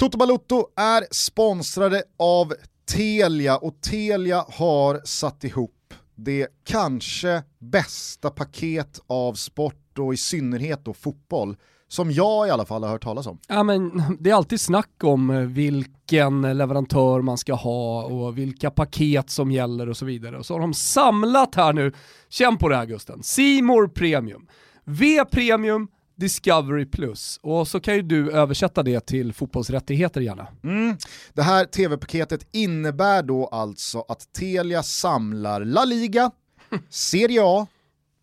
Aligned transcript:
Toto 0.00 0.18
Balutto 0.18 0.66
är 0.76 1.04
sponsrade 1.10 2.02
av 2.18 2.54
Telia 2.92 3.56
och 3.56 3.80
Telia 3.80 4.44
har 4.48 5.00
satt 5.04 5.44
ihop 5.44 5.94
det 6.14 6.48
kanske 6.64 7.42
bästa 7.58 8.30
paket 8.30 9.00
av 9.06 9.34
sport 9.34 9.98
och 9.98 10.14
i 10.14 10.16
synnerhet 10.16 10.84
då 10.84 10.94
fotboll 10.94 11.56
som 11.88 12.10
jag 12.10 12.48
i 12.48 12.50
alla 12.50 12.64
fall 12.64 12.82
har 12.82 12.90
hört 12.90 13.02
talas 13.02 13.26
om. 13.26 13.38
Ja, 13.48 13.62
men 13.62 14.02
det 14.20 14.30
är 14.30 14.34
alltid 14.34 14.60
snack 14.60 15.04
om 15.04 15.30
eh, 15.30 15.40
vilken 15.40 16.58
leverantör 16.58 17.20
man 17.22 17.38
ska 17.38 17.54
ha 17.54 18.04
och 18.04 18.38
vilka 18.38 18.70
paket 18.70 19.30
som 19.30 19.50
gäller 19.50 19.88
och 19.88 19.96
så 19.96 20.04
vidare. 20.04 20.38
Och 20.38 20.46
så 20.46 20.54
har 20.54 20.60
de 20.60 20.74
samlat 20.74 21.54
här 21.54 21.72
nu, 21.72 21.92
känn 22.28 22.58
på 22.58 22.68
det 22.68 22.76
här 22.76 22.86
Gusten, 22.86 23.22
Simor 23.22 23.88
Premium. 23.88 24.46
V 24.84 25.24
Premium 25.30 25.88
Discovery 26.20 26.86
Plus. 26.86 27.38
Och 27.42 27.68
så 27.68 27.80
kan 27.80 27.94
ju 27.94 28.02
du 28.02 28.32
översätta 28.32 28.82
det 28.82 29.06
till 29.06 29.32
fotbollsrättigheter 29.32 30.20
gärna. 30.20 30.46
Mm. 30.62 30.96
Det 31.32 31.42
här 31.42 31.64
tv-paketet 31.64 32.46
innebär 32.52 33.22
då 33.22 33.46
alltså 33.46 34.04
att 34.08 34.32
Telia 34.32 34.82
samlar 34.82 35.64
La 35.64 35.84
Liga, 35.84 36.30
Serie 36.88 37.40
A, 37.44 37.66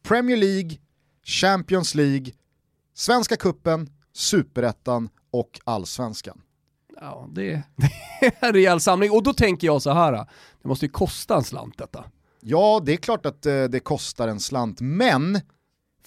Premier 0.03 0.37
League, 0.37 0.77
Champions 1.23 1.95
League, 1.95 2.31
Svenska 2.93 3.35
Kuppen, 3.35 3.89
Superettan 4.13 5.09
och 5.31 5.59
Allsvenskan. 5.63 6.41
Ja, 7.01 7.29
det, 7.31 7.63
det 7.75 8.25
är 8.25 8.47
en 8.47 8.53
rejäl 8.53 8.79
samling. 8.79 9.11
Och 9.11 9.23
då 9.23 9.33
tänker 9.33 9.67
jag 9.67 9.81
så 9.81 9.91
här, 9.91 10.11
det 10.61 10.67
måste 10.67 10.85
ju 10.85 10.91
kosta 10.91 11.35
en 11.35 11.43
slant 11.43 11.77
detta. 11.77 12.03
Ja, 12.41 12.81
det 12.85 12.93
är 12.93 12.97
klart 12.97 13.25
att 13.25 13.45
eh, 13.45 13.63
det 13.63 13.79
kostar 13.79 14.27
en 14.27 14.39
slant, 14.39 14.81
men 14.81 15.41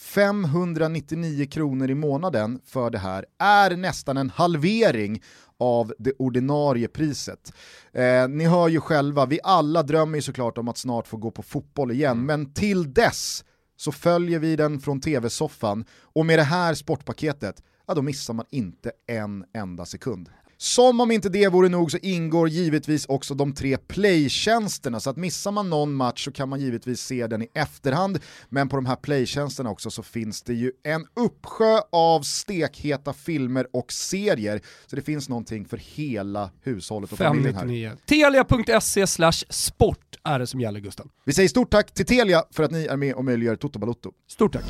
599 0.00 1.46
kronor 1.46 1.90
i 1.90 1.94
månaden 1.94 2.60
för 2.64 2.90
det 2.90 2.98
här 2.98 3.24
är 3.38 3.76
nästan 3.76 4.16
en 4.16 4.30
halvering 4.30 5.22
av 5.58 5.92
det 5.98 6.12
ordinarie 6.18 6.88
priset. 6.88 7.52
Eh, 7.92 8.28
ni 8.28 8.44
hör 8.44 8.68
ju 8.68 8.80
själva, 8.80 9.26
vi 9.26 9.40
alla 9.44 9.82
drömmer 9.82 10.18
ju 10.18 10.22
såklart 10.22 10.58
om 10.58 10.68
att 10.68 10.78
snart 10.78 11.06
få 11.06 11.16
gå 11.16 11.30
på 11.30 11.42
fotboll 11.42 11.90
igen, 11.90 12.12
mm. 12.12 12.26
men 12.26 12.52
till 12.52 12.94
dess 12.94 13.44
så 13.76 13.92
följer 13.92 14.38
vi 14.38 14.56
den 14.56 14.80
från 14.80 15.00
tv-soffan 15.00 15.84
och 16.02 16.26
med 16.26 16.38
det 16.38 16.42
här 16.42 16.74
sportpaketet, 16.74 17.62
ja 17.86 17.94
då 17.94 18.02
missar 18.02 18.34
man 18.34 18.46
inte 18.50 18.92
en 19.06 19.44
enda 19.54 19.84
sekund. 19.84 20.28
Som 20.62 21.00
om 21.00 21.10
inte 21.10 21.28
det 21.28 21.48
vore 21.48 21.68
nog 21.68 21.90
så 21.90 21.98
ingår 22.02 22.48
givetvis 22.48 23.06
också 23.06 23.34
de 23.34 23.54
tre 23.54 23.76
playtjänsterna, 23.76 25.00
så 25.00 25.10
att 25.10 25.16
missar 25.16 25.52
man 25.52 25.70
någon 25.70 25.94
match 25.94 26.24
så 26.24 26.32
kan 26.32 26.48
man 26.48 26.60
givetvis 26.60 27.00
se 27.00 27.26
den 27.26 27.42
i 27.42 27.48
efterhand, 27.54 28.18
men 28.48 28.68
på 28.68 28.76
de 28.76 28.86
här 28.86 28.96
playtjänsterna 28.96 29.70
också 29.70 29.90
så 29.90 30.02
finns 30.02 30.42
det 30.42 30.54
ju 30.54 30.72
en 30.82 31.06
uppsjö 31.14 31.80
av 31.92 32.22
stekheta 32.22 33.12
filmer 33.12 33.66
och 33.72 33.92
serier, 33.92 34.60
så 34.86 34.96
det 34.96 35.02
finns 35.02 35.28
någonting 35.28 35.64
för 35.64 35.76
hela 35.76 36.50
hushållet 36.62 37.12
och 37.12 37.18
familjen 37.18 37.54
här. 37.54 37.96
Telia.se 38.06 39.06
sport 39.50 40.16
är 40.24 40.38
det 40.38 40.46
som 40.46 40.60
gäller 40.60 40.80
Gustav. 40.80 41.10
Vi 41.24 41.32
säger 41.32 41.48
stort 41.48 41.70
tack 41.70 41.94
till 41.94 42.06
Telia 42.06 42.44
för 42.50 42.62
att 42.62 42.70
ni 42.70 42.86
är 42.86 42.96
med 42.96 43.14
och 43.14 43.24
möjliggör 43.24 43.56
Toto 43.56 43.78
Balotto. 43.78 44.12
Stort 44.28 44.52
tack. 44.52 44.64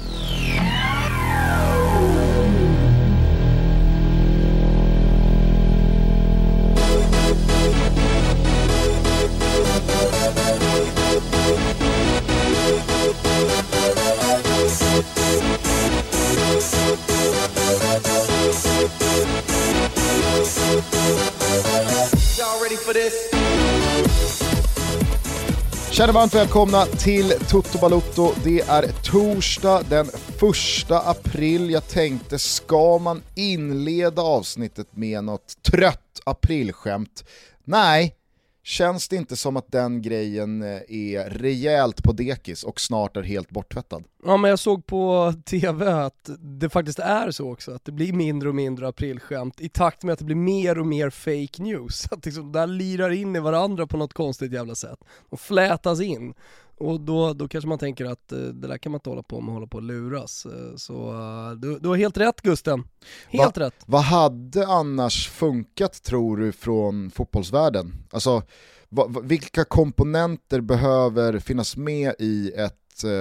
Känner 25.92 26.12
varmt 26.12 26.34
välkomna 26.34 26.86
till 26.86 27.32
Toto 27.48 27.78
Balutto. 27.78 28.32
Det 28.44 28.60
är 28.60 28.86
torsdag 29.04 29.82
den 29.88 30.06
1 30.06 30.90
april. 30.90 31.70
Jag 31.70 31.88
tänkte, 31.88 32.38
ska 32.38 32.98
man 32.98 33.22
inleda 33.34 34.22
avsnittet 34.22 34.96
med 34.96 35.24
något 35.24 35.62
trött 35.62 36.20
aprilskämt? 36.24 37.24
Nej, 37.64 38.14
Känns 38.62 39.08
det 39.08 39.16
inte 39.16 39.36
som 39.36 39.56
att 39.56 39.72
den 39.72 40.02
grejen 40.02 40.62
eh, 40.62 40.80
är 40.88 41.30
rejält 41.30 42.02
på 42.02 42.12
dekis 42.12 42.62
och 42.62 42.80
snart 42.80 43.16
är 43.16 43.22
helt 43.22 43.50
borttvättad? 43.50 44.04
Ja 44.24 44.36
men 44.36 44.48
jag 44.48 44.58
såg 44.58 44.86
på 44.86 45.34
TV 45.44 45.92
att 45.92 46.30
det 46.38 46.68
faktiskt 46.68 46.98
är 46.98 47.30
så 47.30 47.52
också, 47.52 47.72
att 47.72 47.84
det 47.84 47.92
blir 47.92 48.12
mindre 48.12 48.48
och 48.48 48.54
mindre 48.54 48.88
aprilskämt 48.88 49.60
i 49.60 49.68
takt 49.68 50.02
med 50.02 50.12
att 50.12 50.18
det 50.18 50.24
blir 50.24 50.36
mer 50.36 50.78
och 50.78 50.86
mer 50.86 51.10
fake 51.10 51.62
news. 51.62 52.06
Att 52.12 52.24
liksom, 52.24 52.52
där 52.52 52.66
lirar 52.66 53.10
in 53.10 53.36
i 53.36 53.40
varandra 53.40 53.86
på 53.86 53.96
något 53.96 54.12
konstigt 54.12 54.52
jävla 54.52 54.74
sätt. 54.74 54.98
Och 55.28 55.40
flätas 55.40 56.00
in. 56.00 56.34
Och 56.80 57.00
då, 57.00 57.32
då 57.32 57.48
kanske 57.48 57.68
man 57.68 57.78
tänker 57.78 58.04
att 58.04 58.32
uh, 58.32 58.38
det 58.38 58.68
där 58.68 58.78
kan 58.78 58.92
man 58.92 58.96
inte 58.96 59.10
hålla 59.10 59.22
på 59.22 59.40
med 59.40 59.54
hålla 59.54 59.66
på 59.66 59.76
och 59.76 59.82
luras. 59.82 60.46
Uh, 60.46 60.76
så 60.76 61.12
uh, 61.12 61.50
du, 61.50 61.78
du 61.78 61.88
har 61.88 61.96
helt 61.96 62.16
rätt 62.16 62.40
Gusten. 62.40 62.84
Helt 63.28 63.58
Va, 63.58 63.66
rätt. 63.66 63.74
Vad 63.86 64.02
hade 64.02 64.66
annars 64.66 65.28
funkat 65.28 66.02
tror 66.02 66.36
du 66.36 66.52
från 66.52 67.10
fotbollsvärlden? 67.10 67.92
Alltså, 68.10 68.42
va, 68.88 69.06
vilka 69.22 69.64
komponenter 69.64 70.60
behöver 70.60 71.38
finnas 71.38 71.76
med 71.76 72.14
i 72.18 72.52
ett 72.52 72.76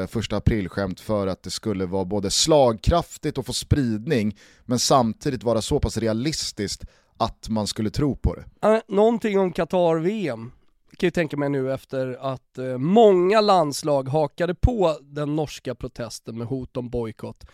första 0.08 0.38
aprilskämt 0.38 1.00
för 1.00 1.28
att 1.28 1.44
det 1.44 1.50
skulle 1.50 1.86
vara 1.86 2.06
både 2.06 2.32
slagkraftigt 2.32 3.38
och 3.38 3.46
få 3.46 3.54
spridning, 3.54 4.38
men 4.66 4.80
samtidigt 4.80 5.44
vara 5.44 5.62
så 5.62 5.80
pass 5.80 5.98
realistiskt 5.98 6.86
att 7.18 7.50
man 7.50 7.68
skulle 7.68 7.90
tro 7.90 8.16
på 8.16 8.36
det? 8.36 8.82
någonting 8.88 9.40
om 9.40 9.54
Qatar-VM 9.54 10.52
kan 11.00 11.08
ju 11.08 11.12
tänka 11.12 11.38
mig 11.38 11.50
nu 11.50 11.74
efter 11.74 12.34
att 12.34 12.58
eh, 12.58 12.78
många 12.78 13.42
landslag 13.42 14.10
hakade 14.10 14.56
på 14.56 14.98
den 15.02 15.36
norska 15.36 15.76
protesten 15.76 16.38
med 16.38 16.48
hot 16.48 16.78
om 16.78 16.90
bojkott. 16.90 17.46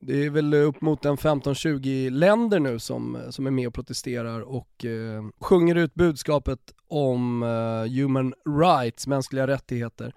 Det 0.00 0.24
är 0.24 0.30
väl 0.30 0.54
upp 0.54 0.80
mot 0.80 1.04
en 1.04 1.16
15-20 1.16 2.10
länder 2.10 2.60
nu 2.60 2.78
som, 2.78 3.16
eh, 3.16 3.30
som 3.30 3.46
är 3.46 3.50
med 3.50 3.68
och 3.68 3.74
protesterar 3.74 4.40
och 4.40 4.84
eh, 4.84 5.24
sjunger 5.40 5.74
ut 5.74 5.94
budskapet 5.94 6.60
om 6.88 7.42
eh, 7.42 7.92
human 7.92 8.34
rights, 8.60 9.06
mänskliga 9.06 9.46
rättigheter. 9.46 10.14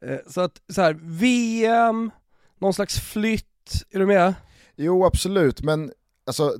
Eh, 0.00 0.18
så 0.26 0.40
att 0.40 0.62
så 0.68 0.82
här, 0.82 0.98
VM, 1.02 2.10
någon 2.58 2.74
slags 2.74 3.00
flytt, 3.00 3.84
är 3.90 3.98
du 3.98 4.06
med? 4.06 4.34
Jo 4.76 5.04
absolut, 5.04 5.62
men 5.62 5.92
alltså, 6.28 6.54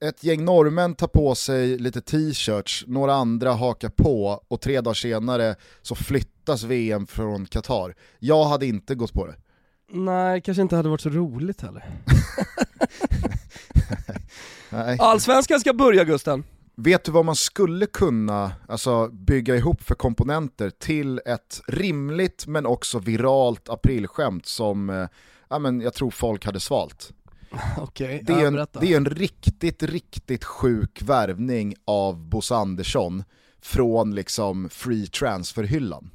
ett 0.00 0.24
gäng 0.24 0.44
norrmän 0.44 0.94
tar 0.94 1.06
på 1.06 1.34
sig 1.34 1.78
lite 1.78 2.00
t-shirts, 2.00 2.84
några 2.86 3.14
andra 3.14 3.52
hakar 3.52 3.88
på 3.88 4.42
och 4.48 4.60
tre 4.60 4.80
dagar 4.80 4.94
senare 4.94 5.56
så 5.82 5.94
flyttas 5.94 6.62
VM 6.62 7.06
från 7.06 7.46
Qatar. 7.46 7.94
Jag 8.18 8.44
hade 8.44 8.66
inte 8.66 8.94
gått 8.94 9.12
på 9.12 9.26
det. 9.26 9.34
Nej, 9.92 10.40
kanske 10.40 10.62
inte 10.62 10.76
hade 10.76 10.88
varit 10.88 11.00
så 11.00 11.08
roligt 11.08 11.60
heller. 11.60 11.84
Allsvenskan 14.98 15.60
ska 15.60 15.72
börja 15.72 16.04
Gusten. 16.04 16.44
Vet 16.76 17.04
du 17.04 17.12
vad 17.12 17.24
man 17.24 17.36
skulle 17.36 17.86
kunna 17.86 18.52
alltså, 18.68 19.08
bygga 19.08 19.56
ihop 19.56 19.82
för 19.82 19.94
komponenter 19.94 20.70
till 20.70 21.20
ett 21.26 21.62
rimligt 21.66 22.46
men 22.46 22.66
också 22.66 22.98
viralt 22.98 23.68
aprilskämt 23.68 24.46
som 24.46 24.90
eh, 24.90 25.08
ja, 25.48 25.58
men 25.58 25.80
jag 25.80 25.94
tror 25.94 26.10
folk 26.10 26.44
hade 26.46 26.60
svalt? 26.60 27.12
Okay, 27.82 28.20
det, 28.22 28.32
är 28.32 28.46
en, 28.46 28.66
det 28.80 28.92
är 28.92 28.96
en 28.96 29.06
riktigt, 29.06 29.82
riktigt 29.82 30.44
sjuk 30.44 31.02
värvning 31.02 31.74
av 31.84 32.28
Bosse 32.28 32.54
Andersson 32.54 33.24
från 33.60 34.14
liksom 34.14 34.68
free 34.68 35.06
transfer-hyllan. 35.06 36.10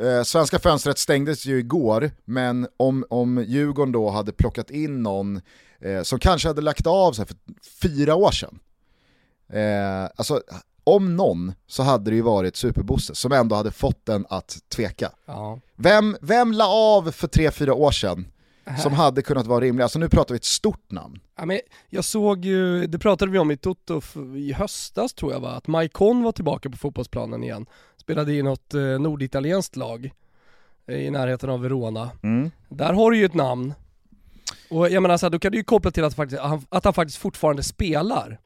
Eh, 0.00 0.22
svenska 0.22 0.58
fönstret 0.58 0.98
stängdes 0.98 1.46
ju 1.46 1.58
igår, 1.58 2.10
men 2.24 2.68
om, 2.76 3.04
om 3.10 3.44
Djurgården 3.48 3.92
då 3.92 4.10
hade 4.10 4.32
plockat 4.32 4.70
in 4.70 5.02
någon 5.02 5.40
eh, 5.80 6.02
som 6.02 6.18
kanske 6.18 6.48
hade 6.48 6.60
lagt 6.60 6.86
av 6.86 7.12
sig 7.12 7.26
för 7.26 7.36
fyra 7.82 8.14
år 8.14 8.30
sedan, 8.30 8.58
eh, 9.52 10.10
alltså 10.16 10.42
om 10.84 11.16
någon 11.16 11.52
så 11.66 11.82
hade 11.82 12.10
det 12.10 12.14
ju 12.14 12.22
varit 12.22 12.56
Superbosse 12.56 13.14
som 13.14 13.32
ändå 13.32 13.56
hade 13.56 13.70
fått 13.70 14.06
den 14.06 14.26
att 14.28 14.58
tveka. 14.68 15.12
Ja. 15.26 15.60
Vem, 15.76 16.16
vem 16.20 16.52
la 16.52 16.66
av 16.68 17.10
för 17.10 17.28
tre, 17.28 17.50
fyra 17.50 17.74
år 17.74 17.90
sedan 17.90 18.26
som 18.82 18.92
hade 18.92 19.22
kunnat 19.22 19.46
vara 19.46 19.60
rimlig. 19.60 19.82
Alltså 19.82 19.98
nu 19.98 20.08
pratar 20.08 20.34
vi 20.34 20.36
ett 20.36 20.44
stort 20.44 20.90
namn. 20.90 21.20
Ja, 21.36 21.46
men 21.46 21.60
jag 21.88 22.04
såg 22.04 22.44
ju, 22.44 22.86
det 22.86 22.98
pratade 22.98 23.32
vi 23.32 23.38
om 23.38 23.50
i 23.50 23.56
Toto 23.56 24.00
i 24.36 24.52
höstas 24.52 25.12
tror 25.12 25.32
jag 25.32 25.40
va, 25.40 25.50
att 25.50 25.66
Maikon 25.66 26.22
var 26.22 26.32
tillbaka 26.32 26.70
på 26.70 26.76
fotbollsplanen 26.76 27.44
igen. 27.44 27.66
Spelade 27.96 28.32
i 28.32 28.42
något 28.42 28.74
eh, 28.74 28.82
norditalienskt 28.82 29.76
lag 29.76 30.10
eh, 30.86 30.96
i 30.96 31.10
närheten 31.10 31.50
av 31.50 31.60
Verona. 31.60 32.10
Mm. 32.22 32.50
Där 32.68 32.92
har 32.92 33.10
du 33.10 33.16
ju 33.16 33.24
ett 33.24 33.34
namn. 33.34 33.74
Och 34.70 34.90
jag 34.90 35.02
menar 35.02 35.16
så 35.16 35.26
här, 35.26 35.30
då 35.30 35.38
kan 35.38 35.52
du 35.52 35.58
ju 35.58 35.64
koppla 35.64 35.90
till 35.90 36.04
att, 36.04 36.14
faktiskt, 36.14 36.42
att 36.68 36.84
han 36.84 36.94
faktiskt 36.94 37.18
fortfarande 37.18 37.62
spelar. 37.62 38.40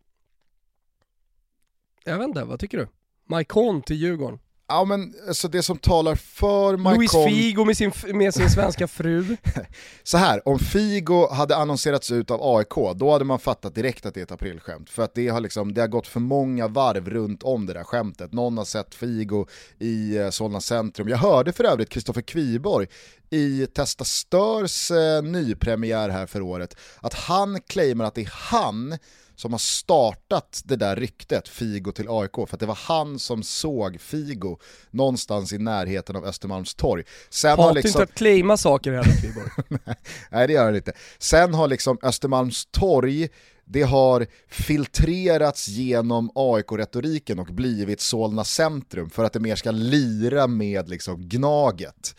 Jag 2.04 2.18
vet 2.18 2.28
inte, 2.28 2.44
vad 2.44 2.60
tycker 2.60 2.78
du? 2.78 2.88
Maikon 3.24 3.82
till 3.82 3.96
Djurgården? 3.96 4.38
Ja 4.68 4.84
men 4.84 5.14
alltså 5.28 5.48
det 5.48 5.62
som 5.62 5.78
talar 5.78 6.14
för 6.14 6.76
Maikon... 6.76 6.98
Luis 6.98 7.12
Figo 7.12 7.64
med 7.64 7.76
sin, 7.76 7.92
med 8.14 8.34
sin 8.34 8.50
svenska 8.50 8.88
fru. 8.88 9.36
Så 10.02 10.18
här, 10.18 10.48
om 10.48 10.58
Figo 10.58 11.28
hade 11.32 11.56
annonserats 11.56 12.10
ut 12.10 12.30
av 12.30 12.56
AIK, 12.56 12.96
då 12.96 13.12
hade 13.12 13.24
man 13.24 13.38
fattat 13.38 13.74
direkt 13.74 14.06
att 14.06 14.14
det 14.14 14.20
är 14.20 14.22
ett 14.22 14.32
aprilskämt. 14.32 14.90
För 14.90 15.02
att 15.02 15.14
det 15.14 15.28
har, 15.28 15.40
liksom, 15.40 15.74
det 15.74 15.80
har 15.80 15.88
gått 15.88 16.06
för 16.06 16.20
många 16.20 16.68
varv 16.68 17.10
runt 17.10 17.42
om 17.42 17.66
det 17.66 17.72
där 17.72 17.84
skämtet. 17.84 18.32
Någon 18.32 18.58
har 18.58 18.64
sett 18.64 18.94
Figo 18.94 19.46
i 19.78 20.16
eh, 20.16 20.30
Solna 20.30 20.60
centrum. 20.60 21.08
Jag 21.08 21.18
hörde 21.18 21.52
för 21.52 21.64
övrigt 21.64 21.88
Kristoffer 21.88 22.22
Kviborg 22.22 22.86
i 23.30 23.66
Testa 23.66 24.04
Störs 24.04 24.90
eh, 24.90 25.22
nypremiär 25.22 26.08
här 26.08 26.26
för 26.26 26.40
året, 26.40 26.76
att 27.00 27.14
han 27.14 27.60
claimar 27.60 28.04
att 28.04 28.14
det 28.14 28.20
är 28.20 28.32
han 28.32 28.98
som 29.36 29.52
har 29.52 29.58
startat 29.58 30.62
det 30.64 30.76
där 30.76 30.96
ryktet, 30.96 31.48
Figo 31.48 31.92
till 31.92 32.06
AIK, 32.08 32.34
för 32.34 32.48
att 32.52 32.60
det 32.60 32.66
var 32.66 32.78
han 32.82 33.18
som 33.18 33.42
såg 33.42 34.00
Figo 34.00 34.58
någonstans 34.90 35.52
i 35.52 35.58
närheten 35.58 36.16
av 36.16 36.24
Östermalmstorg. 36.24 37.04
Sen 37.30 37.58
har 37.58 37.74
liksom... 37.74 37.88
inte 37.88 38.02
att 38.02 38.18
claima 38.18 38.56
saker 38.56 38.92
heller 38.92 39.12
Fiborg. 39.12 39.48
Nej 40.30 40.46
det 40.46 40.52
gör 40.52 40.64
han 40.64 40.76
inte. 40.76 40.92
Sen 41.18 41.54
har 41.54 41.68
liksom 41.68 41.98
Östermalmstorg 42.02 43.28
det 43.68 43.82
har 43.82 44.26
filtrerats 44.48 45.68
genom 45.68 46.30
AIK-retoriken 46.34 47.38
och 47.38 47.46
blivit 47.46 48.00
Solna 48.00 48.44
centrum 48.44 49.10
för 49.10 49.24
att 49.24 49.32
det 49.32 49.40
mer 49.40 49.56
ska 49.56 49.70
lira 49.70 50.46
med 50.46 50.88
liksom 50.88 51.28
Gnaget. 51.28 52.16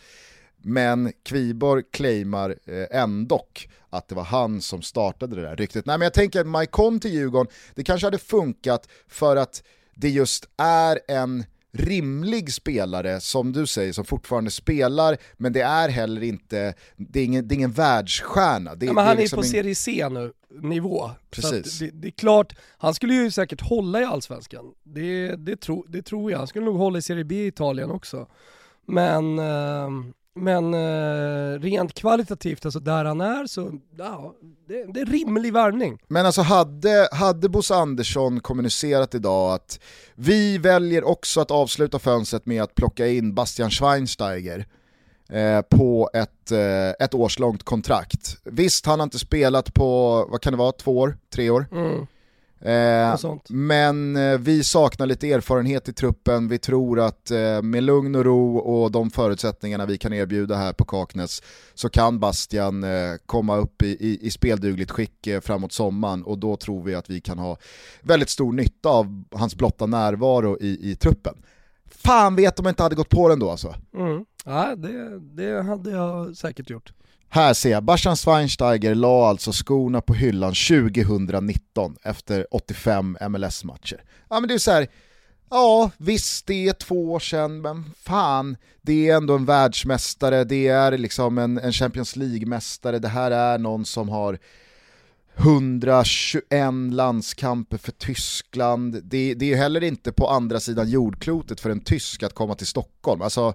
Men 0.62 1.12
Kviborg 1.22 1.82
claimar 1.92 2.56
eh, 2.66 3.00
ändock 3.00 3.68
att 3.90 4.08
det 4.08 4.14
var 4.14 4.24
han 4.24 4.60
som 4.60 4.82
startade 4.82 5.36
det 5.36 5.42
där 5.42 5.56
ryktet. 5.56 5.86
Nej 5.86 5.98
men 5.98 6.04
jag 6.04 6.14
tänker 6.14 6.40
att 6.40 6.46
Maikon 6.46 7.00
till 7.00 7.10
Djurgården, 7.10 7.52
det 7.74 7.84
kanske 7.84 8.06
hade 8.06 8.18
funkat 8.18 8.88
för 9.08 9.36
att 9.36 9.62
det 9.94 10.08
just 10.08 10.48
är 10.56 11.00
en 11.08 11.44
rimlig 11.72 12.52
spelare, 12.52 13.20
som 13.20 13.52
du 13.52 13.66
säger, 13.66 13.92
som 13.92 14.04
fortfarande 14.04 14.50
spelar, 14.50 15.16
men 15.36 15.52
det 15.52 15.60
är 15.60 15.88
heller 15.88 16.22
inte, 16.22 16.74
det 16.96 17.20
är 17.20 17.24
ingen, 17.24 17.48
det 17.48 17.54
är 17.54 17.56
ingen 17.56 17.72
världsstjärna. 17.72 18.74
Det, 18.74 18.86
ja, 18.86 18.92
men 18.92 19.04
han 19.04 19.16
är, 19.16 19.20
liksom 19.20 19.38
är 19.38 19.42
på 19.42 19.48
Serie 19.48 19.74
C 19.74 20.08
nu, 20.08 20.32
nivå. 20.50 21.10
Precis. 21.30 21.78
Det, 21.78 21.90
det, 21.90 22.08
är 22.08 22.12
klart, 22.12 22.56
han 22.78 22.94
skulle 22.94 23.14
ju 23.14 23.30
säkert 23.30 23.60
hålla 23.60 24.00
i 24.00 24.04
Allsvenskan. 24.04 24.72
Det, 24.84 25.36
det, 25.36 25.56
tro, 25.56 25.84
det 25.88 26.02
tror 26.02 26.30
jag. 26.30 26.38
Han 26.38 26.46
skulle 26.46 26.64
nog 26.64 26.76
hålla 26.76 26.98
i 26.98 27.02
Serie 27.02 27.24
B 27.24 27.34
i 27.34 27.46
Italien 27.46 27.90
också. 27.90 28.26
Men 28.86 29.38
eh, 29.38 29.88
men 30.38 30.74
eh, 30.74 31.60
rent 31.60 31.94
kvalitativt, 31.94 32.64
alltså 32.64 32.80
där 32.80 33.04
han 33.04 33.20
är, 33.20 33.46
så 33.46 33.72
ja, 33.98 34.34
det, 34.68 34.92
det 34.92 35.00
är 35.00 35.06
rimlig 35.06 35.52
värvning. 35.52 35.98
Men 36.08 36.26
alltså 36.26 36.42
hade, 36.42 37.08
hade 37.12 37.48
Bosse 37.48 37.74
Andersson 37.74 38.40
kommunicerat 38.40 39.14
idag 39.14 39.54
att 39.54 39.80
vi 40.14 40.58
väljer 40.58 41.04
också 41.04 41.40
att 41.40 41.50
avsluta 41.50 41.98
fönstret 41.98 42.46
med 42.46 42.62
att 42.62 42.74
plocka 42.74 43.06
in 43.06 43.34
Bastian 43.34 43.70
Schweinsteiger 43.70 44.66
eh, 45.28 45.60
på 45.60 46.10
ett, 46.14 46.52
eh, 46.52 47.04
ett 47.04 47.14
årslångt 47.14 47.62
kontrakt. 47.62 48.36
Visst, 48.44 48.86
han 48.86 49.00
har 49.00 49.04
inte 49.04 49.18
spelat 49.18 49.74
på, 49.74 50.14
vad 50.30 50.40
kan 50.40 50.52
det 50.52 50.56
vara, 50.56 50.72
två 50.72 50.98
år, 50.98 51.16
tre 51.34 51.50
år? 51.50 51.66
Mm. 51.72 52.06
Eh, 52.60 53.16
men 53.48 54.16
eh, 54.16 54.38
vi 54.38 54.64
saknar 54.64 55.06
lite 55.06 55.32
erfarenhet 55.32 55.88
i 55.88 55.92
truppen, 55.92 56.48
vi 56.48 56.58
tror 56.58 57.00
att 57.00 57.30
eh, 57.30 57.62
med 57.62 57.82
lugn 57.82 58.14
och 58.14 58.24
ro 58.24 58.58
och 58.58 58.92
de 58.92 59.10
förutsättningarna 59.10 59.86
vi 59.86 59.98
kan 59.98 60.12
erbjuda 60.12 60.56
här 60.56 60.72
på 60.72 60.84
Kaknäs 60.84 61.42
så 61.74 61.88
kan 61.88 62.20
Bastian 62.20 62.84
eh, 62.84 63.14
komma 63.26 63.56
upp 63.56 63.82
i, 63.82 63.86
i, 63.86 64.26
i 64.26 64.30
speldugligt 64.30 64.90
skick 64.90 65.26
eh, 65.26 65.40
framåt 65.40 65.72
sommaren 65.72 66.22
och 66.22 66.38
då 66.38 66.56
tror 66.56 66.82
vi 66.82 66.94
att 66.94 67.10
vi 67.10 67.20
kan 67.20 67.38
ha 67.38 67.56
väldigt 68.02 68.30
stor 68.30 68.52
nytta 68.52 68.88
av 68.88 69.24
hans 69.32 69.56
blotta 69.56 69.86
närvaro 69.86 70.58
i, 70.60 70.90
i 70.90 70.96
truppen. 70.96 71.34
Fan 71.90 72.36
vet 72.36 72.58
om 72.58 72.64
jag 72.64 72.72
inte 72.72 72.82
hade 72.82 72.94
gått 72.94 73.08
på 73.08 73.28
den 73.28 73.38
då 73.38 73.50
alltså. 73.50 73.74
Mm. 73.94 74.24
Ja, 74.44 74.76
det, 74.76 75.18
det 75.18 75.62
hade 75.62 75.90
jag 75.90 76.36
säkert 76.36 76.70
gjort. 76.70 76.92
Här 77.30 77.54
ser 77.54 77.70
jag, 77.70 77.84
Bastian 77.84 78.16
Schweinsteiger 78.16 78.94
la 78.94 79.28
alltså 79.28 79.52
skorna 79.52 80.00
på 80.00 80.14
hyllan 80.14 80.54
2019 80.68 81.96
efter 82.02 82.46
85 82.50 83.16
MLS-matcher. 83.20 84.02
Ja 84.30 84.40
men 84.40 84.48
det 84.48 84.54
är 84.54 84.58
så 84.58 84.70
här, 84.70 84.86
ja 85.50 85.90
visst 85.96 86.46
det 86.46 86.68
är 86.68 86.72
två 86.72 87.12
år 87.12 87.20
sedan, 87.20 87.60
men 87.60 87.84
fan, 88.02 88.56
det 88.82 89.08
är 89.08 89.16
ändå 89.16 89.34
en 89.34 89.44
världsmästare, 89.44 90.44
det 90.44 90.68
är 90.68 90.98
liksom 90.98 91.38
en, 91.38 91.58
en 91.58 91.72
Champions 91.72 92.16
League-mästare, 92.16 92.98
det 92.98 93.08
här 93.08 93.30
är 93.30 93.58
någon 93.58 93.84
som 93.84 94.08
har 94.08 94.38
121 95.36 96.42
landskamper 96.90 97.76
för 97.76 97.92
Tyskland, 97.92 99.02
det, 99.04 99.34
det 99.34 99.52
är 99.52 99.56
heller 99.56 99.84
inte 99.84 100.12
på 100.12 100.28
andra 100.28 100.60
sidan 100.60 100.90
jordklotet 100.90 101.60
för 101.60 101.70
en 101.70 101.80
tysk 101.80 102.22
att 102.22 102.34
komma 102.34 102.54
till 102.54 102.66
Stockholm. 102.66 103.22
Alltså, 103.22 103.54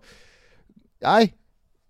nej, 1.02 1.34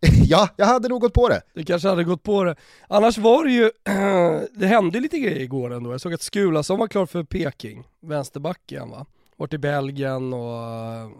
ja, 0.27 0.49
jag 0.55 0.65
hade 0.65 0.89
nog 0.89 1.01
gått 1.01 1.13
på 1.13 1.29
det. 1.29 1.41
Du 1.53 1.63
kanske 1.63 1.89
hade 1.89 2.03
gått 2.03 2.23
på 2.23 2.43
det. 2.43 2.55
Annars 2.87 3.17
var 3.17 3.45
det 3.45 3.51
ju, 3.51 3.71
det 4.59 4.67
hände 4.67 4.99
lite 4.99 5.19
grejer 5.19 5.39
igår 5.39 5.73
ändå. 5.73 5.91
Jag 5.91 6.01
såg 6.01 6.13
att 6.13 6.21
Skulason 6.21 6.79
var 6.79 6.87
klar 6.87 7.05
för 7.05 7.23
Peking, 7.23 7.83
vänsterback 8.01 8.71
igen 8.71 8.89
va? 8.89 9.05
Varit 9.37 9.53
i 9.53 9.57
Belgien 9.57 10.33
och 10.33 10.53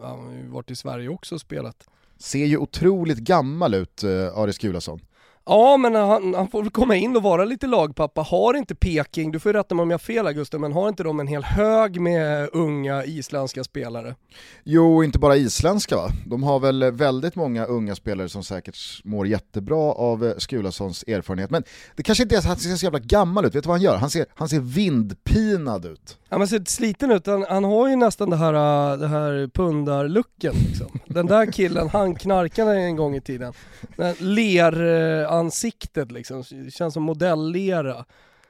ja, 0.01 0.19
varit 0.49 0.71
i 0.71 0.75
Sverige 0.75 1.09
också 1.09 1.35
och 1.35 1.41
spelat. 1.41 1.87
Ser 2.17 2.45
ju 2.45 2.57
otroligt 2.57 3.17
gammal 3.17 3.73
ut, 3.73 4.03
uh, 4.03 4.37
Aris 4.37 4.55
Skulason. 4.55 4.99
Ja 5.45 5.77
men 5.77 5.95
han, 5.95 6.33
han, 6.33 6.47
får 6.47 6.61
väl 6.61 6.71
komma 6.71 6.95
in 6.95 7.15
och 7.15 7.23
vara 7.23 7.45
lite 7.45 7.67
lagpappa. 7.67 8.21
Har 8.21 8.53
inte 8.53 8.75
Peking, 8.75 9.31
du 9.31 9.39
får 9.39 9.51
ju 9.51 9.57
rätta 9.57 9.75
mig 9.75 9.83
om 9.83 9.89
jag 9.89 9.97
har 9.97 9.99
fel 9.99 10.27
Augusten, 10.27 10.61
men 10.61 10.73
har 10.73 10.89
inte 10.89 11.03
de 11.03 11.19
en 11.19 11.27
hel 11.27 11.43
hög 11.43 12.01
med 12.01 12.49
unga 12.53 13.05
isländska 13.05 13.63
spelare? 13.63 14.15
Jo, 14.63 15.03
inte 15.03 15.19
bara 15.19 15.35
isländska 15.35 15.95
va? 15.95 16.09
De 16.25 16.43
har 16.43 16.59
väl 16.59 16.91
väldigt 16.91 17.35
många 17.35 17.65
unga 17.65 17.95
spelare 17.95 18.29
som 18.29 18.43
säkert 18.43 18.77
mår 19.03 19.27
jättebra 19.27 19.91
av 19.93 20.25
eh, 20.25 20.37
Skulasons 20.37 21.03
erfarenhet. 21.07 21.49
Men 21.49 21.63
det 21.95 22.03
kanske 22.03 22.23
inte 22.23 22.35
är 22.35 22.41
så 22.41 22.47
att 22.47 22.49
han 22.49 22.57
ser 22.57 22.75
så 22.75 22.85
jävla 22.85 22.99
gammal 22.99 23.45
ut, 23.45 23.55
vet 23.55 23.63
du 23.63 23.67
vad 23.67 23.77
han 23.77 23.83
gör? 23.83 23.97
Han 23.97 24.09
ser, 24.09 24.25
han 24.35 24.49
ser 24.49 24.59
vindpinad 24.59 25.85
ut. 25.85 26.17
Han 26.39 26.47
ser 26.47 26.63
sliten 26.65 27.11
ut, 27.11 27.27
han, 27.27 27.45
han 27.49 27.63
har 27.63 27.89
ju 27.89 27.95
nästan 27.95 28.29
det 28.29 28.35
här, 28.35 28.53
äh, 28.93 28.97
det 28.97 29.07
här 29.07 29.49
pundarlucken 29.53 30.53
liksom. 30.67 30.99
Den 31.05 31.25
där 31.25 31.51
killen, 31.51 31.89
han 31.89 32.15
knarkade 32.15 32.75
en 32.75 32.95
gång 32.95 33.15
i 33.15 33.21
tiden. 33.21 33.53
Leransiktet 34.17 36.11
liksom, 36.11 36.43
känns 36.69 36.93
som 36.93 37.03
modelllera. 37.03 38.05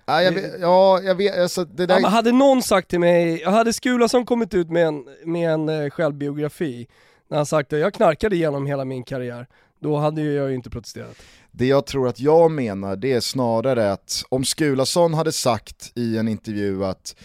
Ja 0.06 0.24
jag 0.24 0.32
vet, 0.32 0.52
ja, 0.62 1.02
jag 1.02 1.16
vet 1.16 1.40
alltså 1.40 1.66
det 1.66 1.86
där... 1.86 2.00
Ja, 2.00 2.08
hade 2.08 2.32
någon 2.32 2.64
sagt 2.64 2.90
till 2.90 3.00
mig, 3.00 3.44
hade 3.44 3.74
Skulason 3.74 4.26
kommit 4.26 4.54
ut 4.54 4.70
med 4.70 4.88
en, 4.88 5.06
med 5.26 5.54
en 5.54 5.70
uh, 5.70 5.90
självbiografi, 5.90 6.88
när 7.28 7.38
han 7.38 7.46
sagt 7.46 7.74
att 7.74 7.80
jag 7.80 7.94
knarkade 7.94 8.36
igenom 8.36 8.66
hela 8.66 8.86
min 8.86 9.04
karriär, 9.04 9.48
då 9.80 9.98
hade 9.98 10.22
jag 10.22 10.50
ju 10.50 10.56
inte 10.56 10.70
protesterat. 10.70 11.16
Det 11.52 11.66
jag 11.66 11.86
tror 11.86 12.08
att 12.08 12.20
jag 12.20 12.52
menar, 12.52 12.96
det 12.96 13.14
är 13.14 13.20
snarare 13.20 13.92
att 13.92 14.24
om 14.30 14.46
Skulason 14.46 15.14
hade 15.14 15.32
sagt 15.32 15.92
i 15.96 16.18
en 16.18 16.28
intervju 16.28 16.86
att 16.86 17.16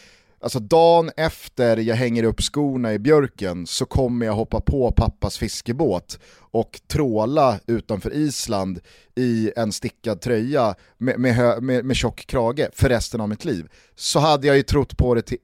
Alltså 0.40 0.60
dagen 0.60 1.10
efter 1.16 1.76
jag 1.76 1.96
hänger 1.96 2.22
upp 2.22 2.40
skorna 2.40 2.94
i 2.94 2.98
björken 2.98 3.66
så 3.66 3.86
kommer 3.86 4.26
jag 4.26 4.32
hoppa 4.32 4.60
på 4.60 4.92
pappas 4.92 5.38
fiskebåt 5.38 6.18
och 6.50 6.80
tråla 6.86 7.60
utanför 7.66 8.12
Island 8.12 8.80
i 9.14 9.52
en 9.56 9.72
stickad 9.72 10.20
tröja 10.20 10.74
med, 10.98 11.20
med, 11.20 11.62
med, 11.62 11.84
med 11.84 11.96
tjock 11.96 12.26
krage 12.26 12.68
för 12.72 12.88
resten 12.88 13.20
av 13.20 13.28
mitt 13.28 13.44
liv. 13.44 13.68
Så 13.94 14.18
hade 14.18 14.46
jag 14.46 14.56
ju 14.56 14.62
trott 14.62 14.96
på 14.96 15.14
det 15.14 15.22
till 15.22 15.38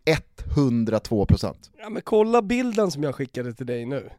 102%. 0.56 1.54
Ja 1.78 1.90
men 1.90 2.02
kolla 2.02 2.42
bilden 2.42 2.90
som 2.90 3.02
jag 3.02 3.14
skickade 3.14 3.54
till 3.54 3.66
dig 3.66 3.86
nu. 3.86 4.10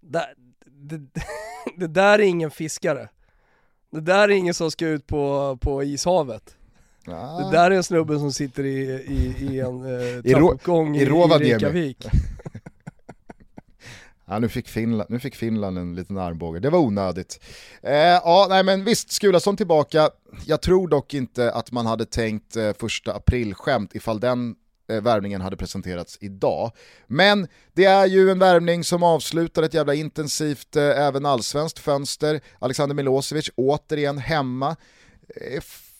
Det, 0.00 0.34
det, 0.64 1.00
det 1.76 1.86
där 1.86 2.18
är 2.18 2.22
ingen 2.22 2.50
fiskare. 2.50 3.08
Det 3.90 4.00
där 4.00 4.28
är 4.28 4.32
ingen 4.32 4.54
som 4.54 4.70
ska 4.70 4.86
ut 4.86 5.06
på, 5.06 5.58
på 5.60 5.82
ishavet. 5.82 6.56
Ah. 7.06 7.38
Det 7.38 7.56
där 7.56 7.70
är 7.70 7.74
en 7.74 7.84
snubbe 7.84 8.18
som 8.18 8.32
sitter 8.32 8.64
i, 8.64 8.90
i, 8.90 9.36
i 9.40 9.60
en 9.60 9.84
eh, 9.84 10.22
trappuppgång 10.22 10.96
i, 10.96 10.98
i, 10.98 11.02
i 11.02 11.06
Reykjavik. 11.06 12.06
ja, 14.26 14.38
nu, 14.38 14.48
fick 14.48 14.68
Finland, 14.68 15.10
nu 15.10 15.18
fick 15.18 15.34
Finland 15.34 15.78
en 15.78 15.94
liten 15.94 16.18
armbåge, 16.18 16.60
det 16.60 16.70
var 16.70 16.78
onödigt. 16.78 17.40
Eh, 17.82 17.94
ja, 17.94 18.46
nej 18.48 18.64
men 18.64 18.84
visst, 18.84 19.12
Skulason 19.12 19.56
tillbaka. 19.56 20.10
Jag 20.46 20.62
tror 20.62 20.88
dock 20.88 21.14
inte 21.14 21.52
att 21.52 21.72
man 21.72 21.86
hade 21.86 22.04
tänkt 22.04 22.56
eh, 22.56 22.72
första 22.72 23.14
april-skämt 23.14 23.94
ifall 23.94 24.20
den 24.20 24.54
eh, 24.90 25.02
värvningen 25.02 25.40
hade 25.40 25.56
presenterats 25.56 26.18
idag. 26.20 26.70
Men 27.06 27.48
det 27.72 27.84
är 27.84 28.06
ju 28.06 28.30
en 28.30 28.38
värvning 28.38 28.84
som 28.84 29.02
avslutar 29.02 29.62
ett 29.62 29.74
jävla 29.74 29.94
intensivt 29.94 30.76
eh, 30.76 30.82
även 30.82 31.26
allsvenskt 31.26 31.78
fönster. 31.78 32.40
Alexander 32.58 32.94
Milosevic 32.94 33.50
återigen 33.56 34.18
hemma. 34.18 34.76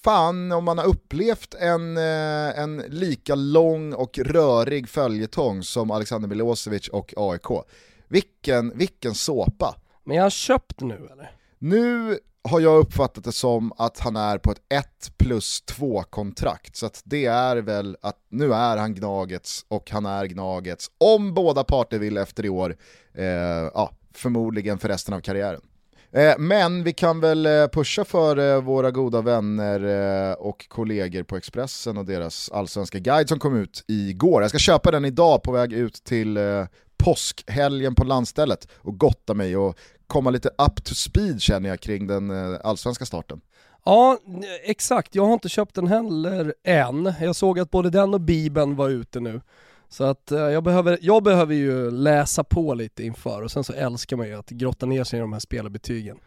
Fan 0.05 0.53
om 0.53 0.65
man 0.65 0.79
har 0.79 0.87
upplevt 0.87 1.55
en, 1.55 1.97
eh, 1.97 2.59
en 2.59 2.77
lika 2.89 3.35
lång 3.35 3.93
och 3.93 4.19
rörig 4.19 4.89
följetong 4.89 5.63
som 5.63 5.91
Alexander 5.91 6.29
Milosevic 6.29 6.89
och 6.89 7.15
AIK. 7.17 7.65
Vilken, 8.09 8.79
vilken 8.79 9.15
såpa. 9.15 9.75
Men 10.05 10.17
jag 10.17 10.23
har 10.23 10.31
köpt 10.31 10.81
nu 10.81 11.09
eller? 11.13 11.37
Nu 11.59 12.19
har 12.45 12.61
jag 12.61 12.79
uppfattat 12.79 13.25
det 13.25 13.33
som 13.33 13.73
att 13.77 13.99
han 13.99 14.17
är 14.17 14.39
på 14.39 14.51
ett 14.53 14.63
1 14.69 15.13
plus 15.17 15.63
2 15.63 16.03
kontrakt. 16.03 16.77
Så 16.77 16.87
att 16.87 17.03
det 17.05 17.27
är 17.27 17.57
väl 17.57 17.97
att 18.03 18.19
nu 18.29 18.55
är 18.55 18.77
han 18.77 18.95
Gnagets 18.95 19.65
och 19.69 19.91
han 19.91 20.07
är 20.07 20.27
Gnagets. 20.27 20.91
Om 20.99 21.35
båda 21.35 21.65
parter 21.65 21.99
vill 21.99 22.17
efter 22.17 22.45
i 22.45 22.49
år, 22.49 22.77
eh, 23.15 23.25
ja, 23.75 23.91
förmodligen 24.15 24.79
för 24.79 24.89
resten 24.89 25.15
av 25.15 25.21
karriären. 25.21 25.61
Eh, 26.15 26.35
men 26.39 26.85
vi 26.85 26.93
kan 26.93 27.21
väl 27.21 27.47
eh, 27.47 27.67
pusha 27.73 28.05
för 28.05 28.39
eh, 28.39 28.63
våra 28.63 28.91
goda 28.91 29.21
vänner 29.21 29.83
och 30.39 30.69
kollegor 30.69 31.23
på 31.23 31.37
Expressen 31.37 31.99
och 31.99 32.05
deras 32.05 32.51
allsvenska 32.51 32.99
guide 32.99 33.29
som 33.29 33.39
kom 33.39 33.57
ut 33.57 33.85
igår. 33.89 34.43
Jag 34.43 34.51
ska 34.51 34.59
köpa 34.59 34.91
den 34.91 35.05
idag 35.05 35.43
på 35.43 35.53
väg 35.53 35.73
ut 35.73 35.95
till 36.05 36.39
påskhelgen 36.97 37.95
på 37.95 38.05
landstället 38.05 38.69
och 38.75 38.99
gotta 38.99 39.35
mig 39.35 39.57
och 39.57 39.79
komma 40.07 40.31
lite 40.31 40.49
up 40.49 40.85
to 40.85 40.95
speed 40.95 41.41
känner 41.41 41.69
jag 41.69 41.81
kring 41.81 42.07
den 42.07 42.31
allsvenska 42.65 43.07
starten. 43.07 43.41
Ja, 43.85 44.19
exakt. 44.65 45.15
Jag 45.15 45.27
har 45.27 45.33
inte 45.33 45.49
köpt 45.49 45.75
den 45.75 45.87
heller 45.87 46.55
än. 46.65 47.13
Jag 47.21 47.37
såg 47.37 47.59
att 47.59 47.71
både 47.71 47.91
den 47.91 48.15
och 48.15 48.21
Bibeln 48.21 48.77
var 48.77 48.89
ute 48.89 49.21
nu. 49.21 49.41
Så 49.93 50.05
att 50.05 50.33
eh, 50.33 50.41
jag, 50.41 50.65
behöver, 50.65 50.99
jag 51.03 51.23
behöver 51.23 51.55
ju 51.55 51.91
läsa 51.91 52.45
på 52.45 52.75
lite 52.75 53.05
inför 53.05 53.43
och 53.43 53.51
sen 53.51 53.65
så 53.65 53.73
älskar 53.73 54.17
man 54.17 54.27
ju 54.27 54.35
att 54.35 54.51
grotta 54.51 54.87
ner 54.87 55.05
sig 55.05 55.19
i 55.19 55.21
de 55.21 55.33
här 55.33 55.41
spelarbetygen. 55.41 56.19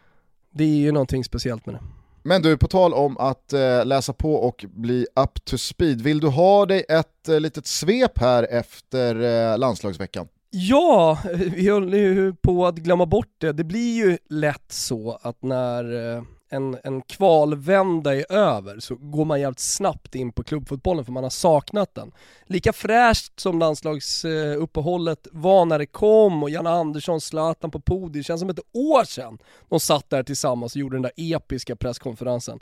Det 0.51 0.63
är 0.63 0.77
ju 0.77 0.91
någonting 0.91 1.23
speciellt 1.23 1.65
med 1.65 1.75
det. 1.75 1.81
Men 2.23 2.41
du, 2.41 2.57
på 2.57 2.67
tal 2.67 2.93
om 2.93 3.17
att 3.17 3.53
eh, 3.53 3.85
läsa 3.85 4.13
på 4.13 4.35
och 4.35 4.65
bli 4.69 5.07
up 5.15 5.45
to 5.45 5.57
speed, 5.57 6.01
vill 6.01 6.19
du 6.19 6.27
ha 6.27 6.65
dig 6.65 6.85
ett 6.89 7.29
eh, 7.29 7.39
litet 7.39 7.67
svep 7.67 8.19
här 8.19 8.43
efter 8.43 9.21
eh, 9.51 9.57
landslagsveckan? 9.57 10.27
Ja, 10.49 11.19
vi 11.35 11.69
håller 11.69 11.97
ju 11.97 12.33
på 12.33 12.65
att 12.65 12.75
glömma 12.75 13.05
bort 13.05 13.35
det. 13.37 13.51
Det 13.51 13.63
blir 13.63 13.95
ju 13.95 14.17
lätt 14.29 14.71
så 14.71 15.19
att 15.21 15.43
när 15.43 15.83
en, 16.55 16.77
en 16.83 17.01
kvalvända 17.01 18.15
är 18.15 18.31
över 18.31 18.79
så 18.79 18.95
går 18.95 19.25
man 19.25 19.41
jävligt 19.41 19.59
snabbt 19.59 20.15
in 20.15 20.31
på 20.31 20.43
klubbfotbollen 20.43 21.05
för 21.05 21.11
man 21.11 21.23
har 21.23 21.29
saknat 21.29 21.95
den. 21.95 22.11
Lika 22.45 22.73
fräscht 22.73 23.39
som 23.39 23.59
landslagsuppehållet 23.59 25.27
var 25.31 25.65
när 25.65 25.79
det 25.79 25.85
kom 25.85 26.43
och 26.43 26.49
Janne 26.49 26.69
Andersson, 26.69 27.21
Zlatan 27.21 27.71
på 27.71 27.79
podiet, 27.79 28.13
det 28.13 28.23
känns 28.23 28.41
som 28.41 28.49
ett 28.49 28.59
år 28.73 29.03
sedan 29.03 29.37
de 29.69 29.79
satt 29.79 30.09
där 30.09 30.23
tillsammans 30.23 30.75
och 30.75 30.79
gjorde 30.79 30.95
den 30.95 31.01
där 31.01 31.11
episka 31.15 31.75
presskonferensen. 31.75 32.59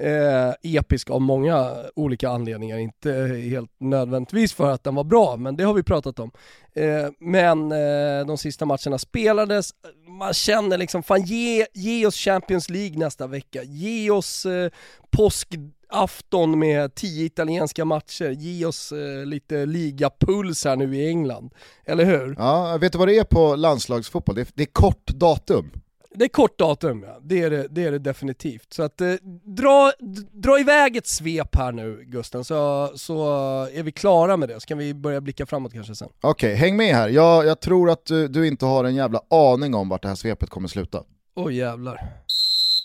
Eh, 0.00 0.54
episk 0.62 1.10
av 1.10 1.20
många 1.20 1.76
olika 1.94 2.28
anledningar, 2.28 2.78
inte 2.78 3.12
helt 3.50 3.70
nödvändigtvis 3.78 4.52
för 4.52 4.70
att 4.70 4.84
den 4.84 4.94
var 4.94 5.04
bra, 5.04 5.36
men 5.36 5.56
det 5.56 5.64
har 5.64 5.74
vi 5.74 5.82
pratat 5.82 6.18
om. 6.18 6.30
Eh, 6.74 7.08
men 7.18 7.72
eh, 7.72 8.26
de 8.26 8.38
sista 8.38 8.64
matcherna 8.64 8.98
spelades, 8.98 9.70
man 10.18 10.34
känner 10.34 10.78
liksom, 10.78 11.02
fan 11.02 11.22
ge, 11.22 11.66
ge 11.74 12.06
oss 12.06 12.16
Champions 12.16 12.70
League 12.70 12.98
nästa 12.98 13.26
vecka, 13.26 13.62
ge 13.62 14.10
oss 14.10 14.46
eh, 14.46 14.70
påskafton 15.10 16.58
med 16.58 16.94
tio 16.94 17.24
italienska 17.24 17.84
matcher, 17.84 18.30
ge 18.30 18.64
oss 18.66 18.92
eh, 18.92 19.26
lite 19.26 19.66
ligapuls 19.66 20.64
här 20.64 20.76
nu 20.76 20.96
i 20.96 21.08
England. 21.08 21.50
Eller 21.86 22.04
hur? 22.04 22.34
Ja, 22.38 22.78
vet 22.80 22.92
du 22.92 22.98
vad 22.98 23.08
det 23.08 23.18
är 23.18 23.24
på 23.24 23.56
landslagsfotboll? 23.56 24.34
Det 24.34 24.40
är, 24.40 24.48
det 24.54 24.62
är 24.62 24.72
kort 24.72 25.06
datum. 25.06 25.70
Det 26.14 26.24
är 26.24 26.28
kort 26.28 26.58
datum 26.58 27.04
ja, 27.06 27.18
det 27.22 27.42
är 27.42 27.50
det, 27.50 27.66
det, 27.70 27.84
är 27.84 27.92
det 27.92 27.98
definitivt. 27.98 28.72
Så 28.72 28.82
att 28.82 29.00
eh, 29.00 29.12
dra, 29.44 29.92
dra 30.32 30.60
iväg 30.60 30.96
ett 30.96 31.06
svep 31.06 31.56
här 31.56 31.72
nu 31.72 32.04
Gusten, 32.06 32.44
så, 32.44 32.90
så 32.94 33.24
är 33.72 33.82
vi 33.82 33.92
klara 33.92 34.36
med 34.36 34.48
det, 34.48 34.60
så 34.60 34.66
kan 34.66 34.78
vi 34.78 34.94
börja 34.94 35.20
blicka 35.20 35.46
framåt 35.46 35.72
kanske 35.72 35.94
sen. 35.94 36.08
Okej, 36.20 36.30
okay, 36.30 36.54
häng 36.54 36.76
med 36.76 36.94
här. 36.94 37.08
Jag, 37.08 37.46
jag 37.46 37.60
tror 37.60 37.90
att 37.90 38.06
du, 38.06 38.28
du, 38.28 38.46
inte 38.46 38.66
har 38.66 38.84
en 38.84 38.94
jävla 38.94 39.20
aning 39.30 39.74
om 39.74 39.88
vart 39.88 40.02
det 40.02 40.08
här 40.08 40.14
svepet 40.14 40.50
kommer 40.50 40.68
sluta. 40.68 41.02
Åh 41.36 41.46
oh, 41.46 41.54
jävlar. 41.54 42.00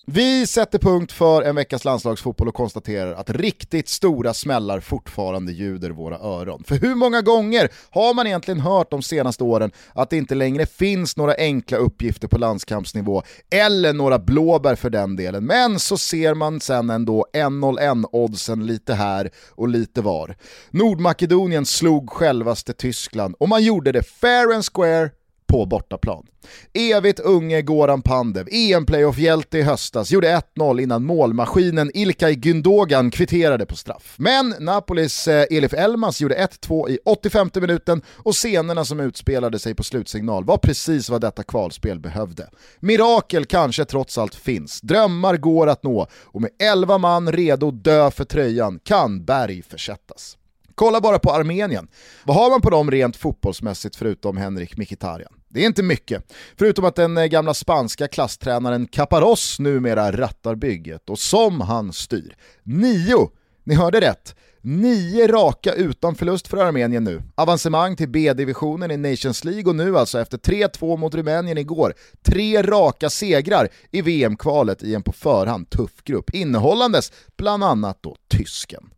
Vi 0.06 0.48
sätter 0.48 0.80
punkt 0.80 1.12
för 1.12 1.42
en 1.42 1.56
veckas 1.56 1.86
landslagsfotboll 1.86 2.48
och 2.48 2.54
konstaterar 2.54 3.14
att 3.14 3.30
riktigt 3.30 3.90
stora 3.90 4.34
smällar 4.34 4.80
fortfarande 4.80 5.52
ljuder 5.52 5.90
våra 5.90 6.18
öron. 6.18 6.64
För 6.64 6.76
hur 6.76 6.96
många 6.96 7.22
gånger 7.22 7.70
har 7.90 8.14
man 8.14 8.28
egentligen 8.28 8.60
hört 8.60 8.92
de 8.92 9.02
senaste 9.02 9.44
åren 9.44 9.72
att 9.94 10.10
det 10.10 10.18
inte 10.18 10.36
längre 10.36 10.66
finns 10.66 11.18
några 11.18 11.36
enkla 11.38 11.78
uppgifter 11.78 12.28
på 12.28 12.38
landskampsnivå, 12.38 13.24
eller 13.50 13.94
några 13.94 14.20
blåbär 14.20 14.76
för 14.76 14.90
den 14.90 15.16
delen, 15.16 15.46
men 15.46 15.80
så 15.80 15.98
ser 15.98 16.34
man 16.34 16.60
sen 16.60 16.90
ändå 16.90 17.26
1-0-1-oddsen 17.34 18.66
lite 18.66 18.94
här 18.94 19.32
och 19.56 19.68
lite 19.68 20.02
var. 20.02 20.36
Nordmakedonien 20.72 21.66
slog 21.66 22.10
självaste 22.10 22.74
Tyskland 22.74 23.36
och 23.40 23.50
man 23.50 23.64
gjorde 23.64 23.92
det 23.92 24.04
fair 24.04 24.54
and 24.56 24.66
square 24.74 25.10
på 25.48 25.66
bortaplan. 25.66 26.26
Evigt 26.74 27.20
unge 27.20 27.62
Goran 27.62 28.02
Pandev, 28.02 28.48
EM-playoff-hjälte 28.52 29.58
i 29.58 29.62
höstas, 29.62 30.12
gjorde 30.12 30.42
1-0 30.56 30.82
innan 30.82 31.04
målmaskinen 31.04 31.92
Ilkay 31.94 32.34
Gündogan 32.34 33.12
kvitterade 33.12 33.66
på 33.66 33.76
straff. 33.76 34.16
Men 34.18 34.56
Napolis 34.60 35.28
eh, 35.28 35.46
Elif 35.58 35.74
Elmas 35.74 36.22
gjorde 36.22 36.36
1-2 36.36 36.90
i 36.90 37.00
85 37.06 37.50
minuten 37.56 38.02
och 38.08 38.34
scenerna 38.34 38.86
som 38.86 39.00
utspelade 39.00 39.60
sig 39.60 39.76
på 39.76 39.84
slutsignal 39.84 40.46
var 40.46 40.58
precis 40.58 41.10
vad 41.10 41.22
detta 41.22 41.44
kvalspel 41.44 42.00
behövde. 42.00 42.50
Mirakel 42.80 43.46
kanske 43.46 43.86
trots 43.86 44.18
allt 44.18 44.36
finns, 44.36 44.82
drömmar 44.82 45.38
går 45.38 45.68
att 45.68 45.84
nå 45.84 46.08
och 46.14 46.42
med 46.42 46.52
11 46.60 46.98
man 46.98 47.32
redo 47.32 47.72
dö 47.72 48.12
för 48.12 48.26
tröjan 48.26 48.80
kan 48.84 49.26
berg 49.26 49.62
försättas. 49.62 50.38
Kolla 50.76 51.02
bara 51.02 51.20
på 51.20 51.32
Armenien. 51.32 51.88
Vad 52.24 52.36
har 52.36 52.50
man 52.50 52.62
på 52.62 52.70
dem 52.70 52.92
rent 52.92 53.16
fotbollsmässigt 53.16 53.96
förutom 53.96 54.38
Henrik 54.38 54.78
Mkhitaryan? 54.78 55.34
Det 55.48 55.62
är 55.62 55.66
inte 55.66 55.84
mycket, 55.84 56.34
förutom 56.58 56.86
att 56.86 56.96
den 56.96 57.18
eh, 57.18 57.26
gamla 57.26 57.54
spanska 57.54 58.08
klasstränaren 58.08 58.88
Caparros 58.88 59.60
numera 59.60 60.12
rattar 60.12 60.56
bygget 60.56 61.10
och 61.10 61.20
som 61.20 61.62
han 61.62 61.94
styr. 61.94 62.36
Nio, 62.64 63.30
ni 63.64 63.76
hörde 63.76 64.02
rätt, 64.02 64.36
nio 64.62 65.28
raka 65.28 65.74
utan 65.74 66.16
förlust 66.16 66.48
för 66.48 66.58
Armenien 66.58 67.04
nu. 67.04 67.22
Avancemang 67.36 67.96
till 67.96 68.10
B-divisionen 68.10 68.92
i 68.92 68.98
Nations 68.98 69.44
League 69.44 69.64
och 69.64 69.76
nu 69.76 69.98
alltså 69.98 70.20
efter 70.20 70.38
3-2 70.38 70.98
mot 70.98 71.16
Rumänien 71.16 71.58
igår, 71.58 71.94
tre 72.22 72.62
raka 72.62 73.10
segrar 73.10 73.70
i 73.92 74.02
VM-kvalet 74.02 74.84
i 74.84 74.96
en 74.96 75.04
på 75.04 75.12
förhand 75.12 75.70
tuff 75.70 76.04
grupp, 76.04 76.30
innehållandes 76.34 77.12
bland 77.38 77.64
annat 77.64 77.98
då 78.02 78.16
tysken. 78.28 78.90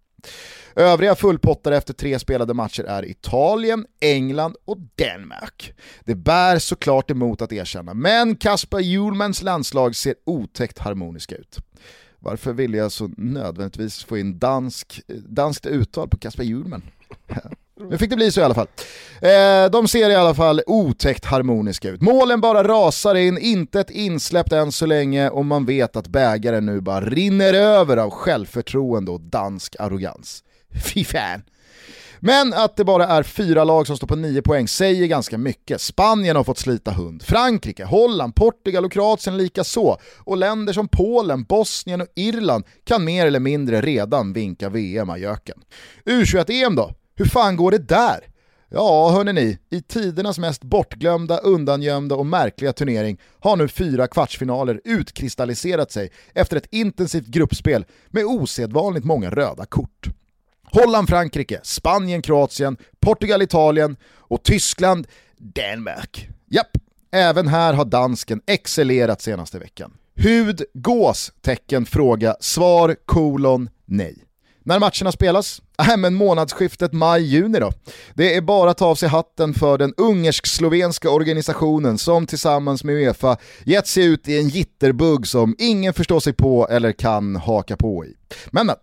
Övriga 0.75 1.15
fullpottare 1.15 1.77
efter 1.77 1.93
tre 1.93 2.19
spelade 2.19 2.53
matcher 2.53 2.83
är 2.83 3.05
Italien, 3.05 3.85
England 3.99 4.55
och 4.65 4.77
Danmark. 4.95 5.73
Det 6.03 6.15
bär 6.15 6.59
såklart 6.59 7.11
emot 7.11 7.41
att 7.41 7.51
erkänna, 7.51 7.93
men 7.93 8.35
Kasper 8.35 8.79
Hjulmans 8.79 9.41
landslag 9.41 9.95
ser 9.95 10.15
otäckt 10.25 10.79
harmoniska 10.79 11.35
ut. 11.35 11.57
Varför 12.19 12.53
ville 12.53 12.77
jag 12.77 12.91
så 12.91 13.09
nödvändigtvis 13.17 14.03
få 14.03 14.17
in 14.17 14.39
dansk, 14.39 15.01
danskt 15.07 15.65
uttal 15.65 16.09
på 16.09 16.17
Kasper 16.17 16.43
Hjulman? 16.43 16.81
Nu 17.89 17.97
fick 17.97 18.09
det 18.09 18.15
bli 18.15 18.31
så 18.31 18.41
i 18.41 18.43
alla 18.43 18.53
fall. 18.53 18.67
Eh, 19.21 19.71
de 19.71 19.87
ser 19.87 20.09
i 20.09 20.15
alla 20.15 20.33
fall 20.33 20.61
otäckt 20.67 21.25
harmoniska 21.25 21.89
ut. 21.89 22.01
Målen 22.01 22.41
bara 22.41 22.67
rasar 22.67 23.15
in, 23.15 23.37
inte 23.37 23.79
ett 23.79 23.89
insläppt 23.89 24.51
än 24.51 24.71
så 24.71 24.85
länge 24.85 25.29
och 25.29 25.45
man 25.45 25.65
vet 25.65 25.95
att 25.95 26.07
bägaren 26.07 26.65
nu 26.65 26.81
bara 26.81 27.01
rinner 27.01 27.53
över 27.53 27.97
av 27.97 28.09
självförtroende 28.09 29.11
och 29.11 29.21
dansk 29.21 29.75
arrogans. 29.79 30.43
Fy 30.93 31.03
fan. 31.03 31.41
Men 32.19 32.53
att 32.53 32.75
det 32.75 32.83
bara 32.83 33.07
är 33.07 33.23
fyra 33.23 33.63
lag 33.63 33.87
som 33.87 33.97
står 33.97 34.07
på 34.07 34.15
nio 34.15 34.41
poäng 34.41 34.67
säger 34.67 35.07
ganska 35.07 35.37
mycket. 35.37 35.81
Spanien 35.81 36.35
har 36.35 36.43
fått 36.43 36.57
slita 36.57 36.91
hund, 36.91 37.23
Frankrike, 37.23 37.85
Holland, 37.85 38.35
Portugal 38.35 38.85
och 38.85 38.91
Kroatien 38.91 39.37
lika 39.37 39.63
så. 39.63 39.97
Och 40.17 40.37
länder 40.37 40.73
som 40.73 40.87
Polen, 40.87 41.43
Bosnien 41.43 42.01
och 42.01 42.07
Irland 42.15 42.63
kan 42.83 43.05
mer 43.05 43.25
eller 43.25 43.39
mindre 43.39 43.81
redan 43.81 44.33
vinka 44.33 44.69
VM-ajöken. 44.69 45.57
U21-EM 46.05 46.75
då? 46.75 46.93
Hur 47.15 47.25
fan 47.25 47.55
går 47.55 47.71
det 47.71 47.77
där? 47.87 48.19
Ja, 48.69 49.09
hörni 49.09 49.33
ni, 49.33 49.57
i 49.69 49.81
tidernas 49.81 50.39
mest 50.39 50.63
bortglömda, 50.63 51.37
undangömda 51.37 52.15
och 52.15 52.25
märkliga 52.25 52.73
turnering 52.73 53.17
har 53.39 53.55
nu 53.55 53.67
fyra 53.67 54.07
kvartsfinaler 54.07 54.81
utkristalliserat 54.83 55.91
sig 55.91 56.11
efter 56.33 56.57
ett 56.57 56.67
intensivt 56.71 57.27
gruppspel 57.27 57.85
med 58.07 58.25
osedvanligt 58.25 59.05
många 59.05 59.29
röda 59.29 59.65
kort. 59.65 60.09
Holland, 60.71 61.09
Frankrike, 61.09 61.59
Spanien, 61.63 62.21
Kroatien, 62.21 62.77
Portugal, 62.99 63.41
Italien 63.41 63.97
och 64.17 64.43
Tyskland, 64.43 65.07
Danmark. 65.37 66.27
Japp, 66.49 66.77
även 67.11 67.47
här 67.47 67.73
har 67.73 67.85
dansken 67.85 68.41
excellerat 68.47 69.21
senaste 69.21 69.59
veckan. 69.59 69.93
Hud, 70.15 70.63
gås, 70.73 71.31
tecken, 71.41 71.85
fråga, 71.85 72.35
svar, 72.39 72.95
kolon, 73.05 73.69
nej. 73.85 74.25
När 74.63 74.79
matcherna 74.79 75.11
spelas? 75.11 75.61
Äh, 75.79 75.97
men 75.97 76.13
månadsskiftet 76.13 76.93
maj-juni 76.93 77.59
då. 77.59 77.71
Det 78.13 78.35
är 78.35 78.41
bara 78.41 78.71
att 78.71 78.77
ta 78.77 78.85
av 78.85 78.95
sig 78.95 79.09
hatten 79.09 79.53
för 79.53 79.77
den 79.77 79.93
ungersk-slovenska 79.97 81.09
organisationen 81.09 81.97
som 81.97 82.27
tillsammans 82.27 82.83
med 82.83 82.95
Uefa 82.95 83.37
gett 83.63 83.87
sig 83.87 84.05
ut 84.05 84.27
i 84.27 84.37
en 84.39 84.49
jitterbugg 84.49 85.27
som 85.27 85.55
ingen 85.59 85.93
förstår 85.93 86.19
sig 86.19 86.33
på 86.33 86.67
eller 86.69 86.91
kan 86.91 87.35
haka 87.35 87.77
på 87.77 88.05
i. 88.05 88.13
Men 88.51 88.65
men, 88.65 88.75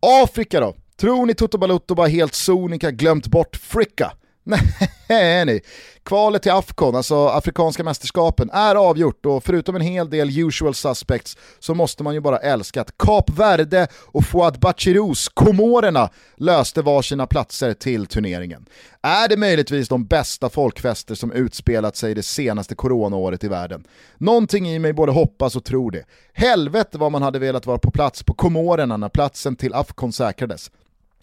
Afrika 0.00 0.60
då? 0.60 0.74
Tror 0.96 1.26
ni 1.26 1.34
Toto 1.34 1.58
Balotto 1.58 1.94
bara 1.94 2.06
helt 2.08 2.34
sonika 2.34 2.90
glömt 2.90 3.26
bort 3.26 3.56
Fricka? 3.56 4.12
Nej, 4.44 5.44
nej. 5.44 5.62
Kvalet 6.04 6.42
till 6.42 6.52
Afcon, 6.52 6.96
alltså 6.96 7.26
Afrikanska 7.26 7.84
mästerskapen, 7.84 8.50
är 8.50 8.74
avgjort 8.74 9.26
och 9.26 9.44
förutom 9.44 9.76
en 9.76 9.82
hel 9.82 10.10
del 10.10 10.38
usual 10.38 10.74
suspects 10.74 11.36
så 11.58 11.74
måste 11.74 12.02
man 12.02 12.14
ju 12.14 12.20
bara 12.20 12.38
älska 12.38 12.80
att 12.80 12.98
Kap 12.98 13.30
Verde 13.30 13.88
och 13.94 14.24
Fouad 14.24 14.60
Bachirous, 14.60 15.28
Komorerna, 15.28 16.10
löste 16.36 16.82
varsina 16.82 17.26
platser 17.26 17.74
till 17.74 18.06
turneringen. 18.06 18.66
Är 19.02 19.28
det 19.28 19.36
möjligtvis 19.36 19.88
de 19.88 20.06
bästa 20.06 20.50
folkfester 20.50 21.14
som 21.14 21.32
utspelat 21.32 21.96
sig 21.96 22.14
det 22.14 22.22
senaste 22.22 22.74
coronaåret 22.74 23.44
i 23.44 23.48
världen? 23.48 23.84
Någonting 24.18 24.68
i 24.68 24.78
mig 24.78 24.92
både 24.92 25.12
hoppas 25.12 25.56
och 25.56 25.64
tror 25.64 25.90
det. 25.90 26.04
Helvete 26.32 26.98
vad 26.98 27.12
man 27.12 27.22
hade 27.22 27.38
velat 27.38 27.66
vara 27.66 27.78
på 27.78 27.90
plats 27.90 28.22
på 28.22 28.34
Komorerna 28.34 28.96
när 28.96 29.08
platsen 29.08 29.56
till 29.56 29.74
Afcon 29.74 30.12
säkrades. 30.12 30.70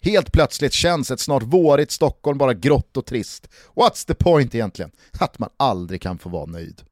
Helt 0.02 0.32
plötsligt 0.32 0.72
känns 0.72 1.10
ett 1.10 1.20
snart 1.20 1.42
vårigt 1.42 1.90
Stockholm 1.90 2.38
bara 2.38 2.54
grått 2.54 2.96
och 2.96 3.06
trist. 3.06 3.48
What's 3.74 4.06
the 4.06 4.14
point 4.14 4.54
egentligen? 4.54 4.90
Att 5.18 5.38
man 5.38 5.50
aldrig 5.56 6.02
kan 6.02 6.18
få 6.18 6.28
vara 6.28 6.46
nöjd. 6.46 6.82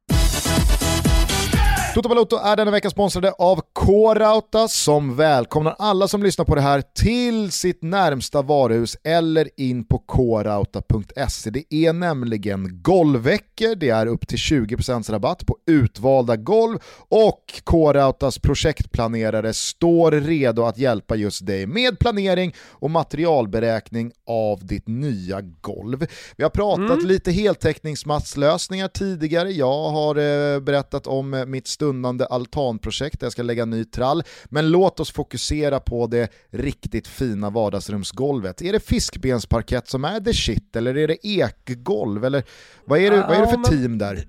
Toto 1.98 2.08
Balotto 2.08 2.36
är 2.36 2.56
denna 2.56 2.70
vecka 2.70 2.90
sponsrade 2.90 3.32
av 3.32 3.60
K-Rauta 3.72 4.68
som 4.68 5.16
välkomnar 5.16 5.76
alla 5.78 6.08
som 6.08 6.22
lyssnar 6.22 6.44
på 6.44 6.54
det 6.54 6.60
här 6.60 6.82
till 6.94 7.52
sitt 7.52 7.82
närmsta 7.82 8.42
varuhus 8.42 8.96
eller 9.04 9.48
in 9.56 9.84
på 9.84 9.98
krauta.se. 9.98 11.50
Det 11.50 11.74
är 11.74 11.92
nämligen 11.92 12.82
golvveckor, 12.82 13.74
det 13.74 13.88
är 13.88 14.06
upp 14.06 14.28
till 14.28 14.38
20% 14.38 15.10
rabatt 15.10 15.46
på 15.46 15.56
utvalda 15.66 16.36
golv 16.36 16.78
och 17.08 17.42
K-Rautas 17.64 18.38
projektplanerare 18.38 19.52
står 19.52 20.12
redo 20.12 20.62
att 20.64 20.78
hjälpa 20.78 21.16
just 21.16 21.46
dig 21.46 21.66
med 21.66 21.98
planering 21.98 22.54
och 22.68 22.90
materialberäkning 22.90 24.12
av 24.26 24.66
ditt 24.66 24.88
nya 24.88 25.40
golv. 25.40 26.06
Vi 26.36 26.42
har 26.42 26.50
pratat 26.50 26.90
mm. 26.90 27.06
lite 27.06 27.32
heltäckningsmatslösningar 27.32 28.88
tidigare, 28.88 29.50
jag 29.50 29.90
har 29.90 30.16
eh, 30.16 30.60
berättat 30.60 31.06
om 31.06 31.44
mitt 31.46 31.66
stundande 31.88 32.24
altanprojekt 32.24 33.20
där 33.20 33.26
jag 33.26 33.32
ska 33.32 33.42
lägga 33.42 33.64
ny 33.64 33.84
trall. 33.84 34.22
Men 34.44 34.70
låt 34.70 35.00
oss 35.00 35.12
fokusera 35.12 35.80
på 35.80 36.06
det 36.06 36.32
riktigt 36.50 37.08
fina 37.08 37.50
vardagsrumsgolvet. 37.50 38.62
Är 38.62 38.72
det 38.72 38.80
fiskbensparkett 38.80 39.88
som 39.88 40.04
är 40.04 40.20
the 40.20 40.34
shit 40.34 40.76
eller 40.76 40.96
är 40.96 41.08
det 41.08 41.26
ekgolv? 41.26 42.24
Eller 42.24 42.44
vad 42.84 42.98
är 42.98 43.10
det, 43.10 43.16
vad 43.16 43.36
är 43.36 43.40
det 43.40 43.48
för 43.48 43.62
team 43.62 43.98
där? 43.98 44.26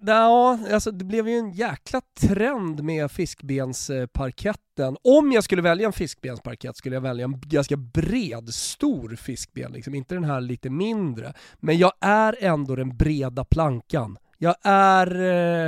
Ja, 0.00 0.58
alltså 0.72 0.90
det 0.90 1.04
blev 1.04 1.28
ju 1.28 1.38
en 1.38 1.50
jäkla 1.50 2.00
trend 2.20 2.84
med 2.84 3.10
fiskbensparketten. 3.10 4.96
Om 5.04 5.32
jag 5.32 5.44
skulle 5.44 5.62
välja 5.62 5.86
en 5.86 5.92
fiskbensparkett 5.92 6.76
skulle 6.76 6.96
jag 6.96 7.00
välja 7.00 7.24
en 7.24 7.40
ganska 7.40 7.76
bred, 7.76 8.48
stor 8.48 9.16
fiskben, 9.16 9.72
liksom. 9.72 9.94
inte 9.94 10.14
den 10.14 10.24
här 10.24 10.40
lite 10.40 10.70
mindre. 10.70 11.32
Men 11.60 11.78
jag 11.78 11.92
är 12.00 12.36
ändå 12.40 12.76
den 12.76 12.96
breda 12.96 13.44
plankan. 13.44 14.18
Jag 14.40 14.54
är 14.62 15.06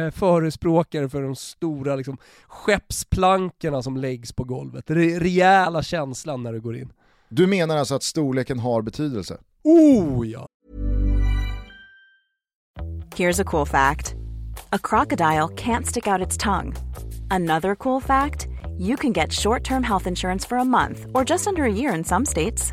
eh, 0.06 0.10
förespråkare 0.10 1.08
för 1.08 1.22
de 1.22 1.36
stora 1.36 1.96
liksom, 1.96 2.18
skeppsplankorna 2.46 3.82
som 3.82 3.96
läggs 3.96 4.32
på 4.32 4.44
golvet. 4.44 4.90
Re 4.90 5.18
rejäla 5.18 5.82
känslan 5.82 6.42
när 6.42 6.52
du 6.52 6.60
går 6.60 6.76
in. 6.76 6.92
Du 7.28 7.46
menar 7.46 7.76
alltså 7.76 7.94
att 7.94 8.02
storleken 8.02 8.58
har 8.58 8.82
betydelse? 8.82 9.38
Oh 9.64 10.28
ja! 10.28 10.46
Here's 13.16 13.42
a 13.42 13.44
cool 13.44 13.66
fact. 13.66 14.14
A 14.70 14.78
crocodile 14.82 15.48
can't 15.56 15.84
stick 15.84 16.06
out 16.06 16.26
its 16.26 16.36
tongue. 16.36 16.74
Another 17.30 17.74
cool 17.74 18.02
fact. 18.02 18.46
You 18.78 18.96
can 18.96 19.12
get 19.12 19.32
short-term 19.32 19.82
health 19.82 20.06
insurance 20.08 20.48
for 20.48 20.58
a 20.58 20.64
month 20.64 21.06
or 21.14 21.30
just 21.30 21.46
under 21.46 21.62
a 21.64 21.72
year 21.72 21.96
in 21.96 22.04
some 22.04 22.26
states. 22.26 22.72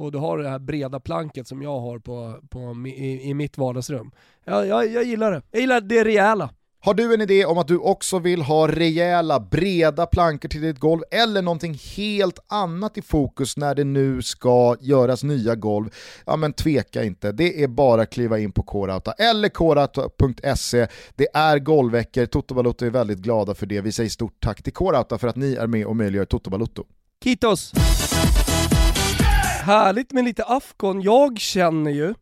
Och 0.00 0.12
du 0.12 0.18
har 0.18 0.38
det 0.38 0.48
här 0.48 0.58
breda 0.58 1.00
planket 1.00 1.48
som 1.48 1.62
jag 1.62 1.80
har 1.80 1.98
på, 1.98 2.36
på, 2.50 2.88
i, 2.88 3.30
i 3.30 3.34
mitt 3.34 3.58
vardagsrum. 3.58 4.10
Jag, 4.44 4.66
jag, 4.66 4.88
jag 4.88 5.04
gillar 5.04 5.32
det. 5.32 5.42
Jag 5.50 5.60
gillar 5.60 5.80
det 5.80 6.04
rejäla. 6.04 6.50
Har 6.82 6.94
du 6.94 7.14
en 7.14 7.20
idé 7.20 7.44
om 7.44 7.58
att 7.58 7.68
du 7.68 7.78
också 7.78 8.18
vill 8.18 8.42
ha 8.42 8.68
rejäla, 8.68 9.40
breda 9.40 10.06
plankor 10.06 10.48
till 10.48 10.60
ditt 10.60 10.78
golv 10.78 11.02
eller 11.10 11.42
någonting 11.42 11.78
helt 11.96 12.38
annat 12.46 12.98
i 12.98 13.02
fokus 13.02 13.56
när 13.56 13.74
det 13.74 13.84
nu 13.84 14.22
ska 14.22 14.76
göras 14.80 15.22
nya 15.22 15.54
golv? 15.54 15.90
Ja 16.26 16.36
men 16.36 16.52
tveka 16.52 17.04
inte, 17.04 17.32
det 17.32 17.62
är 17.62 17.68
bara 17.68 18.02
att 18.02 18.10
kliva 18.10 18.38
in 18.38 18.52
på 18.52 18.62
Korauta 18.62 19.12
eller 19.12 19.48
korauta.se. 19.48 20.86
Det 21.14 21.28
är 21.34 21.58
golvveckor, 21.58 22.26
Toto 22.26 22.54
Balotto 22.54 22.86
är 22.86 22.90
väldigt 22.90 23.18
glada 23.18 23.54
för 23.54 23.66
det. 23.66 23.80
Vi 23.80 23.92
säger 23.92 24.10
stort 24.10 24.40
tack 24.40 24.62
till 24.62 24.72
Korauta 24.72 25.18
för 25.18 25.28
att 25.28 25.36
ni 25.36 25.54
är 25.54 25.66
med 25.66 25.86
och 25.86 25.96
möjliggör 25.96 26.24
Toto 26.24 26.50
Balotto. 26.50 26.84
Kitos! 27.24 27.72
Härligt 29.60 30.12
med 30.12 30.24
lite 30.24 30.44
Afghan. 30.44 31.02
Jag 31.02 31.38
känner 31.38 31.90
ju, 31.90 32.14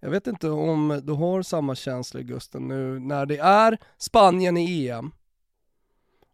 jag 0.00 0.10
vet 0.10 0.26
inte 0.26 0.50
om 0.50 1.00
du 1.04 1.12
har 1.12 1.42
samma 1.42 1.74
känsla 1.74 2.20
Gusten 2.20 2.68
nu 2.68 2.98
när 2.98 3.26
det 3.26 3.38
är 3.38 3.78
Spanien 3.98 4.56
i 4.56 4.88
EM 4.88 5.10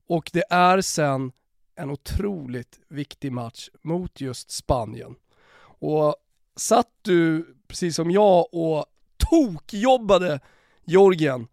och 0.09 0.31
det 0.33 0.45
är 0.51 0.81
sen 0.81 1.33
en 1.77 1.91
otroligt 1.91 2.79
viktig 2.89 3.33
match 3.33 3.69
mot 3.83 4.21
just 4.21 4.51
Spanien. 4.51 5.15
Och 5.63 6.15
satt 6.57 6.91
du, 7.03 7.55
precis 7.69 7.97
som 7.97 8.11
jag, 8.11 8.55
och 8.55 8.87
tokjobbade 9.31 10.41
Georgien 10.85 11.49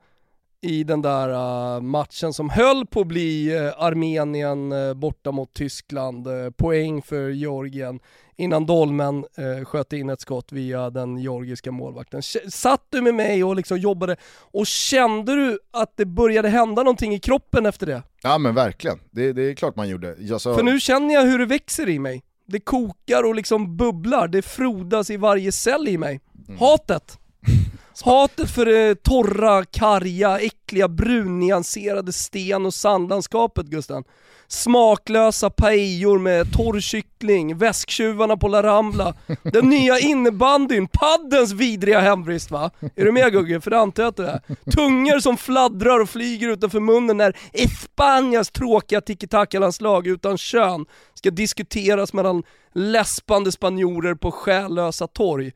i 0.61 0.83
den 0.83 1.01
där 1.01 1.29
uh, 1.29 1.81
matchen 1.81 2.33
som 2.33 2.49
höll 2.49 2.85
på 2.85 3.01
att 3.01 3.07
bli 3.07 3.59
uh, 3.59 3.73
Armenien 3.83 4.71
uh, 4.71 4.93
borta 4.93 5.31
mot 5.31 5.53
Tyskland, 5.53 6.27
poäng 6.57 7.01
för 7.01 7.29
Georgien 7.29 7.99
innan 8.37 8.65
Dolmen 8.65 9.25
sköt 9.65 9.93
in 9.93 10.09
ett 10.09 10.21
skott 10.21 10.51
via 10.51 10.89
den 10.89 11.17
georgiska 11.17 11.71
målvakten. 11.71 12.21
Satt 12.49 12.85
du 12.89 13.01
med 13.01 13.15
mig 13.15 13.43
och 13.43 13.55
liksom 13.55 13.77
jobbade 13.77 14.15
och 14.35 14.67
kände 14.67 15.35
du 15.35 15.59
att 15.71 15.97
det 15.97 16.05
började 16.05 16.49
hända 16.49 16.83
någonting 16.83 17.13
i 17.13 17.19
kroppen 17.19 17.65
efter 17.65 17.85
det? 17.85 18.03
Ja 18.21 18.37
men 18.37 18.55
verkligen, 18.55 18.99
det, 19.11 19.33
det 19.33 19.41
är 19.41 19.53
klart 19.53 19.75
man 19.75 19.89
gjorde. 19.89 20.39
Sa... 20.39 20.55
För 20.55 20.63
nu 20.63 20.79
känner 20.79 21.13
jag 21.13 21.21
hur 21.21 21.39
det 21.39 21.45
växer 21.45 21.89
i 21.89 21.99
mig. 21.99 22.23
Det 22.45 22.59
kokar 22.59 23.23
och 23.23 23.35
liksom 23.35 23.77
bubblar, 23.77 24.27
det 24.27 24.41
frodas 24.41 25.09
i 25.09 25.17
varje 25.17 25.51
cell 25.51 25.87
i 25.87 25.97
mig. 25.97 26.19
Mm. 26.47 26.59
Hatet! 26.59 27.19
Hatet 28.03 28.49
för 28.49 28.65
det 28.65 29.03
torra, 29.03 29.65
karga, 29.65 30.39
äckliga, 30.39 30.87
brunnyanserade 30.87 32.13
sten 32.13 32.65
och 32.65 32.73
sandlandskapet 32.73 33.65
Gusten. 33.65 34.03
Smaklösa 34.49 35.49
paellor 35.49 36.19
med 36.19 36.53
torr 36.53 36.79
kyckling, 36.79 37.57
väsktjuvarna 37.57 38.37
på 38.37 38.47
La 38.47 38.63
Rambla, 38.63 39.13
den 39.43 39.69
nya 39.69 39.99
innebandyn, 39.99 40.87
paddens 40.87 41.51
vidriga 41.51 41.99
hemvist 41.99 42.51
va? 42.51 42.71
Är 42.95 43.05
du 43.05 43.11
med 43.11 43.31
Gugge? 43.31 43.61
För 43.61 43.71
det 43.71 43.79
antar 43.79 44.03
jag 44.03 44.09
att 44.09 44.15
det 44.15 44.27
är. 44.27 44.71
Tungor 44.71 45.19
som 45.19 45.37
fladdrar 45.37 45.99
och 45.99 46.09
flyger 46.09 46.49
utanför 46.49 46.79
munnen 46.79 47.17
när 47.17 47.37
Espanias 47.53 48.49
tråkiga 48.51 49.01
tiki-taka-landslag 49.01 50.07
utan 50.07 50.37
kön 50.37 50.85
ska 51.13 51.31
diskuteras 51.31 52.13
mellan 52.13 52.43
läspande 52.73 53.51
spanjorer 53.51 54.15
på 54.15 54.31
själlösa 54.31 55.07
torg. 55.07 55.51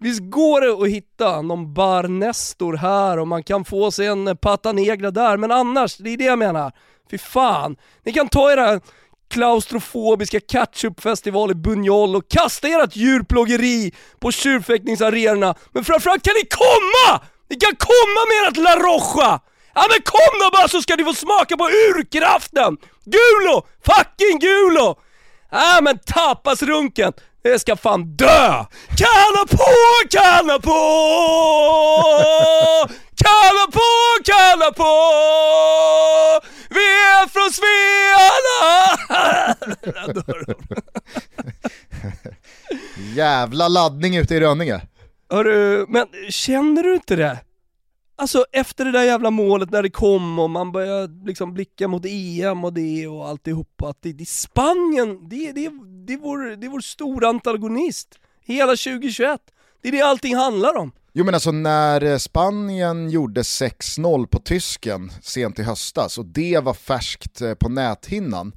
Visst 0.00 0.20
går 0.22 0.60
det 0.60 0.84
att 0.84 0.88
hitta 0.90 1.42
någon 1.42 1.74
bar 1.74 2.02
Nestor 2.02 2.76
här 2.76 3.18
och 3.18 3.28
man 3.28 3.42
kan 3.42 3.64
få 3.64 3.90
sig 3.90 4.06
en 4.06 4.36
pata 4.36 4.72
negra 4.72 5.10
där, 5.10 5.36
men 5.36 5.52
annars, 5.52 5.96
det 5.96 6.10
är 6.10 6.16
det 6.16 6.24
jag 6.24 6.38
menar. 6.38 6.72
Fy 7.10 7.18
fan. 7.18 7.76
Ni 8.04 8.12
kan 8.12 8.28
ta 8.28 8.52
era 8.52 8.80
klaustrofobiska 9.30 10.40
ketchupfestival 10.40 11.50
i 11.50 11.54
Bunjol 11.54 12.16
och 12.16 12.28
kasta 12.28 12.68
ert 12.68 12.96
djurplågeri 12.96 13.92
på 14.20 14.32
tjurfäktningsarenorna, 14.32 15.54
men 15.72 15.84
framförallt 15.84 16.22
kan 16.22 16.34
ni 16.34 16.48
komma! 16.48 17.20
Ni 17.50 17.56
kan 17.56 17.76
komma 17.76 18.20
med 18.28 18.48
ert 18.48 18.56
La 18.56 18.76
Roja! 18.76 19.40
Ja 19.74 19.84
men 19.90 20.02
kom 20.04 20.40
då 20.40 20.50
bara 20.50 20.68
så 20.68 20.82
ska 20.82 20.96
ni 20.96 21.04
få 21.04 21.14
smaka 21.14 21.56
på 21.56 21.64
urkraften! 21.64 22.76
Gulo! 23.04 23.66
Fucking 23.84 24.38
Gulo! 24.38 24.94
Ja 25.50 25.80
men 25.82 25.98
tapasrunken, 25.98 27.12
det 27.48 27.58
ska 27.58 27.76
fan 27.76 28.04
dö! 28.04 28.64
Kalla 28.96 29.46
på, 29.50 29.64
kalla 30.10 30.58
på! 30.58 30.78
Kalla 33.16 33.66
på, 33.72 33.88
kalla 34.24 34.72
på! 34.72 34.92
Vi 36.70 36.80
är 36.80 37.28
från 37.28 37.50
Svealand! 37.52 38.98
Jävla 43.14 43.68
laddning 43.68 44.16
ute 44.16 44.34
i 44.34 44.40
Rönninge. 44.40 44.80
Hörru, 45.30 45.86
men 45.88 46.06
känner 46.30 46.82
du 46.82 46.94
inte 46.94 47.16
det? 47.16 47.38
Alltså 48.20 48.44
efter 48.52 48.84
det 48.84 48.92
där 48.92 49.02
jävla 49.02 49.30
målet 49.30 49.70
när 49.70 49.82
det 49.82 49.90
kom 49.90 50.38
och 50.38 50.50
man 50.50 50.72
började 50.72 51.26
liksom 51.26 51.54
blicka 51.54 51.88
mot 51.88 52.04
EM 52.06 52.64
och 52.64 52.72
det 52.72 53.06
och 53.06 53.28
alltihopa, 53.28 53.88
att 53.88 54.02
det, 54.02 54.12
det 54.12 54.22
är 54.22 54.26
Spanien, 54.26 55.28
det, 55.28 55.52
det, 55.52 55.70
det, 56.08 56.14
är 56.14 56.18
vår, 56.18 56.56
det 56.56 56.66
är 56.66 56.70
vår 56.70 56.80
stora 56.80 57.28
antagonist. 57.28 58.18
Hela 58.44 58.70
2021. 58.72 59.40
Det 59.82 59.88
är 59.88 59.92
det 59.92 60.02
allting 60.02 60.36
handlar 60.36 60.76
om. 60.76 60.92
Jo 61.12 61.24
men 61.24 61.34
alltså 61.34 61.52
när 61.52 62.02
eh, 62.02 62.18
Spanien 62.18 63.10
gjorde 63.10 63.42
6-0 63.42 64.26
på 64.26 64.38
tysken 64.38 65.12
sent 65.22 65.58
i 65.58 65.62
höstas 65.62 66.18
och 66.18 66.24
det 66.24 66.58
var 66.62 66.74
färskt 66.74 67.40
eh, 67.40 67.54
på 67.54 67.68
näthinnan, 67.68 68.52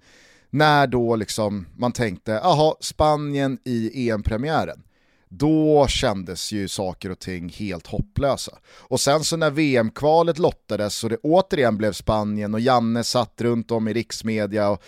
när 0.50 0.88
då 0.88 1.16
liksom 1.16 1.68
man 1.78 1.92
tänkte, 1.92 2.32
jaha, 2.32 2.76
Spanien 2.80 3.58
i 3.66 4.10
EM-premiären 4.10 4.84
då 5.30 5.88
kändes 5.88 6.52
ju 6.52 6.68
saker 6.68 7.10
och 7.10 7.20
ting 7.20 7.50
helt 7.50 7.88
hopplösa. 7.88 8.58
Och 8.68 9.00
sen 9.00 9.24
så 9.24 9.38
när 9.38 9.50
VM-kvalet 9.50 10.40
lottades 10.40 11.04
och 11.04 11.10
det 11.10 11.18
återigen 11.18 11.78
blev 11.78 11.92
Spanien 11.94 12.54
och 12.54 12.60
Janne 12.60 13.04
satt 13.04 13.42
runt 13.42 13.72
om 13.72 13.88
i 13.88 13.94
riksmedia 13.94 14.70
och 14.70 14.84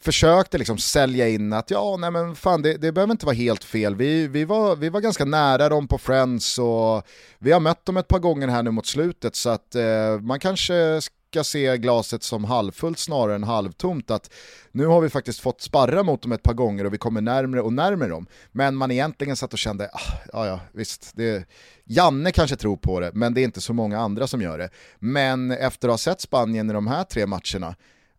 försökte 0.00 0.58
liksom 0.58 0.78
sälja 0.78 1.28
in 1.28 1.52
att 1.52 1.70
ja, 1.70 1.96
nej 1.96 2.10
men 2.10 2.36
fan 2.36 2.62
det, 2.62 2.76
det 2.76 2.92
behöver 2.92 3.12
inte 3.12 3.26
vara 3.26 3.36
helt 3.36 3.64
fel. 3.64 3.94
Vi, 3.94 4.26
vi, 4.26 4.44
var, 4.44 4.76
vi 4.76 4.88
var 4.88 5.00
ganska 5.00 5.24
nära 5.24 5.68
dem 5.68 5.88
på 5.88 5.98
Friends 5.98 6.58
och 6.58 7.06
vi 7.38 7.52
har 7.52 7.60
mött 7.60 7.86
dem 7.86 7.96
ett 7.96 8.08
par 8.08 8.18
gånger 8.18 8.48
här 8.48 8.62
nu 8.62 8.70
mot 8.70 8.86
slutet 8.86 9.36
så 9.36 9.50
att 9.50 9.74
eh, 9.74 10.20
man 10.20 10.40
kanske 10.40 11.00
ska 11.30 11.44
se 11.44 11.78
glaset 11.78 12.22
som 12.22 12.44
halvfullt 12.44 12.98
snarare 12.98 13.34
än 13.34 13.44
halvtomt. 13.44 14.10
Att 14.10 14.30
nu 14.72 14.86
har 14.86 15.00
vi 15.00 15.08
faktiskt 15.08 15.40
fått 15.40 15.60
sparra 15.60 16.02
mot 16.02 16.22
dem 16.22 16.32
ett 16.32 16.42
par 16.42 16.54
gånger 16.54 16.84
och 16.84 16.94
vi 16.94 16.98
kommer 16.98 17.20
närmre 17.20 17.60
och 17.60 17.72
närmre 17.72 18.08
dem. 18.08 18.26
Men 18.52 18.76
man 18.76 18.90
egentligen 18.90 19.36
satt 19.36 19.52
och 19.52 19.58
kände, 19.58 19.90
ah, 19.92 20.12
ja 20.32 20.46
ja 20.46 20.60
visst, 20.72 21.12
det, 21.14 21.48
Janne 21.84 22.32
kanske 22.32 22.56
tror 22.56 22.76
på 22.76 23.00
det, 23.00 23.10
men 23.14 23.34
det 23.34 23.40
är 23.40 23.44
inte 23.44 23.60
så 23.60 23.72
många 23.72 23.98
andra 23.98 24.26
som 24.26 24.42
gör 24.42 24.58
det. 24.58 24.70
Men 24.98 25.50
efter 25.50 25.88
att 25.88 25.92
ha 25.92 25.98
sett 25.98 26.20
Spanien 26.20 26.70
i 26.70 26.72
de 26.72 26.86
här 26.86 27.04
tre 27.04 27.26
matcherna, 27.26 27.74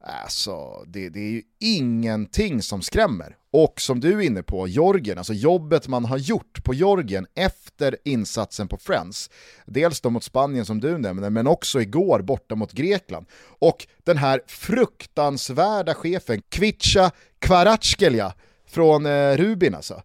Alltså, 0.10 0.84
det, 0.88 1.10
det, 1.10 1.20
är 1.20 1.32
ju 1.32 1.42
ingenting 1.60 2.62
som 2.62 2.82
skrämmer. 2.82 3.36
Och 3.52 3.82
som 3.82 4.00
du 4.00 4.14
är 4.14 4.22
inne 4.22 4.44
på, 4.44 4.68
Jorgen, 4.68 5.18
alltså 5.18 5.34
jobbet 5.34 5.88
man 5.88 6.06
har 6.06 6.18
gjort 6.18 6.64
på 6.64 6.74
Jorgen 6.74 7.28
efter 7.36 7.98
insatsen 8.04 8.68
på 8.68 8.78
Friends, 8.78 9.30
dels 9.66 10.02
då 10.02 10.10
mot 10.10 10.24
Spanien 10.24 10.66
som 10.66 10.80
du 10.80 10.98
nämnde, 10.98 11.30
men 11.30 11.48
också 11.48 11.82
igår 11.82 12.22
borta 12.22 12.56
mot 12.56 12.72
Grekland. 12.72 13.26
Och 13.60 13.88
den 14.04 14.18
här 14.18 14.42
fruktansvärda 14.48 15.94
chefen, 15.94 16.42
Kvicha 16.50 17.12
Kvaratskhelia 17.40 18.34
från 18.68 19.06
eh, 19.06 19.38
Rubin 19.38 19.76
alltså, 19.76 20.02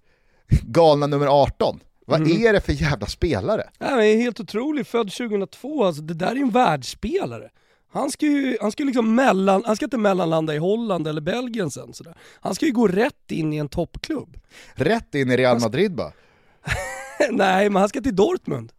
galna 0.63 1.07
nummer 1.07 1.27
18. 1.27 1.81
Vad 2.07 2.21
mm. 2.21 2.47
är 2.47 2.53
det 2.53 2.61
för 2.61 2.73
jävla 2.73 3.07
spelare? 3.07 3.71
Men 3.79 4.01
är 4.01 4.17
helt 4.17 4.41
otrolig, 4.41 4.87
född 4.87 5.13
2002, 5.13 5.85
alltså 5.85 6.03
det 6.03 6.15
där 6.15 6.31
är 6.31 6.35
ju 6.35 6.43
en 6.43 6.51
världsspelare. 6.51 7.51
Han 7.93 8.11
ska 8.11 8.27
ju 8.27 8.57
han 8.61 8.73
ska 8.73 8.85
liksom 8.85 9.15
mellan, 9.15 9.63
han 9.67 9.77
ska 9.77 9.85
inte 9.85 9.99
mellanlanda 9.99 10.55
i 10.55 10.59
Holland 10.59 11.07
eller 11.07 11.21
Belgien 11.21 11.71
sen 11.71 11.95
sådär. 11.95 12.17
Han 12.41 12.55
ska 12.55 12.67
ju 12.67 12.73
gå 12.73 12.89
rätt 12.89 13.31
in 13.31 13.53
i 13.53 13.57
en 13.57 13.69
toppklubb. 13.69 14.37
Rätt 14.75 15.15
in 15.15 15.31
i 15.31 15.37
Real 15.37 15.61
Madrid 15.61 15.95
bara? 15.95 16.13
Nej, 17.31 17.71
men 17.71 17.81
han 17.81 17.89
ska 17.89 18.01
till 18.01 18.17
Dortmund. 18.17 18.73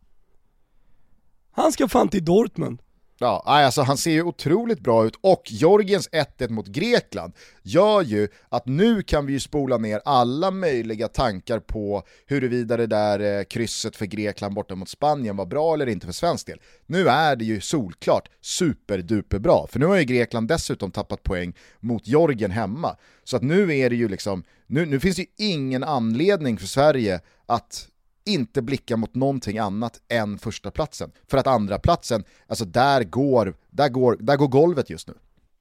Han 1.52 1.72
ska 1.72 1.88
fan 1.88 2.10
till 2.10 2.26
Dortmund. 2.26 2.82
Ja, 3.20 3.44
alltså 3.46 3.82
han 3.82 3.98
ser 3.98 4.12
ju 4.12 4.24
otroligt 4.24 4.80
bra 4.80 5.06
ut 5.06 5.16
och 5.22 5.42
Jorgens 5.46 6.10
1-1 6.10 6.50
mot 6.50 6.68
Grekland 6.68 7.34
gör 7.64 8.02
ju 8.02 8.28
att 8.50 8.66
nu 8.66 9.02
kan 9.02 9.26
vi 9.26 9.34
ju 9.34 9.40
spola 9.40 9.78
ner 9.78 10.02
alla 10.06 10.52
möjliga 10.52 11.08
tankar 11.08 11.60
på 11.60 12.04
huruvida 12.28 12.78
det 12.78 12.88
där 12.88 13.20
eh, 13.20 13.44
krysset 13.44 13.96
för 13.96 14.06
Grekland 14.06 14.56
borta 14.56 14.76
mot 14.76 14.90
Spanien 14.90 15.38
var 15.38 15.46
bra 15.46 15.74
eller 15.74 15.90
inte 15.90 16.06
för 16.06 16.14
svensk 16.14 16.48
del. 16.48 16.62
Nu 16.86 17.08
är 17.08 17.36
det 17.36 17.46
ju 17.46 17.62
solklart 17.62 18.30
superduperbra, 18.42 19.68
för 19.68 19.80
nu 19.80 19.86
har 19.86 19.96
ju 19.96 20.04
Grekland 20.04 20.48
dessutom 20.48 20.92
tappat 20.92 21.24
poäng 21.24 21.54
mot 21.80 22.08
Jorgen 22.08 22.52
hemma. 22.52 22.96
Så 23.24 23.38
att 23.38 23.44
nu 23.44 23.78
är 23.78 23.90
det 23.90 23.96
ju 23.96 24.08
liksom, 24.08 24.44
nu, 24.68 24.86
nu 24.86 25.00
finns 25.00 25.16
det 25.16 25.22
ju 25.22 25.52
ingen 25.52 25.84
anledning 25.84 26.58
för 26.58 26.68
Sverige 26.68 27.22
att 27.46 27.88
inte 28.26 28.62
blicka 28.62 28.98
mot 28.98 29.16
någonting 29.16 29.58
annat 29.58 30.02
än 30.08 30.38
första 30.38 30.72
platsen. 30.72 31.12
För 31.28 31.38
att 31.38 31.48
andra 31.48 31.80
platsen, 31.80 32.24
alltså 32.48 32.66
där 32.66 33.04
går, 33.04 33.56
där 33.70 33.90
går, 33.90 34.18
där 34.20 34.38
går 34.38 34.48
golvet 34.48 34.90
just 34.90 35.08
nu. 35.08 35.14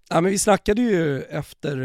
Ja 0.08 0.20
men 0.20 0.30
vi 0.30 0.38
snackade 0.38 0.82
ju 0.82 1.22
efter 1.22 1.78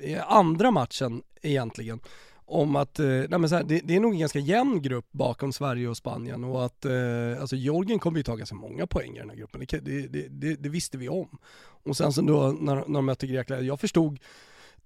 eh, 0.00 0.32
andra 0.32 0.70
matchen 0.70 1.22
egentligen 1.42 2.00
om 2.48 2.76
att 2.76 2.98
eh, 2.98 3.06
nej 3.06 3.38
men 3.38 3.48
så 3.48 3.54
här, 3.54 3.62
det, 3.62 3.80
det, 3.84 3.96
är 3.96 4.00
nog 4.00 4.12
en 4.12 4.18
ganska 4.18 4.38
jämn 4.38 4.82
grupp 4.82 5.06
bakom 5.10 5.52
Sverige 5.52 5.88
och 5.88 5.96
Spanien 5.96 6.44
och 6.44 6.64
att 6.64 6.84
eh, 6.84 6.92
alltså 7.40 7.56
Georgien 7.56 7.98
kommer 7.98 8.18
ju 8.18 8.22
ta 8.22 8.36
ganska 8.36 8.56
många 8.56 8.86
poäng 8.86 9.16
i 9.16 9.18
den 9.18 9.30
här 9.30 9.36
gruppen, 9.36 9.66
det, 9.82 10.06
det, 10.28 10.54
det 10.54 10.68
visste 10.68 10.98
vi 10.98 11.08
om. 11.08 11.38
Och 11.84 11.96
sen 11.96 12.12
så 12.12 12.20
då 12.20 12.56
när, 12.60 12.74
när 12.74 12.94
de 12.94 13.06
mötte 13.06 13.26
Grekland, 13.26 13.64
jag 13.64 13.80
förstod 13.80 14.18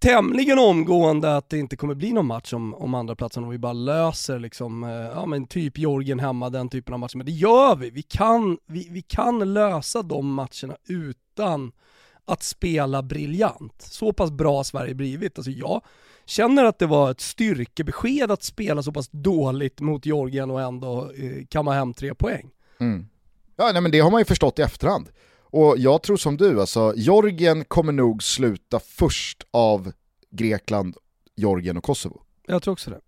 tämligen 0.03 0.59
omgående 0.59 1.37
att 1.37 1.49
det 1.49 1.59
inte 1.59 1.77
kommer 1.77 1.95
bli 1.95 2.13
någon 2.13 2.27
match 2.27 2.53
om, 2.53 2.75
om 2.75 2.95
andra 2.95 3.17
platsen 3.17 3.45
om 3.45 3.51
vi 3.51 3.59
bara 3.59 3.73
löser 3.73 4.39
liksom, 4.39 4.85
eh, 4.85 4.91
ja 4.91 5.27
men 5.27 5.47
typ 5.47 5.79
Jorgen 5.79 6.21
hemma, 6.21 6.51
den 6.51 6.69
typen 6.69 6.95
av 6.95 7.01
matcher. 7.01 7.17
Men 7.17 7.27
det 7.27 7.33
gör 7.33 7.77
vi, 7.77 7.91
vi 7.91 8.03
kan, 8.03 8.59
vi, 8.67 8.89
vi 8.91 9.03
kan 9.03 9.55
lösa 9.55 10.03
de 10.03 10.35
matcherna 10.35 10.77
utan 10.89 11.73
att 12.25 12.43
spela 12.43 13.03
briljant. 13.03 13.83
Så 13.83 14.13
pass 14.13 14.31
bra 14.31 14.65
Sverige 14.65 14.95
blivit. 14.95 15.39
Alltså 15.39 15.51
jag 15.51 15.83
känner 16.27 16.65
att 16.65 16.79
det 16.79 16.87
var 16.87 17.11
ett 17.11 17.21
styrkebesked 17.21 18.31
att 18.31 18.43
spela 18.43 18.83
så 18.83 18.93
pass 18.93 19.09
dåligt 19.09 19.81
mot 19.81 20.07
Georgien 20.07 20.51
och 20.51 20.61
ändå 20.61 21.03
eh, 21.03 21.47
kamma 21.49 21.73
hem 21.73 21.95
tre 21.95 22.15
poäng. 22.15 22.51
Mm. 22.81 23.07
Ja, 23.57 23.71
nej, 23.73 23.83
men 23.83 23.91
det 23.91 24.01
har 24.01 24.11
man 24.11 24.21
ju 24.21 24.25
förstått 24.25 24.59
i 24.59 24.63
efterhand. 24.63 25.09
Och 25.53 25.79
jag 25.79 26.03
tror 26.03 26.17
som 26.17 26.37
du, 26.37 26.61
alltså, 26.61 26.93
Georgien 26.97 27.65
kommer 27.65 27.93
nog 27.93 28.23
sluta 28.23 28.81
först 28.81 29.47
av 29.51 29.93
Grekland, 30.31 30.97
Georgien 31.37 31.77
och 31.77 31.85
Kosovo. 31.85 32.23
Jag 32.47 32.63
tror 32.63 32.73
också 32.73 32.91
det. 32.91 33.01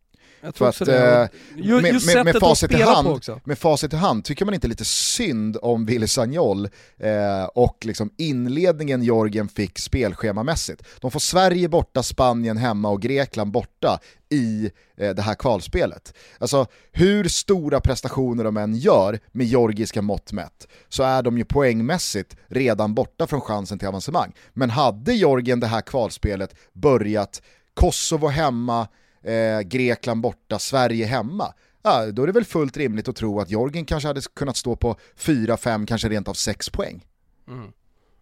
Jag 0.44 0.54
tror 0.54 0.68
att, 0.68 0.78
det. 0.78 1.22
Eh, 1.22 1.28
ju, 1.56 1.80
med, 1.80 2.06
med, 2.06 2.24
med, 2.24 2.36
facit 2.40 2.72
i 2.72 2.82
hand, 2.82 3.22
med 3.44 3.58
facit 3.58 3.92
i 3.92 3.96
hand, 3.96 4.24
tycker 4.24 4.44
man 4.44 4.54
inte 4.54 4.68
lite 4.68 4.84
synd 4.84 5.56
om 5.62 5.86
Willy 5.86 6.06
Sagnol 6.06 6.68
eh, 6.98 7.44
och 7.54 7.78
liksom 7.80 8.10
inledningen 8.18 9.02
Georgien 9.02 9.48
fick 9.48 9.78
spelschemamässigt. 9.78 10.82
De 11.00 11.10
får 11.10 11.20
Sverige 11.20 11.68
borta, 11.68 12.02
Spanien 12.02 12.56
hemma 12.56 12.88
och 12.88 13.02
Grekland 13.02 13.50
borta 13.50 13.98
i 14.30 14.70
eh, 14.96 15.14
det 15.14 15.22
här 15.22 15.34
kvalspelet. 15.34 16.14
Alltså 16.38 16.66
hur 16.92 17.28
stora 17.28 17.80
prestationer 17.80 18.44
de 18.44 18.56
än 18.56 18.74
gör 18.76 19.18
med 19.32 19.46
georgiska 19.46 20.02
mått 20.02 20.32
mätt 20.32 20.68
så 20.88 21.02
är 21.02 21.22
de 21.22 21.38
ju 21.38 21.44
poängmässigt 21.44 22.36
redan 22.48 22.94
borta 22.94 23.26
från 23.26 23.40
chansen 23.40 23.78
till 23.78 23.88
avancemang. 23.88 24.32
Men 24.52 24.70
hade 24.70 25.14
Georgien 25.14 25.60
det 25.60 25.66
här 25.66 25.80
kvalspelet 25.80 26.54
börjat 26.72 27.42
Kosovo 27.74 28.28
hemma, 28.28 28.88
eh, 29.24 29.60
Grekland 29.60 30.20
borta, 30.20 30.58
Sverige 30.58 31.06
hemma, 31.06 31.54
ja, 31.82 32.06
då 32.12 32.22
är 32.22 32.26
det 32.26 32.32
väl 32.32 32.44
fullt 32.44 32.76
rimligt 32.76 33.08
att 33.08 33.16
tro 33.16 33.40
att 33.40 33.50
Jorgen 33.50 33.84
kanske 33.84 34.08
hade 34.08 34.20
kunnat 34.34 34.56
stå 34.56 34.76
på 34.76 34.96
4-5, 35.18 35.86
kanske 35.86 36.08
rent 36.08 36.28
av 36.28 36.34
6 36.34 36.70
poäng. 36.70 37.04
Mm. 37.48 37.72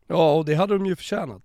Ja, 0.07 0.33
och 0.33 0.45
det 0.45 0.55
hade 0.55 0.75
de 0.75 0.87
ju 0.87 0.97
förtjänat. 0.97 1.43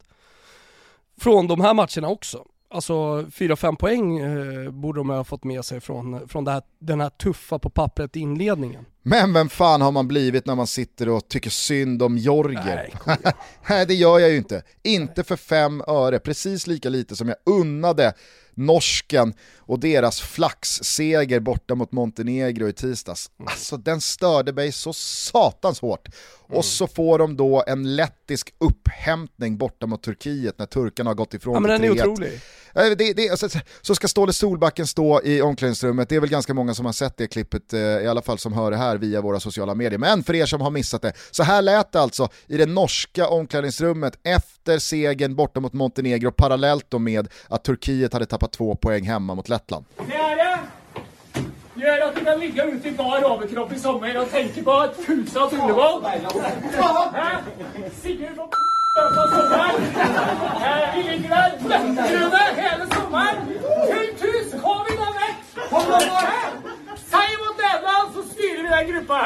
Från 1.20 1.48
de 1.48 1.62
här 1.62 1.74
matcherna 1.74 2.08
också. 2.08 2.46
Alltså 2.70 2.93
4-5 3.22 3.76
poäng 3.76 4.20
eh, 4.20 4.72
borde 4.72 5.00
de 5.00 5.10
ha 5.10 5.24
fått 5.24 5.43
med 5.43 5.65
sig 5.65 5.80
från, 5.80 6.30
från 6.30 6.48
här, 6.48 6.62
den 6.80 7.02
här 7.02 7.10
tuffa 7.10 7.60
på 7.60 7.70
pappret 7.70 8.15
inledningen. 8.15 8.86
Men 9.04 9.34
vem 9.34 9.50
fan 9.50 9.82
har 9.82 9.91
man 9.91 10.08
blivit 10.08 10.46
när 10.46 10.56
man 10.56 10.67
sitter 10.67 11.10
och 11.10 11.28
tycker 11.28 11.50
synd 11.50 12.04
om 12.04 12.17
Jorger? 12.17 12.93
Nej, 13.06 13.17
Nej 13.70 13.86
det 13.86 13.93
gör 13.93 14.20
jag 14.20 14.30
ju 14.30 14.38
inte. 14.38 14.63
Inte 14.84 15.24
för 15.24 15.36
fem 15.36 15.84
öre, 15.88 16.20
precis 16.20 16.67
lika 16.67 16.89
lite 16.89 17.15
som 17.15 17.28
jag 17.28 17.38
unnade 17.46 18.13
norsken 18.58 19.36
och 19.68 19.80
deras 19.80 20.22
flaxseger 20.22 21.40
borta 21.40 21.76
mot 21.76 21.92
Montenegro 21.92 22.68
i 22.68 22.74
tisdags. 22.74 23.32
Mm. 23.40 23.48
Alltså 23.48 23.78
den 23.78 24.02
störde 24.02 24.54
mig 24.54 24.72
så 24.72 24.94
satans 24.94 25.82
hårt. 25.82 26.08
Mm. 26.08 26.58
Och 26.58 26.66
så 26.66 26.88
får 26.88 27.20
de 27.20 27.38
då 27.38 27.64
en 27.68 27.96
lettisk 27.96 28.54
upphämtning 28.58 29.58
borta 29.58 29.88
mot 29.88 30.04
Turkiet 30.04 30.60
när 30.60 30.66
turkarna 30.66 31.10
har 31.10 31.16
gått 31.16 31.34
ifrån 31.34 31.54
ja, 31.54 31.60
men 31.60 31.72
den 31.72 31.84
är 31.84 31.92
otrolig. 31.92 32.42
Det, 32.98 33.14
det, 33.14 33.30
alltså, 33.30 33.50
så 33.82 33.96
ska 33.96 34.08
Ståle 34.08 34.34
Solbacken 34.34 34.88
stå 34.88 35.22
i 35.24 35.42
omklädningsrummet, 35.42 36.10
det 36.10 36.16
är 36.16 36.20
väl 36.20 36.30
ganska 36.30 36.54
många 36.54 36.74
som 36.74 36.86
har 36.86 36.94
sett 36.94 37.18
det 37.18 37.28
klippet, 37.28 37.74
eh, 37.74 37.80
i 37.80 38.08
alla 38.08 38.22
fall 38.22 38.38
som 38.38 38.54
hör 38.54 38.72
det 38.72 38.78
här 38.78 38.98
via 38.98 39.22
våra 39.22 39.40
sociala 39.40 39.76
medier. 39.76 40.00
Men 40.00 40.24
för 40.24 40.36
er 40.36 40.46
som 40.46 40.62
har 40.62 40.72
missat 40.72 41.02
det, 41.02 41.14
så 41.32 41.44
här 41.44 41.62
lät 41.62 41.92
det 41.92 42.02
alltså 42.02 42.30
i 42.48 42.58
det 42.58 42.66
norska 42.66 43.28
omklädningsrummet 43.28 44.20
efter 44.24 44.80
segern 44.80 45.36
borta 45.36 45.60
mot 45.60 45.74
Montenegro, 45.74 46.32
parallellt 46.32 46.86
då 46.90 47.00
med 47.00 47.28
att 47.48 47.64
Turkiet 47.64 48.14
hade 48.14 48.26
tappat 48.26 48.52
två 48.52 48.76
poäng 48.76 49.04
hemma 49.04 49.36
mot 49.36 49.50
Lettland. 49.50 49.57
Fjärde 50.10 50.60
gör 51.76 52.08
att 52.08 52.15
du 52.15 52.26
kan 52.26 52.39
ligga 52.39 52.63
ute 52.65 52.88
i 52.88 52.91
bar 52.91 53.17
överkropp 53.17 53.74
i 53.74 53.80
sommar 53.80 54.17
och 54.22 54.32
tänka 54.32 54.63
på 54.63 54.84
ett 54.84 55.06
fullsatt 55.06 55.54
Ullevål. 55.54 56.06
Sigurd 58.02 58.39
och 58.39 58.52
på 58.52 58.58
sommaren. 59.36 59.82
Vi 60.96 61.04
ligger 61.04 61.30
där 61.30 61.70
lättrune 61.70 62.39
hela 62.56 62.86
sommaren. 62.96 63.36
Kultus, 63.88 64.54
har 64.63 64.86
vi 64.89 64.96
den 64.96 65.13
väck? 65.13 65.39
Säg 66.98 67.38
mot 67.38 67.58
Nederland 67.58 68.13
så 68.13 68.24
styr 68.24 68.63
vi 68.63 68.70
den 68.70 68.88
gruppen. 68.88 69.17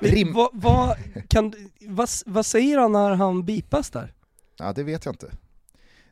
Rim... 0.00 0.32
Vad, 0.32 0.48
vad, 0.52 0.96
kan, 1.28 1.54
vad, 1.80 2.08
vad 2.26 2.46
säger 2.46 2.78
han 2.78 2.92
när 2.92 3.10
han 3.14 3.44
bipas 3.44 3.90
där? 3.90 4.12
Ja 4.58 4.72
det 4.72 4.82
vet 4.82 5.04
jag 5.04 5.14
inte. 5.14 5.30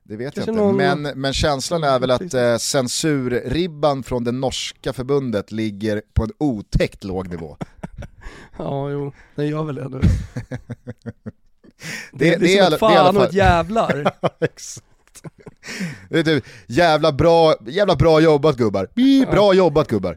Det 0.08 0.16
vet 0.16 0.34
Kanske 0.34 0.50
jag 0.52 0.54
inte, 0.72 0.84
någon- 0.84 1.02
men, 1.02 1.20
men 1.20 1.32
känslan 1.32 1.84
är 1.84 1.98
väl 1.98 2.10
att 2.10 2.34
eh, 2.34 2.56
censurribban 2.56 4.02
från 4.02 4.24
det 4.24 4.32
norska 4.32 4.92
förbundet 4.92 5.52
ligger 5.52 6.02
på 6.14 6.22
en 6.24 6.32
otäckt 6.38 7.04
låg 7.04 7.28
nivå. 7.28 7.56
Ja, 8.58 8.90
jo, 8.90 9.12
den 9.34 9.46
gör 9.48 9.64
väl 9.64 9.74
det 9.74 9.88
nu. 9.88 10.00
Det- 12.12 12.30
Det, 12.30 12.36
det 12.36 12.58
är 12.58 12.62
alla- 12.66 12.78
som 12.78 12.88
det 12.88 12.94
är 12.94 12.98
i 12.98 13.00
ett 13.00 13.04
fan 13.04 13.16
och 13.16 13.24
ett 13.24 13.32
jävlar. 13.32 14.12
Exakt. 14.40 14.84
Det 16.10 16.18
är 16.18 16.22
typ, 16.22 16.44
jävla 16.66 17.12
bra, 17.12 17.54
jävla 17.66 17.96
bra 17.96 18.20
jobbat 18.20 18.56
gubbar. 18.56 18.88
Bra 19.30 19.54
jobbat 19.54 19.88
gubbar. 19.88 20.16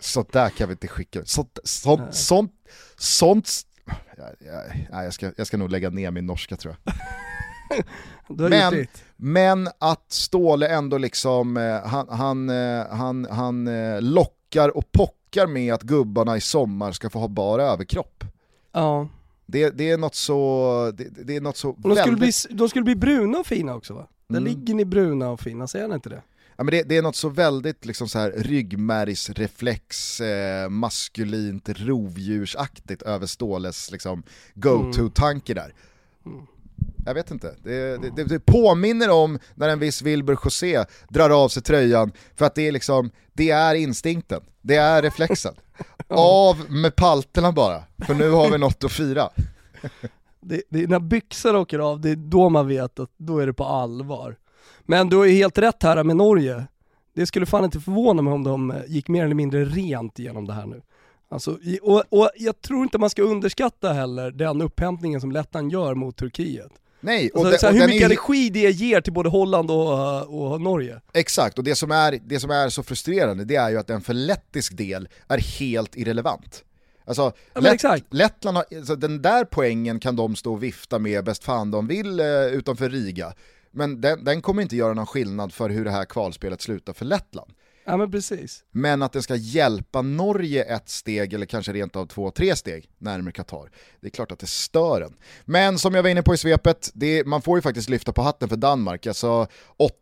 Sånt 0.00 0.32
där 0.32 0.48
kan 0.48 0.68
vi 0.68 0.72
inte 0.72 0.88
skicka. 0.88 1.20
Sånt, 1.24 1.58
sånt, 1.64 2.14
sånt, 2.14 2.52
sånt, 2.96 3.50
ja, 3.86 4.24
ja, 4.46 4.62
nej, 4.90 5.04
jag, 5.04 5.14
ska, 5.14 5.32
jag 5.36 5.46
ska 5.46 5.56
nog 5.56 5.70
lägga 5.70 5.90
ner 5.90 6.10
min 6.10 6.26
norska 6.26 6.56
tror 6.56 6.76
jag. 6.84 6.94
Men-. 8.28 8.86
Men 9.16 9.68
att 9.78 10.12
Ståle 10.12 10.68
ändå 10.68 10.98
liksom, 10.98 11.56
eh, 11.56 11.86
han, 11.86 12.08
han, 12.08 12.50
eh, 12.50 12.86
han, 12.90 13.26
han 13.30 13.68
eh, 13.68 14.02
lockar 14.02 14.76
och 14.76 14.92
pockar 14.92 15.46
med 15.46 15.74
att 15.74 15.82
gubbarna 15.82 16.36
i 16.36 16.40
sommar 16.40 16.92
ska 16.92 17.10
få 17.10 17.18
ha 17.18 17.28
bara 17.28 17.62
överkropp. 17.62 18.24
Ja. 18.72 19.08
Det, 19.46 19.70
det 19.70 19.90
är 19.90 19.98
något 19.98 20.14
så, 20.14 20.92
det, 20.94 21.24
det 21.24 21.36
är 21.36 21.40
något 21.40 21.56
så 21.56 21.70
Och 21.70 21.76
de, 21.82 21.96
skulle 21.96 22.16
bli, 22.16 22.26
väldigt, 22.26 22.58
de 22.58 22.68
skulle 22.68 22.84
bli 22.84 22.96
bruna 22.96 23.38
och 23.38 23.46
fina 23.46 23.74
också 23.74 23.94
va? 23.94 24.06
Där 24.28 24.38
Mm. 24.38 24.44
ligger 24.52 24.74
ni 24.74 24.84
bruna 24.84 25.30
och 25.30 25.40
fina, 25.40 25.66
säger 25.66 25.84
han 25.88 25.94
inte 25.94 26.08
det? 26.08 26.22
ja, 26.56 26.64
men 26.64 26.72
det, 26.72 26.82
det 26.82 26.96
är 26.96 27.02
något 27.02 27.16
så 27.16 27.28
väldigt 27.28 27.84
liksom 27.86 28.08
så 28.08 28.18
här 28.18 28.32
ryggmärgsreflex, 29.04 30.20
eh, 30.20 30.68
maskulint, 30.68 31.68
rovdjursaktigt 31.68 33.02
över 33.02 33.26
Ståles 33.26 33.90
liksom, 33.90 34.22
go-to-tanke 34.54 35.54
där. 35.54 35.74
Mm. 36.26 36.46
Jag 37.06 37.14
vet 37.14 37.30
inte, 37.30 37.54
det, 37.62 37.98
det, 38.16 38.24
det, 38.24 38.40
påminner 38.40 39.10
om 39.10 39.38
när 39.54 39.68
en 39.68 39.78
viss 39.78 40.02
Wilbur 40.02 40.38
José 40.44 40.84
drar 41.08 41.30
av 41.30 41.48
sig 41.48 41.62
tröjan 41.62 42.12
för 42.36 42.44
att 42.44 42.54
det 42.54 42.68
är 42.68 42.72
liksom, 42.72 43.10
det 43.32 43.50
är 43.50 43.74
instinkten, 43.74 44.40
det 44.62 44.76
är 44.76 45.02
reflexen. 45.02 45.54
Av 46.08 46.70
med 46.70 46.96
palterna 46.96 47.52
bara, 47.52 47.82
för 48.06 48.14
nu 48.14 48.30
har 48.30 48.50
vi 48.50 48.58
något 48.58 48.84
att 48.84 48.92
fira. 48.92 49.28
det, 50.40 50.62
det 50.68 50.82
är 50.82 50.88
när 50.88 51.00
byxorna 51.00 51.58
åker 51.58 51.78
av, 51.78 52.00
det 52.00 52.10
är 52.10 52.16
då 52.16 52.48
man 52.48 52.68
vet 52.68 52.98
att 52.98 53.10
då 53.16 53.38
är 53.38 53.46
det 53.46 53.52
på 53.52 53.64
allvar. 53.64 54.36
Men 54.82 55.08
du 55.08 55.16
har 55.16 55.24
ju 55.24 55.32
helt 55.32 55.58
rätt 55.58 55.82
här 55.82 56.04
med 56.04 56.16
Norge. 56.16 56.64
Det 57.14 57.26
skulle 57.26 57.46
fan 57.46 57.64
inte 57.64 57.80
förvåna 57.80 58.22
mig 58.22 58.32
om 58.32 58.44
de 58.44 58.74
gick 58.88 59.08
mer 59.08 59.24
eller 59.24 59.34
mindre 59.34 59.64
rent 59.64 60.18
genom 60.18 60.46
det 60.46 60.52
här 60.52 60.66
nu. 60.66 60.82
Alltså, 61.34 61.58
och, 61.82 62.04
och 62.08 62.30
jag 62.36 62.62
tror 62.62 62.82
inte 62.82 62.98
man 62.98 63.10
ska 63.10 63.22
underskatta 63.22 63.92
heller 63.92 64.30
den 64.30 64.62
upphämtningen 64.62 65.20
som 65.20 65.32
Lettland 65.32 65.72
gör 65.72 65.94
mot 65.94 66.16
Turkiet. 66.16 66.72
Nej, 67.00 67.30
och, 67.30 67.46
Alltså, 67.46 67.58
så 67.58 67.66
här, 67.66 67.74
och 67.74 67.80
hur 67.80 67.86
mycket 67.86 68.02
är, 68.02 68.06
energi 68.06 68.50
det 68.50 68.70
ger 68.70 69.00
till 69.00 69.12
både 69.12 69.28
Holland 69.28 69.70
och, 69.70 69.92
eh, 69.92 70.20
och 70.20 70.60
Norge. 70.60 71.00
exakt, 71.12 71.58
och 71.58 71.64
det 71.64 71.74
som, 71.74 71.90
är, 71.90 72.18
det 72.24 72.40
som 72.40 72.50
är 72.50 72.68
så 72.68 72.82
frustrerande 72.82 73.44
det 73.44 73.56
är 73.56 73.70
ju 73.70 73.78
att 73.78 73.86
den 73.86 74.00
för 74.00 74.14
lettisk 74.14 74.76
del 74.76 75.08
är 75.28 75.38
helt 75.38 75.96
irrelevant. 75.96 76.64
Alltså, 77.04 77.32
men 77.54 77.62
Lett. 77.62 78.04
Lettland 78.10 78.56
har, 78.56 78.66
alltså, 78.76 78.96
den 78.96 79.22
där 79.22 79.44
poängen 79.44 80.00
kan 80.00 80.16
de 80.16 80.36
stå 80.36 80.52
och 80.52 80.62
vifta 80.62 80.98
med 80.98 81.24
bäst 81.24 81.44
fan 81.44 81.70
de 81.70 81.86
vill 81.86 82.20
eh, 82.20 82.26
utanför 82.26 82.88
Riga. 82.88 83.32
Men 83.70 84.00
den, 84.00 84.24
den 84.24 84.42
kommer 84.42 84.62
inte 84.62 84.76
göra 84.76 84.94
någon 84.94 85.06
skillnad 85.06 85.52
för 85.52 85.70
hur 85.70 85.84
det 85.84 85.90
här 85.90 86.04
kvalspelet 86.04 86.60
slutar 86.60 86.92
för 86.92 87.04
Lettland. 87.04 87.50
Ja 87.84 87.96
men 87.96 88.10
precis. 88.10 88.64
Men 88.70 89.02
att 89.02 89.12
det 89.12 89.22
ska 89.22 89.36
hjälpa 89.36 90.02
Norge 90.02 90.62
ett 90.62 90.88
steg, 90.88 91.32
eller 91.32 91.46
kanske 91.46 91.72
rent 91.72 91.96
av 91.96 92.06
två, 92.06 92.30
tre 92.30 92.56
steg 92.56 92.90
närmare 92.98 93.32
Qatar. 93.32 93.70
Det 94.00 94.06
är 94.06 94.10
klart 94.10 94.32
att 94.32 94.38
det 94.38 94.46
stör 94.46 95.00
en. 95.00 95.16
Men 95.44 95.78
som 95.78 95.94
jag 95.94 96.02
var 96.02 96.10
inne 96.10 96.22
på 96.22 96.34
i 96.34 96.38
svepet, 96.38 96.90
det, 96.94 97.26
man 97.26 97.42
får 97.42 97.58
ju 97.58 97.62
faktiskt 97.62 97.88
lyfta 97.88 98.12
på 98.12 98.22
hatten 98.22 98.48
för 98.48 98.56
Danmark. 98.56 99.06
Alltså 99.06 99.46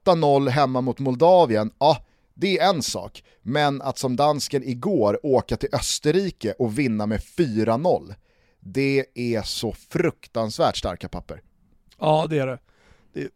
8-0 0.06 0.48
hemma 0.48 0.80
mot 0.80 0.98
Moldavien, 0.98 1.70
ja, 1.78 2.06
det 2.34 2.58
är 2.58 2.74
en 2.74 2.82
sak. 2.82 3.24
Men 3.42 3.82
att 3.82 3.98
som 3.98 4.16
dansken 4.16 4.62
igår 4.64 5.26
åka 5.26 5.56
till 5.56 5.68
Österrike 5.72 6.54
och 6.58 6.78
vinna 6.78 7.06
med 7.06 7.20
4-0, 7.20 8.14
det 8.60 9.06
är 9.14 9.42
så 9.42 9.72
fruktansvärt 9.72 10.76
starka 10.76 11.08
papper. 11.08 11.42
Ja 11.98 12.26
det 12.30 12.38
är 12.38 12.46
det. 12.46 12.58
det 13.12 13.20
är 13.20 13.30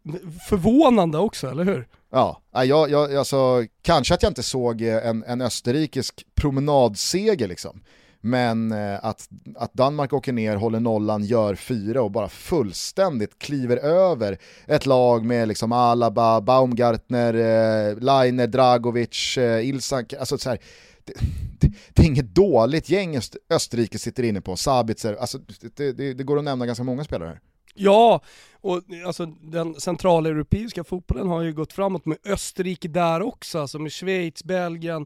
förvånande 0.49 1.17
också, 1.17 1.47
eller 1.47 1.63
hur? 1.63 1.87
Ja, 2.11 2.41
jag, 2.51 2.89
jag, 2.89 3.15
alltså, 3.15 3.65
kanske 3.81 4.13
att 4.13 4.23
jag 4.23 4.29
inte 4.29 4.43
såg 4.43 4.81
eh, 4.81 5.07
en, 5.07 5.23
en 5.23 5.41
österrikisk 5.41 6.25
promenadseger 6.35 7.47
liksom. 7.47 7.81
Men 8.21 8.71
eh, 8.71 9.05
att, 9.05 9.29
att 9.55 9.73
Danmark 9.73 10.13
åker 10.13 10.33
ner, 10.33 10.55
håller 10.55 10.79
nollan, 10.79 11.23
gör 11.23 11.55
fyra 11.55 12.01
och 12.01 12.11
bara 12.11 12.29
fullständigt 12.29 13.39
kliver 13.39 13.77
över 13.77 14.37
ett 14.67 14.85
lag 14.85 15.25
med 15.25 15.47
liksom 15.47 15.71
Alaba, 15.71 16.41
Baumgartner, 16.41 17.33
eh, 17.33 17.97
Lainer, 17.99 18.47
Dragovic, 18.47 19.37
eh, 19.37 19.75
alltså 20.19 20.37
så 20.37 20.49
här, 20.49 20.59
det, 21.03 21.13
det, 21.59 21.71
det 21.93 22.01
är 22.01 22.05
inget 22.05 22.35
dåligt 22.35 22.89
gäng 22.89 23.19
Österrike 23.49 23.99
sitter 23.99 24.23
inne 24.23 24.41
på, 24.41 24.55
Sabitzer, 24.55 25.15
alltså 25.15 25.37
det, 25.75 25.91
det, 25.91 26.13
det 26.13 26.23
går 26.23 26.37
att 26.37 26.43
nämna 26.43 26.65
ganska 26.65 26.83
många 26.83 27.03
spelare 27.03 27.29
här. 27.29 27.39
Ja, 27.77 28.21
och 28.61 28.81
alltså 29.05 29.25
den 29.25 29.75
centraleuropeiska 29.75 30.83
fotbollen 30.83 31.27
har 31.27 31.41
ju 31.41 31.53
gått 31.53 31.73
framåt 31.73 32.05
med 32.05 32.17
Österrike 32.25 32.87
där 32.87 33.21
också, 33.21 33.59
alltså 33.59 33.79
med 33.79 33.91
Schweiz, 33.91 34.43
Belgien, 34.43 35.05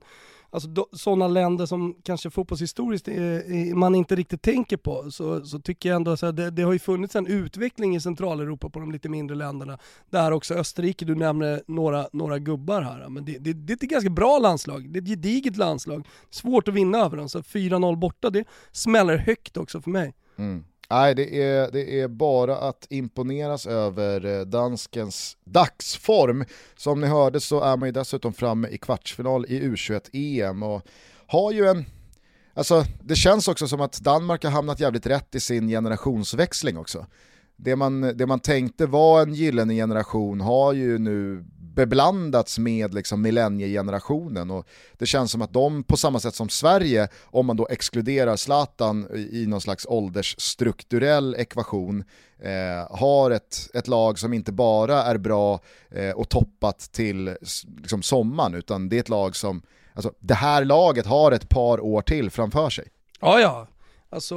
alltså 0.51 0.69
sådana 0.91 1.27
länder 1.27 1.65
som 1.65 1.95
kanske 2.03 2.29
fotbollshistoriskt 2.29 3.07
är, 3.07 3.21
är, 3.21 3.75
man 3.75 3.95
inte 3.95 4.15
riktigt 4.15 4.41
tänker 4.41 4.77
på, 4.77 5.11
så, 5.11 5.45
så 5.45 5.59
tycker 5.59 5.89
jag 5.89 5.95
ändå 5.95 6.11
att 6.11 6.35
det, 6.35 6.51
det 6.51 6.61
har 6.61 6.73
ju 6.73 6.79
funnits 6.79 7.15
en 7.15 7.27
utveckling 7.27 7.95
i 7.95 8.01
Centraleuropa 8.01 8.69
på 8.69 8.79
de 8.79 8.91
lite 8.91 9.09
mindre 9.09 9.35
länderna, 9.35 9.79
där 10.09 10.31
också 10.31 10.53
Österrike, 10.53 11.05
du 11.05 11.15
nämner 11.15 11.61
några, 11.67 12.07
några 12.13 12.39
gubbar 12.39 12.81
här, 12.81 13.09
men 13.09 13.25
det, 13.25 13.37
det, 13.37 13.53
det 13.53 13.73
är 13.73 13.75
ett 13.75 13.81
ganska 13.81 14.09
bra 14.09 14.39
landslag, 14.39 14.89
det 14.89 14.99
är 14.99 15.01
ett 15.01 15.09
gediget 15.09 15.57
landslag, 15.57 16.07
svårt 16.29 16.67
att 16.67 16.73
vinna 16.73 16.97
över 16.97 17.17
dem, 17.17 17.29
så 17.29 17.39
4-0 17.39 17.95
borta, 17.95 18.29
det 18.29 18.45
smäller 18.71 19.17
högt 19.17 19.57
också 19.57 19.81
för 19.81 19.89
mig. 19.89 20.13
Mm. 20.37 20.63
Nej, 20.91 21.15
det 21.15 21.41
är, 21.43 21.71
det 21.71 22.01
är 22.01 22.07
bara 22.07 22.57
att 22.57 22.87
imponeras 22.89 23.65
över 23.65 24.25
eh, 24.25 24.41
danskens 24.45 25.37
dagsform. 25.43 26.45
Som 26.75 27.01
ni 27.01 27.07
hörde 27.07 27.39
så 27.39 27.61
är 27.61 27.77
man 27.77 27.87
ju 27.87 27.93
dessutom 27.93 28.33
framme 28.33 28.67
i 28.67 28.77
kvartsfinal 28.77 29.45
i 29.45 29.61
U21-EM 29.61 30.63
och 30.63 30.81
har 31.27 31.51
ju 31.51 31.67
en 31.67 31.85
Alltså 32.53 32.85
det 33.03 33.15
känns 33.15 33.47
också 33.47 33.67
som 33.67 33.81
att 33.81 33.99
Danmark 33.99 34.43
har 34.43 34.51
hamnat 34.51 34.79
jävligt 34.79 35.05
rätt 35.05 35.35
i 35.35 35.39
sin 35.39 35.67
generationsväxling 35.67 36.77
också. 36.77 37.05
Det 37.63 37.75
man, 37.75 38.01
det 38.01 38.25
man 38.25 38.39
tänkte 38.39 38.85
var 38.85 39.21
en 39.21 39.33
gyllene 39.33 39.73
generation 39.73 40.41
har 40.41 40.73
ju 40.73 40.97
nu 40.97 41.43
beblandats 41.75 42.59
med 42.59 42.93
liksom 42.93 43.21
millenniegenerationen 43.21 44.51
och 44.51 44.67
det 44.97 45.05
känns 45.05 45.31
som 45.31 45.41
att 45.41 45.53
de 45.53 45.83
på 45.83 45.97
samma 45.97 46.19
sätt 46.19 46.35
som 46.35 46.49
Sverige, 46.49 47.07
om 47.25 47.45
man 47.45 47.57
då 47.57 47.67
exkluderar 47.69 48.35
Zlatan 48.35 49.07
i, 49.31 49.45
någon 49.47 49.61
slags 49.61 49.85
åldersstrukturell 49.85 51.35
ekvation, 51.35 52.03
eh, 52.39 52.97
har 52.97 53.31
ett, 53.31 53.69
ett 53.73 53.87
lag 53.87 54.19
som 54.19 54.33
inte 54.33 54.51
bara 54.51 55.03
är 55.03 55.17
bra 55.17 55.59
eh, 55.91 56.11
och 56.11 56.29
toppat 56.29 56.79
till 56.79 57.35
liksom 57.77 58.01
sommaren 58.01 58.55
utan 58.55 58.89
det 58.89 58.95
är 58.95 58.99
ett 58.99 59.09
lag 59.09 59.35
som, 59.35 59.61
alltså 59.93 60.13
det 60.19 60.33
här 60.33 60.65
laget 60.65 61.05
har 61.05 61.31
ett 61.31 61.49
par 61.49 61.79
år 61.79 62.01
till 62.01 62.29
framför 62.29 62.69
sig. 62.69 62.87
Ja, 63.21 63.39
ja. 63.39 63.67
Alltså, 64.13 64.35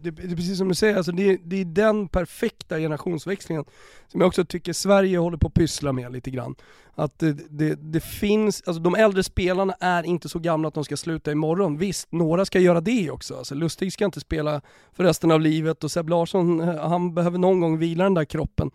det, 0.00 0.10
det 0.10 0.32
är 0.32 0.36
precis 0.36 0.58
som 0.58 0.68
du 0.68 0.74
säger, 0.74 0.96
alltså, 0.96 1.12
det, 1.12 1.36
det 1.44 1.60
är 1.60 1.64
den 1.64 2.08
perfekta 2.08 2.78
generationsväxlingen 2.78 3.64
som 4.08 4.20
jag 4.20 4.28
också 4.28 4.44
tycker 4.44 4.72
Sverige 4.72 5.18
håller 5.18 5.36
på 5.36 5.46
att 5.46 5.54
pyssla 5.54 5.92
med 5.92 6.12
lite 6.12 6.30
grann. 6.30 6.54
Att 6.94 7.18
det, 7.18 7.32
det, 7.50 7.74
det 7.74 8.00
finns, 8.00 8.62
alltså 8.66 8.82
de 8.82 8.94
äldre 8.94 9.22
spelarna 9.22 9.74
är 9.80 10.02
inte 10.02 10.28
så 10.28 10.38
gamla 10.38 10.68
att 10.68 10.74
de 10.74 10.84
ska 10.84 10.96
sluta 10.96 11.32
imorgon. 11.32 11.78
Visst, 11.78 12.12
några 12.12 12.44
ska 12.44 12.58
göra 12.58 12.80
det 12.80 13.10
också. 13.10 13.36
Alltså, 13.36 13.54
Lustig 13.54 13.92
ska 13.92 14.04
inte 14.04 14.20
spela 14.20 14.60
för 14.92 15.04
resten 15.04 15.30
av 15.30 15.40
livet 15.40 15.84
och 15.84 15.90
Seb 15.90 16.08
Larsson, 16.08 16.60
eh, 16.60 16.88
han 16.88 17.14
behöver 17.14 17.38
någon 17.38 17.60
gång 17.60 17.78
vila 17.78 18.04
den 18.04 18.14
där 18.14 18.24
kroppen. 18.24 18.70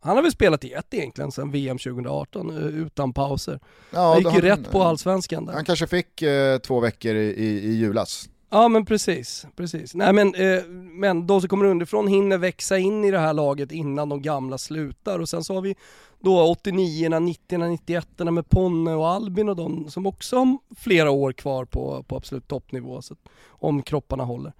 Han 0.00 0.16
har 0.16 0.22
väl 0.22 0.32
spelat 0.32 0.64
i 0.64 0.72
ett 0.72 0.94
egentligen 0.94 1.32
sedan 1.32 1.50
VM 1.50 1.78
2018 1.78 2.50
eh, 2.50 2.66
utan 2.66 3.12
pauser. 3.12 3.60
Ja, 3.90 4.00
Han 4.08 4.16
gick 4.18 4.26
ju 4.26 4.30
han- 4.50 4.58
rätt 4.58 4.70
på 4.70 4.82
allsvenskan 4.82 5.46
där. 5.46 5.52
Han 5.52 5.64
kanske 5.64 5.86
fick 5.86 6.22
eh, 6.22 6.58
två 6.58 6.80
veckor 6.80 7.14
i, 7.14 7.24
i, 7.30 7.68
i 7.68 7.74
julas. 7.74 8.28
Ja 8.54 8.68
men 8.68 8.84
precis, 8.84 9.46
precis. 9.56 9.94
Nej 9.94 10.12
men, 10.12 10.34
eh, 10.34 10.64
men 10.68 11.26
de 11.26 11.40
som 11.40 11.48
kommer 11.48 11.64
underifrån 11.64 12.08
hinner 12.08 12.38
växa 12.38 12.78
in 12.78 13.04
i 13.04 13.10
det 13.10 13.18
här 13.18 13.32
laget 13.32 13.72
innan 13.72 14.08
de 14.08 14.22
gamla 14.22 14.58
slutar 14.58 15.18
och 15.18 15.28
sen 15.28 15.44
så 15.44 15.54
har 15.54 15.60
vi 15.60 15.74
då 16.20 16.42
89 16.42 17.18
90 17.18 17.58
91 17.58 18.08
med 18.18 18.48
Ponne 18.48 18.94
och 18.94 19.08
Albin 19.08 19.48
och 19.48 19.56
de 19.56 19.90
som 19.90 20.06
också 20.06 20.36
har 20.36 20.58
flera 20.76 21.10
år 21.10 21.32
kvar 21.32 21.64
på, 21.64 22.02
på 22.02 22.16
absolut 22.16 22.48
toppnivå 22.48 23.02
så 23.02 23.14
om 23.48 23.82
kropparna 23.82 24.24
håller. 24.24 24.52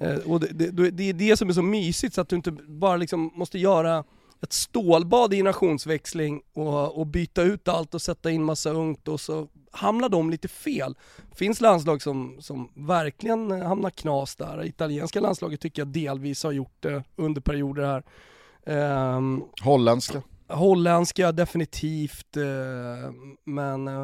Eh, 0.00 0.30
och 0.30 0.40
det, 0.40 0.70
det, 0.70 0.90
det 0.90 1.08
är 1.08 1.12
det 1.12 1.36
som 1.36 1.48
är 1.48 1.52
så 1.52 1.62
mysigt 1.62 2.14
så 2.14 2.20
att 2.20 2.28
du 2.28 2.36
inte 2.36 2.50
bara 2.52 2.96
liksom 2.96 3.30
måste 3.34 3.58
göra 3.58 4.04
ett 4.42 4.52
stålbad 4.52 5.34
i 5.34 5.36
generationsväxling 5.36 6.42
och, 6.54 6.98
och 6.98 7.06
byta 7.06 7.42
ut 7.42 7.68
allt 7.68 7.94
och 7.94 8.02
sätta 8.02 8.30
in 8.30 8.44
massa 8.44 8.70
ungt 8.70 9.08
och 9.08 9.20
så 9.20 9.48
hamnar 9.70 10.08
de 10.08 10.30
lite 10.30 10.48
fel. 10.48 10.94
finns 11.34 11.60
landslag 11.60 12.02
som, 12.02 12.36
som 12.40 12.70
verkligen 12.74 13.50
hamnar 13.50 13.90
knas 13.90 14.36
där. 14.36 14.64
Italienska 14.64 15.20
landslaget 15.20 15.60
tycker 15.60 15.82
jag 15.82 15.88
delvis 15.88 16.44
har 16.44 16.52
gjort 16.52 16.76
det 16.80 17.04
under 17.16 17.40
perioder 17.40 17.82
här. 17.82 18.02
Um, 19.16 19.44
Holländska. 19.62 20.22
Holländska 20.48 21.32
definitivt, 21.32 22.36
eh, 22.36 22.42
men 23.44 23.88
eh, 23.88 23.94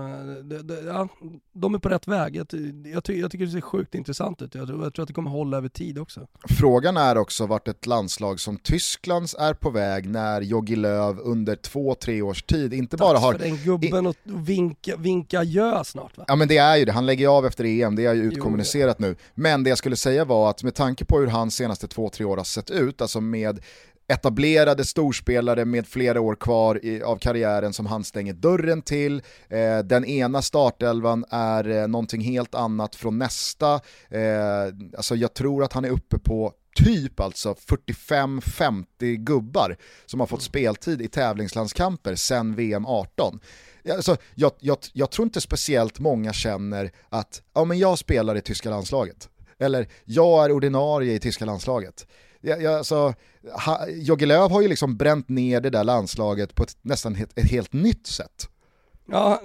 ja, 0.87 1.09
de 1.53 1.75
är 1.75 1.79
på 1.79 1.89
rätt 1.89 2.09
väg. 2.09 2.37
Jag, 2.37 2.47
jag, 2.85 3.03
jag, 3.17 3.31
tycker 3.31 3.47
det 3.47 3.53
ser 3.53 3.61
sjukt 3.61 3.95
intressant 3.95 4.43
ut. 4.43 4.55
Jag 4.55 4.71
jag 4.71 4.95
tror 4.95 5.03
att 5.03 5.09
det 5.09 5.15
kommer 5.15 5.31
hålla 5.31 5.57
över 5.57 5.69
tid 5.69 5.99
också. 5.99 6.27
Frågan 6.49 6.97
är 6.97 7.19
också 7.19 7.47
vart 7.47 7.69
ett 7.69 7.87
landslag 7.87 8.41
som 8.41 8.57
Tysklands 8.57 9.35
är 9.39 9.55
på 9.55 9.71
väg 9.71 10.09
när 10.09 10.41
Jogi 10.41 10.77
Löw 10.77 11.21
under 11.21 11.57
två, 11.57 11.95
tre 11.95 12.23
års 12.23 12.43
tid 12.43 12.75
inte 12.75 12.97
Dags 12.97 13.09
bara 13.09 13.19
har... 13.19 13.33
för 13.33 13.39
den 13.39 13.57
gubben 13.57 14.07
att 14.07 14.17
vinka, 14.25 14.97
vinka 14.97 15.43
gö 15.43 15.85
snart 15.85 16.19
va? 16.19 16.25
Ja 16.29 16.37
men 16.37 16.49
det 16.49 16.59
är 16.59 16.77
ju 16.77 16.85
det, 16.85 16.93
han 16.93 17.07
lägger 17.07 17.25
ju 17.25 17.31
av 17.31 17.47
efter 17.47 17.65
EM, 17.65 17.97
det 17.97 18.05
är 18.05 18.15
ju 18.15 18.23
utkommunicerat 18.23 18.97
jo. 18.99 19.07
nu. 19.07 19.17
Men 19.35 19.65
det 19.65 19.69
jag 19.69 19.79
skulle 19.79 19.97
säga 19.97 20.25
var 20.25 20.51
att 20.51 20.63
med 20.63 20.75
tanke 20.75 21.05
på 21.05 21.19
hur 21.19 21.27
hans 21.27 21.57
senaste 21.57 21.89
två, 21.89 22.09
tre 22.09 22.25
år 22.25 22.37
har 22.37 22.45
sett 22.45 22.71
ut, 22.71 23.01
alltså 23.01 23.21
med 23.21 23.61
etablerade 24.09 24.85
storspelare 24.85 25.65
med 25.65 25.87
flera 25.87 26.21
år 26.21 26.35
kvar 26.35 26.85
i, 26.85 27.03
av 27.03 27.17
karriären 27.17 27.73
som 27.73 27.87
han 27.87 28.05
stänger 28.05 28.33
dörren 28.33 28.83
till. 28.83 29.23
Eh, 29.49 29.79
den 29.79 30.05
ena 30.05 30.43
startelvan 30.43 31.25
är 31.31 31.69
eh, 31.69 31.89
någonting 31.89 32.21
helt 32.21 32.55
annat 32.55 32.95
från 32.95 33.19
nästa. 33.19 33.75
Eh, 34.09 34.65
alltså 34.97 35.17
jag 35.17 35.35
tror 35.35 35.65
att 35.65 35.73
han 35.73 35.85
är 35.85 35.91
uppe 35.91 36.19
på 36.19 36.53
typ 36.77 37.21
alltså 37.21 37.53
45-50 37.53 38.85
gubbar 39.15 39.77
som 40.07 40.21
har 40.21 40.27
fått 40.27 40.43
speltid 40.43 41.03
i 41.03 41.09
tävlingslandskamper 41.09 42.15
sedan 42.15 42.55
VM 42.55 42.87
18. 42.87 43.41
Alltså, 43.91 44.17
jag, 44.35 44.53
jag, 44.61 44.79
jag 44.93 45.11
tror 45.11 45.27
inte 45.27 45.41
speciellt 45.41 45.99
många 45.99 46.33
känner 46.33 46.91
att 47.09 47.43
ja, 47.55 47.65
men 47.65 47.79
jag 47.79 47.99
spelar 47.99 48.37
i 48.37 48.41
tyska 48.41 48.71
landslaget. 48.71 49.29
Eller 49.59 49.89
jag 50.05 50.45
är 50.45 50.53
ordinarie 50.53 51.15
i 51.15 51.19
tyska 51.21 51.45
landslaget 51.45 52.07
jag, 52.41 52.63
jag, 52.63 52.75
alltså, 52.75 53.15
ha, 53.67 53.87
Löw 54.19 54.51
har 54.51 54.63
ju 54.63 54.69
liksom 54.69 54.97
bränt 54.97 55.29
ner 55.29 55.61
det 55.61 55.71
där 55.71 55.85
landslaget 55.85 56.55
på 56.55 56.63
ett 56.63 56.77
nästan 56.83 57.17
ett, 57.17 57.39
ett 57.39 57.51
helt 57.51 57.73
nytt 57.73 58.07
sätt. 58.07 58.49
Ja, 59.11 59.41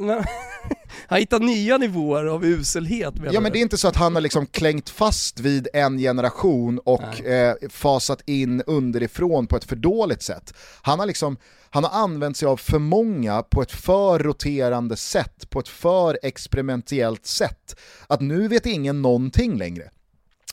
han 1.07 1.19
hittar 1.19 1.39
nya 1.39 1.77
nivåer 1.77 2.25
av 2.25 2.45
uselhet. 2.45 3.13
Ja 3.31 3.39
men 3.39 3.51
det 3.51 3.59
är 3.59 3.61
inte 3.61 3.77
så 3.77 3.87
att 3.87 3.95
han 3.95 4.15
har 4.15 4.21
liksom 4.21 4.45
klängt 4.45 4.89
fast 4.89 5.39
vid 5.39 5.67
en 5.73 5.97
generation 5.97 6.79
och 6.79 7.25
eh, 7.25 7.55
fasat 7.69 8.21
in 8.25 8.61
underifrån 8.67 9.47
på 9.47 9.57
ett 9.57 9.63
för 9.63 9.75
dåligt 9.75 10.21
sätt. 10.21 10.53
Han 10.81 10.99
har, 10.99 11.05
liksom, 11.05 11.37
han 11.69 11.83
har 11.83 12.03
använt 12.03 12.37
sig 12.37 12.47
av 12.47 12.57
för 12.57 12.79
många 12.79 13.43
på 13.43 13.61
ett 13.61 13.71
för 13.71 14.19
roterande 14.19 14.95
sätt, 14.95 15.49
på 15.49 15.59
ett 15.59 15.69
för 15.69 16.19
experimentellt 16.23 17.25
sätt. 17.25 17.79
Att 18.07 18.21
nu 18.21 18.47
vet 18.47 18.65
ingen 18.65 19.01
någonting 19.01 19.57
längre. 19.57 19.89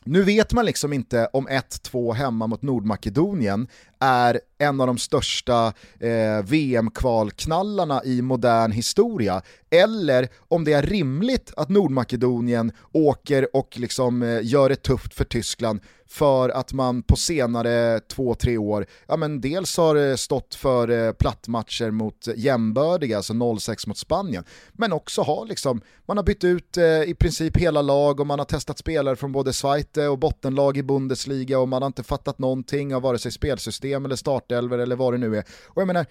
Nu 0.05 0.23
vet 0.23 0.53
man 0.53 0.67
liksom 0.67 0.93
inte 0.93 1.29
om 1.33 1.49
1-2 1.49 2.13
hemma 2.13 2.47
mot 2.47 2.63
Nordmakedonien 2.63 3.69
är 3.99 4.41
en 4.59 4.81
av 4.81 4.87
de 4.87 4.99
största 4.99 5.73
eh, 6.01 6.45
VM-kvalknallarna 6.45 8.05
i 8.05 8.23
modern 8.23 8.73
historia, 8.73 9.43
eller 9.71 10.29
om 10.49 10.65
det 10.65 10.73
är 10.73 10.83
rimligt 10.83 11.53
att 11.57 11.69
Nordmakedonien 11.69 12.73
åker 12.93 13.57
och 13.57 13.79
liksom, 13.79 14.23
eh, 14.23 14.39
gör 14.43 14.69
det 14.69 14.83
tufft 14.83 15.15
för 15.15 15.25
Tyskland 15.25 15.81
för 16.11 16.49
att 16.49 16.73
man 16.73 17.03
på 17.03 17.17
senare 17.17 18.01
två, 18.01 18.35
tre 18.35 18.59
år, 18.59 18.87
ja 19.07 19.17
men 19.17 19.41
dels 19.41 19.77
har 19.77 19.97
eh, 19.97 20.17
stått 20.17 20.55
för 20.55 20.91
eh, 20.91 21.13
plattmatcher 21.13 21.91
mot 21.91 22.29
jämbördiga, 22.37 23.17
alltså 23.17 23.59
06 23.59 23.87
mot 23.87 23.99
Spanien, 23.99 24.45
men 24.73 24.93
också 24.93 25.23
har 25.23 25.47
liksom, 25.47 25.81
man 26.07 26.17
har 26.17 26.25
bytt 26.25 26.45
ut 26.45 26.77
eh, 26.77 27.03
i 27.03 27.15
princip 27.19 27.57
hela 27.57 27.83
lag 27.83 28.21
och 28.21 28.27
man 28.27 28.39
har 28.39 28.47
testat 28.47 28.79
spelare 28.79 29.17
från 29.17 29.33
både 29.33 29.53
Schweite 29.53 30.09
och 30.09 30.19
bottenlag 30.19 30.77
i 30.77 30.83
Bundesliga 30.83 31.59
och 31.59 31.69
man 31.69 31.83
har 31.83 31.87
inte 31.87 32.03
fattat 32.03 32.39
någonting 32.39 32.95
av 32.95 33.03
vare 33.03 33.19
sig 33.19 33.33
spelsystem 33.33 34.05
eller 34.05 34.17
startelver 34.17 34.79
eller 34.79 34.97
vad 34.97 35.15
det 35.15 35.19
nu 35.19 35.37
är. 35.37 35.45
Och 35.67 35.83
jag 35.83 35.87
menar, 35.87 36.07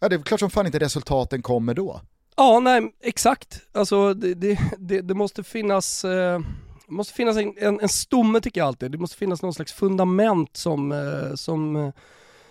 ja, 0.00 0.08
det 0.08 0.16
är 0.16 0.22
klart 0.22 0.40
som 0.40 0.50
fan 0.50 0.66
inte 0.66 0.78
resultaten 0.78 1.42
kommer 1.42 1.74
då. 1.74 2.00
Ja, 2.36 2.60
nej, 2.60 2.94
exakt. 3.02 3.60
Alltså 3.72 4.14
det, 4.14 4.34
det, 4.34 4.58
det, 4.78 5.00
det 5.00 5.14
måste 5.14 5.42
finnas 5.42 6.04
eh 6.04 6.40
måste 6.94 7.14
finnas 7.14 7.36
en, 7.36 7.54
en, 7.56 7.80
en, 7.80 7.88
stomme 7.88 8.40
tycker 8.40 8.60
jag 8.60 8.66
alltid. 8.66 8.90
Det 8.90 8.98
måste 8.98 9.16
finnas 9.16 9.42
någon 9.42 9.54
slags 9.54 9.72
fundament 9.72 10.56
som, 10.56 10.92
eh, 10.92 11.34
som 11.34 11.76
eh, 11.76 11.92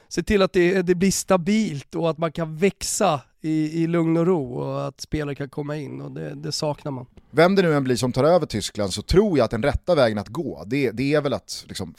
ser 0.10 0.21
till 0.21 0.41
att 0.41 0.53
det, 0.53 0.82
det 0.82 0.95
blir 0.95 1.12
stabilt 1.12 1.95
och 1.95 2.10
att 2.10 2.17
man 2.17 2.32
kan 2.32 2.58
växa 2.58 3.21
i, 3.41 3.84
i 3.84 3.88
lugn 3.88 4.17
och 4.17 4.25
ro 4.25 4.53
och 4.53 4.88
att 4.88 5.01
spelare 5.01 5.36
kan 5.36 5.49
komma 5.49 5.77
in 5.77 6.01
och 6.01 6.12
det, 6.12 6.36
det, 6.36 6.51
saknar 6.51 6.91
man. 6.91 7.06
Vem 7.32 7.56
det 7.56 7.62
nu 7.62 7.73
än 7.73 7.84
blir 7.84 7.95
som 7.95 8.12
tar 8.12 8.23
över 8.23 8.45
Tyskland 8.45 8.93
så 8.93 9.01
tror 9.01 9.38
jag 9.38 9.45
att 9.45 9.51
den 9.51 9.63
rätta 9.63 9.95
vägen 9.95 10.17
att 10.17 10.27
gå, 10.27 10.63
det, 10.65 10.91
det 10.91 11.13
är 11.13 11.21
väl 11.21 11.34
att 11.34 11.65
liksom, 11.67 11.93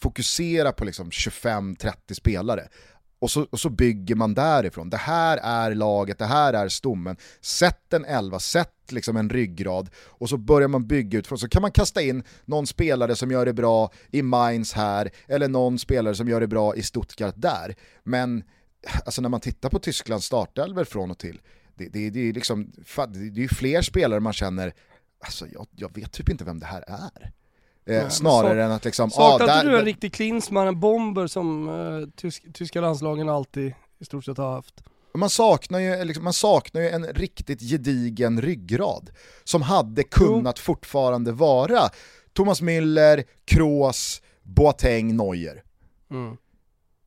fokusera 0.00 0.72
på 0.72 0.84
liksom 0.84 1.10
25-30 1.10 1.92
spelare 2.12 2.68
och 3.24 3.30
så, 3.30 3.46
och 3.50 3.60
så 3.60 3.70
bygger 3.70 4.14
man 4.14 4.34
därifrån. 4.34 4.90
Det 4.90 4.96
här 4.96 5.36
är 5.36 5.74
laget, 5.74 6.18
det 6.18 6.24
här 6.24 6.52
är 6.52 6.68
stommen. 6.68 7.16
Sätt 7.40 7.92
en 7.92 8.04
elva, 8.04 8.38
sätt 8.38 8.72
liksom 8.88 9.16
en 9.16 9.30
ryggrad 9.30 9.90
och 9.96 10.28
så 10.28 10.36
börjar 10.36 10.68
man 10.68 10.86
bygga 10.86 11.18
utifrån. 11.18 11.38
Så 11.38 11.48
kan 11.48 11.62
man 11.62 11.70
kasta 11.70 12.02
in 12.02 12.22
någon 12.44 12.66
spelare 12.66 13.16
som 13.16 13.30
gör 13.30 13.46
det 13.46 13.52
bra 13.52 13.92
i 14.10 14.22
Mainz 14.22 14.72
här, 14.72 15.10
eller 15.28 15.48
någon 15.48 15.78
spelare 15.78 16.14
som 16.14 16.28
gör 16.28 16.40
det 16.40 16.46
bra 16.46 16.76
i 16.76 16.82
Stuttgart 16.82 17.34
där. 17.36 17.74
Men 18.02 18.44
alltså 19.04 19.22
när 19.22 19.28
man 19.28 19.40
tittar 19.40 19.68
på 19.68 19.78
Tysklands 19.78 20.26
startelver 20.26 20.84
från 20.84 21.10
och 21.10 21.18
till, 21.18 21.40
det, 21.74 21.88
det, 21.88 22.10
det, 22.10 22.28
är 22.28 22.32
liksom, 22.32 22.72
det 23.34 23.44
är 23.44 23.54
fler 23.54 23.82
spelare 23.82 24.20
man 24.20 24.32
känner, 24.32 24.74
alltså 25.20 25.46
jag, 25.52 25.66
jag 25.76 25.94
vet 25.94 26.12
typ 26.12 26.28
inte 26.28 26.44
vem 26.44 26.58
det 26.58 26.66
här 26.66 26.84
är. 26.86 27.32
Eh, 27.86 28.08
snarare 28.08 28.64
än 28.64 28.70
att 28.70 28.84
liksom... 28.84 29.10
Saknar 29.10 29.48
ah, 29.48 29.62
du 29.62 29.78
en 29.78 29.84
riktig 29.84 30.12
Klinsmann, 30.12 30.66
en 30.66 30.80
bomber 30.80 31.26
som 31.26 31.68
eh, 31.68 32.08
tysk, 32.16 32.44
tyska 32.54 32.80
landslagen 32.80 33.28
alltid 33.28 33.74
i 33.98 34.04
stort 34.04 34.24
sett 34.24 34.38
har 34.38 34.52
haft? 34.52 34.82
Man 35.14 35.30
saknar, 35.30 35.78
ju, 35.78 36.04
liksom, 36.04 36.24
man 36.24 36.32
saknar 36.32 36.80
ju 36.80 36.88
en 36.88 37.06
riktigt 37.06 37.60
gedigen 37.60 38.42
ryggrad 38.42 39.10
som 39.44 39.62
hade 39.62 40.02
kunnat 40.02 40.58
jo. 40.58 40.62
fortfarande 40.62 41.32
vara 41.32 41.88
Thomas 42.32 42.62
Müller, 42.62 43.24
Kroos, 43.44 44.22
Boateng, 44.42 45.16
Neuer. 45.16 45.62
Mm. 46.10 46.36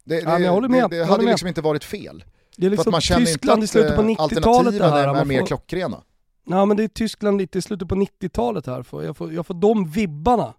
Det, 0.04 0.16
det, 0.16 0.40
ja, 0.44 0.60
det, 0.62 0.88
det 0.88 1.06
hade 1.06 1.26
liksom 1.26 1.48
inte 1.48 1.62
varit 1.62 1.84
fel. 1.84 2.24
Det 2.58 2.66
är 2.66 2.70
liksom 2.70 2.84
För 2.84 2.90
att 2.90 2.94
man 2.94 3.02
känner 3.02 3.26
Tyskland 3.26 3.64
inte 3.64 3.80
att 3.80 4.10
i 4.10 4.16
alternativen 4.20 4.82
är, 4.82 5.16
är 5.16 5.26
mer 5.26 5.40
får... 5.40 5.48
klockrena. 5.48 6.04
Ja 6.46 6.66
men 6.66 6.78
det 6.78 6.84
är 6.84 6.88
Tyskland 6.88 7.38
lite 7.38 7.60
i 7.60 7.62
slutet 7.62 7.88
på 7.88 7.96
90-talet 7.96 8.66
här, 8.66 8.76
jag 8.92 9.18
får, 9.18 9.34
jag 9.34 9.46
får 9.48 9.54
de 9.54 9.90
vibbarna 9.90 10.54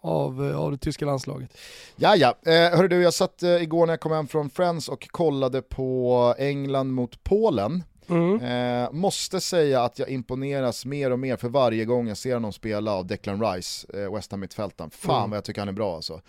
av, 0.00 0.50
eh, 0.50 0.60
av 0.60 0.70
det 0.70 0.78
tyska 0.78 1.06
landslaget. 1.06 1.58
Ja, 1.96 2.16
ja. 2.16 2.34
Eh, 2.46 2.76
hörru 2.76 2.88
du, 2.88 3.02
jag 3.02 3.14
satt 3.14 3.42
eh, 3.42 3.62
igår 3.62 3.86
när 3.86 3.92
jag 3.92 4.00
kom 4.00 4.12
hem 4.12 4.28
från 4.28 4.50
Friends 4.50 4.88
och 4.88 5.08
kollade 5.08 5.62
på 5.62 6.34
England 6.38 6.88
mot 6.88 7.24
Polen. 7.24 7.82
Mm. 8.08 8.40
Eh, 8.40 8.92
måste 8.92 9.40
säga 9.40 9.82
att 9.82 9.98
jag 9.98 10.08
imponeras 10.08 10.84
mer 10.84 11.10
och 11.10 11.18
mer 11.18 11.36
för 11.36 11.48
varje 11.48 11.84
gång 11.84 12.08
jag 12.08 12.16
ser 12.16 12.34
honom 12.34 12.52
spela 12.52 12.92
av 12.92 13.06
Declan 13.06 13.42
Rice, 13.42 13.86
eh, 13.94 14.14
West 14.14 14.30
Ham-mittfältaren. 14.30 14.90
Fan 14.90 15.18
mm. 15.18 15.30
vad 15.30 15.36
jag 15.36 15.44
tycker 15.44 15.60
han 15.60 15.68
är 15.68 15.72
bra 15.72 15.96
alltså. 15.96 16.20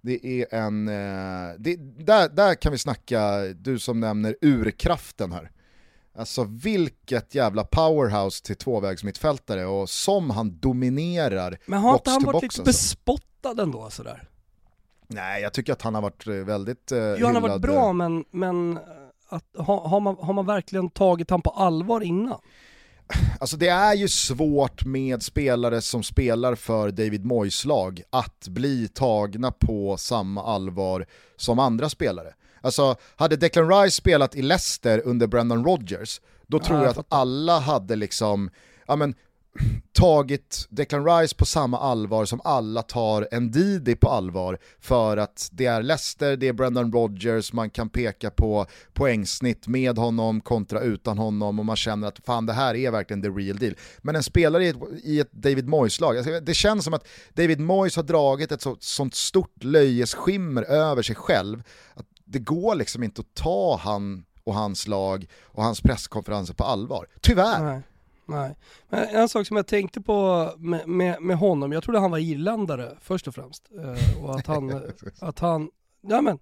Det 0.00 0.26
är 0.26 0.54
en, 0.54 0.88
eh, 0.88 1.54
det, 1.58 1.76
där, 2.04 2.28
där 2.28 2.54
kan 2.54 2.72
vi 2.72 2.78
snacka, 2.78 3.38
du 3.54 3.78
som 3.78 4.00
nämner 4.00 4.36
urkraften 4.40 5.32
här. 5.32 5.50
Alltså 6.14 6.44
vilket 6.44 7.34
jävla 7.34 7.64
powerhouse 7.64 8.44
till 8.44 8.56
tvåvägsmittfältare 8.56 9.66
och 9.66 9.88
som 9.88 10.30
han 10.30 10.58
dominerar 10.58 11.58
Men 11.66 11.80
har 11.80 11.94
inte 11.94 12.10
han 12.10 12.24
varit 12.24 12.42
lite 12.42 12.62
bespottad 12.62 13.62
ändå 13.62 13.90
sådär? 13.90 14.28
Nej, 15.06 15.42
jag 15.42 15.52
tycker 15.52 15.72
att 15.72 15.82
han 15.82 15.94
har 15.94 16.02
varit 16.02 16.26
eh, 16.26 16.34
väldigt 16.34 16.92
eh, 16.92 16.98
Jo, 16.98 17.26
han 17.26 17.34
har 17.34 17.42
varit 17.42 17.62
bra, 17.62 17.92
men, 17.92 18.24
men 18.30 18.76
eh, 18.76 18.82
att, 19.28 19.44
har, 19.58 19.88
har, 19.88 20.00
man, 20.00 20.16
har 20.20 20.32
man 20.32 20.46
verkligen 20.46 20.90
tagit 20.90 21.30
han 21.30 21.42
på 21.42 21.50
allvar 21.50 22.00
innan? 22.00 22.38
Alltså 23.40 23.56
det 23.56 23.68
är 23.68 23.94
ju 23.94 24.08
svårt 24.08 24.84
med 24.84 25.22
spelare 25.22 25.82
som 25.82 26.02
spelar 26.02 26.54
för 26.54 26.90
David 26.90 27.24
Moyes 27.24 27.64
lag 27.64 28.02
att 28.10 28.48
bli 28.48 28.88
tagna 28.88 29.52
på 29.52 29.96
samma 29.96 30.44
allvar 30.44 31.06
som 31.36 31.58
andra 31.58 31.88
spelare. 31.88 32.34
Alltså, 32.62 32.96
hade 33.16 33.36
Declan 33.36 33.68
Rice 33.68 33.96
spelat 33.96 34.36
i 34.36 34.42
Leicester 34.42 35.02
under 35.04 35.26
Brendan 35.26 35.64
Rodgers, 35.64 36.20
då 36.46 36.58
tror 36.58 36.78
ja, 36.78 36.84
jag, 36.84 36.94
jag 36.94 37.00
att 37.00 37.06
alla 37.08 37.58
hade 37.58 37.96
liksom, 37.96 38.50
ja 38.86 38.96
men, 38.96 39.14
tagit 39.92 40.66
Declan 40.70 41.06
Rice 41.06 41.36
på 41.36 41.46
samma 41.46 41.78
allvar 41.78 42.24
som 42.24 42.40
alla 42.44 42.82
tar 42.82 43.28
en 43.30 43.50
Didi 43.50 43.96
på 43.96 44.08
allvar 44.08 44.58
för 44.80 45.16
att 45.16 45.48
det 45.52 45.66
är 45.66 45.82
Leicester, 45.82 46.36
det 46.36 46.48
är 46.48 46.52
Brendan 46.52 46.92
Rodgers, 46.92 47.52
man 47.52 47.70
kan 47.70 47.88
peka 47.88 48.30
på 48.30 48.66
poängsnitt 48.92 49.66
med 49.66 49.98
honom 49.98 50.40
kontra 50.40 50.80
utan 50.80 51.18
honom 51.18 51.58
och 51.58 51.66
man 51.66 51.76
känner 51.76 52.08
att 52.08 52.20
fan 52.26 52.46
det 52.46 52.52
här 52.52 52.74
är 52.74 52.90
verkligen 52.90 53.22
the 53.22 53.28
real 53.28 53.56
deal. 53.56 53.74
Men 53.98 54.16
en 54.16 54.22
spelare 54.22 54.64
i 54.64 54.68
ett, 54.68 54.76
i 55.04 55.20
ett 55.20 55.32
David 55.32 55.68
Moyes-lag, 55.68 56.16
alltså, 56.16 56.40
det 56.40 56.54
känns 56.54 56.84
som 56.84 56.94
att 56.94 57.08
David 57.34 57.60
Moyes 57.60 57.96
har 57.96 58.02
dragit 58.02 58.52
ett 58.52 58.62
så, 58.62 58.76
sånt 58.80 59.14
stort 59.14 59.64
löjesskimmer 59.64 60.62
över 60.62 61.02
sig 61.02 61.16
själv 61.16 61.62
att 61.94 62.06
det 62.32 62.38
går 62.38 62.74
liksom 62.74 63.02
inte 63.02 63.20
att 63.20 63.34
ta 63.34 63.76
han 63.76 64.24
och 64.44 64.54
hans 64.54 64.86
lag 64.88 65.26
och 65.42 65.62
hans 65.62 65.80
presskonferenser 65.80 66.54
på 66.54 66.64
allvar. 66.64 67.06
Tyvärr. 67.20 67.62
Nej. 67.64 67.82
Nej. 68.26 68.56
Men 68.88 69.08
en 69.08 69.28
sak 69.28 69.46
som 69.46 69.56
jag 69.56 69.66
tänkte 69.66 70.00
på 70.00 70.50
med, 70.58 70.88
med, 70.88 71.22
med 71.22 71.36
honom, 71.36 71.72
jag 71.72 71.82
trodde 71.82 71.98
han 71.98 72.10
var 72.10 72.18
irländare 72.18 72.96
först 73.00 73.28
och 73.28 73.34
främst. 73.34 73.70
Eh, 73.78 74.24
och 74.24 74.34
att 74.34 74.46
han, 74.46 74.82
att 75.20 75.38
han, 75.38 75.70
ja 76.00 76.20
men, 76.20 76.38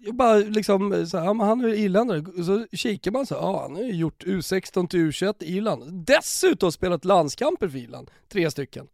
jag 0.00 0.14
bara 0.14 0.34
liksom, 0.34 1.06
så 1.06 1.18
här, 1.18 1.34
han 1.34 1.64
är 1.64 1.68
irländare, 1.68 2.44
så 2.44 2.76
kikar 2.76 3.10
man 3.10 3.26
så 3.26 3.34
här, 3.34 3.42
ja 3.42 3.62
han 3.62 3.74
har 3.76 3.82
ju 3.82 3.92
gjort 3.92 4.24
U16 4.24 4.88
till 4.88 5.00
U21 5.00 5.34
i 5.40 5.56
Irland. 5.56 6.04
Dessutom 6.06 6.72
spelat 6.72 7.04
landskamper 7.04 7.68
för 7.68 7.78
Irland, 7.78 8.10
tre 8.28 8.50
stycken. 8.50 8.88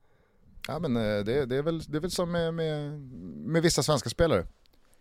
Ja 0.69 0.79
men 0.79 0.97
eh, 0.97 1.25
det, 1.25 1.47
det, 1.47 1.57
är, 1.57 1.63
väl, 1.63 1.79
det 1.79 1.97
är 1.97 2.01
väl 2.01 2.11
som 2.11 2.33
med, 2.33 2.55
med, 2.55 3.01
med 3.47 3.63
vissa 3.63 3.83
svenska 3.83 4.11
spelare. 4.11 4.47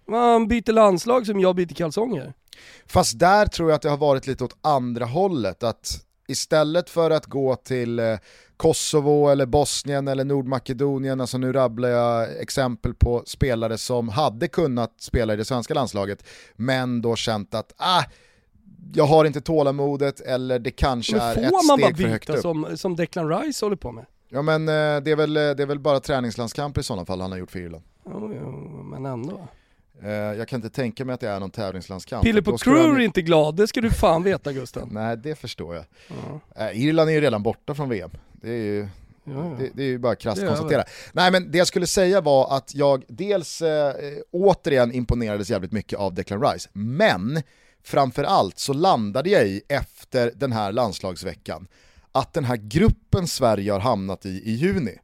Man 0.08 0.48
byter 0.48 0.72
landslag 0.72 1.26
som 1.26 1.40
jag 1.40 1.56
byter 1.56 1.74
kalsonger. 1.74 2.34
Fast 2.86 3.20
där 3.20 3.46
tror 3.46 3.70
jag 3.70 3.76
att 3.76 3.82
det 3.82 3.90
har 3.90 3.98
varit 3.98 4.28
lite 4.28 4.44
åt 4.44 4.58
andra 4.62 5.06
hållet, 5.06 5.64
att 5.64 6.06
istället 6.28 6.90
för 6.90 7.12
att 7.12 7.26
gå 7.26 7.56
till 7.56 8.00
eh, 8.00 8.18
Kosovo 8.58 9.28
eller 9.30 9.46
Bosnien 9.46 10.08
eller 10.08 10.26
Nordmakedonien, 10.26 11.22
alltså 11.22 11.38
nu 11.38 11.54
rabblar 11.54 11.90
jag 11.90 12.42
exempel 12.42 12.94
på 12.94 13.24
spelare 13.26 13.78
som 13.78 14.10
hade 14.10 14.48
kunnat 14.48 15.02
spela 15.02 15.34
i 15.34 15.38
det 15.38 15.46
svenska 15.46 15.74
landslaget, 15.74 16.28
men 16.56 17.02
då 17.02 17.16
känt 17.16 17.54
att 17.54 17.74
ah, 17.78 18.04
jag 18.94 19.06
har 19.06 19.26
inte 19.26 19.42
tålamodet 19.42 20.22
eller 20.22 20.60
det 20.60 20.72
kanske 20.72 21.18
är 21.18 21.32
ett 21.32 21.64
steg 21.64 21.98
för 21.98 22.08
högt 22.08 22.30
upp. 22.30 22.40
Som, 22.40 22.78
som 22.78 22.96
Declan 22.96 23.30
Rice 23.30 23.66
håller 23.66 23.76
på 23.76 23.92
med? 23.92 24.06
Ja 24.30 24.42
men 24.42 24.68
eh, 24.68 25.04
det 25.04 25.12
är, 25.12 25.16
väl, 25.16 25.34
det 25.34 25.42
är 25.42 25.66
väl 25.66 25.80
bara 25.80 26.00
träningslandskamper 26.00 26.82
i 26.82 26.84
sådana 26.84 27.06
fall 27.06 27.22
han 27.22 27.32
har 27.32 27.40
gjort 27.40 27.52
för 27.52 27.60
Irland. 27.60 27.84
Jo, 28.06 28.34
jo, 28.42 28.52
men 28.84 29.06
ändå. 29.06 29.48
Eh, 30.04 30.12
jag 30.12 30.48
kan 30.48 30.58
inte 30.58 30.70
tänka 30.70 31.06
mig 31.06 31.14
att 31.14 31.20
det 31.20 31.30
är 31.30 31.40
någon 31.40 31.52
tävlingslandskamp. 31.52 32.24
Pille 32.24 32.42
på 32.42 32.58
Crew 32.58 33.02
är 33.02 33.06
inte 33.06 33.22
glad, 33.22 33.56
det 33.56 33.68
ska 33.68 33.82
du 33.82 33.92
fan 33.92 34.24
veta 34.24 34.54
Gusten. 34.54 34.90
Nej, 34.92 35.18
det 35.18 35.36
förstår 35.36 35.76
jag. 35.76 35.86
Ja. 36.08 36.66
Eh, 36.66 36.82
Irland 36.82 37.10
är 37.10 37.14
ju 37.14 37.22
redan 37.22 37.44
borta 37.44 37.76
från 37.76 37.90
VM. 37.90 38.12
Det 38.32 38.50
är 38.50 38.64
ju, 38.64 38.88
ja, 39.24 39.34
ja. 39.34 39.56
Det, 39.60 39.70
det, 39.74 39.84
är 39.84 39.88
ju 39.88 39.98
bara 39.98 40.16
krasst 40.16 40.48
konstatera. 40.48 40.84
Nej 41.14 41.32
men 41.32 41.52
det 41.52 41.58
jag 41.58 41.68
skulle 41.68 41.88
säga 41.88 42.22
var 42.22 42.58
att 42.58 42.76
jag 42.76 43.04
dels 43.08 43.62
eh, 43.62 43.94
återigen 44.32 44.92
imponerades 44.92 45.50
jävligt 45.50 45.72
mycket 45.72 46.00
av 46.00 46.14
Declan 46.14 46.42
Rice, 46.42 46.70
men 46.74 47.42
framförallt 47.84 48.60
så 48.60 48.74
landade 48.74 49.30
jag 49.30 49.48
i 49.48 49.62
efter 49.68 50.32
den 50.36 50.52
här 50.52 50.72
landslagsveckan 50.72 51.68
att 52.12 52.34
den 52.34 52.46
här 52.46 52.56
gruppen 52.56 53.28
Sverige 53.28 53.72
har 53.72 53.80
hamnat 53.80 54.26
i 54.26 54.30
i 54.30 54.52
juni, 54.52 54.98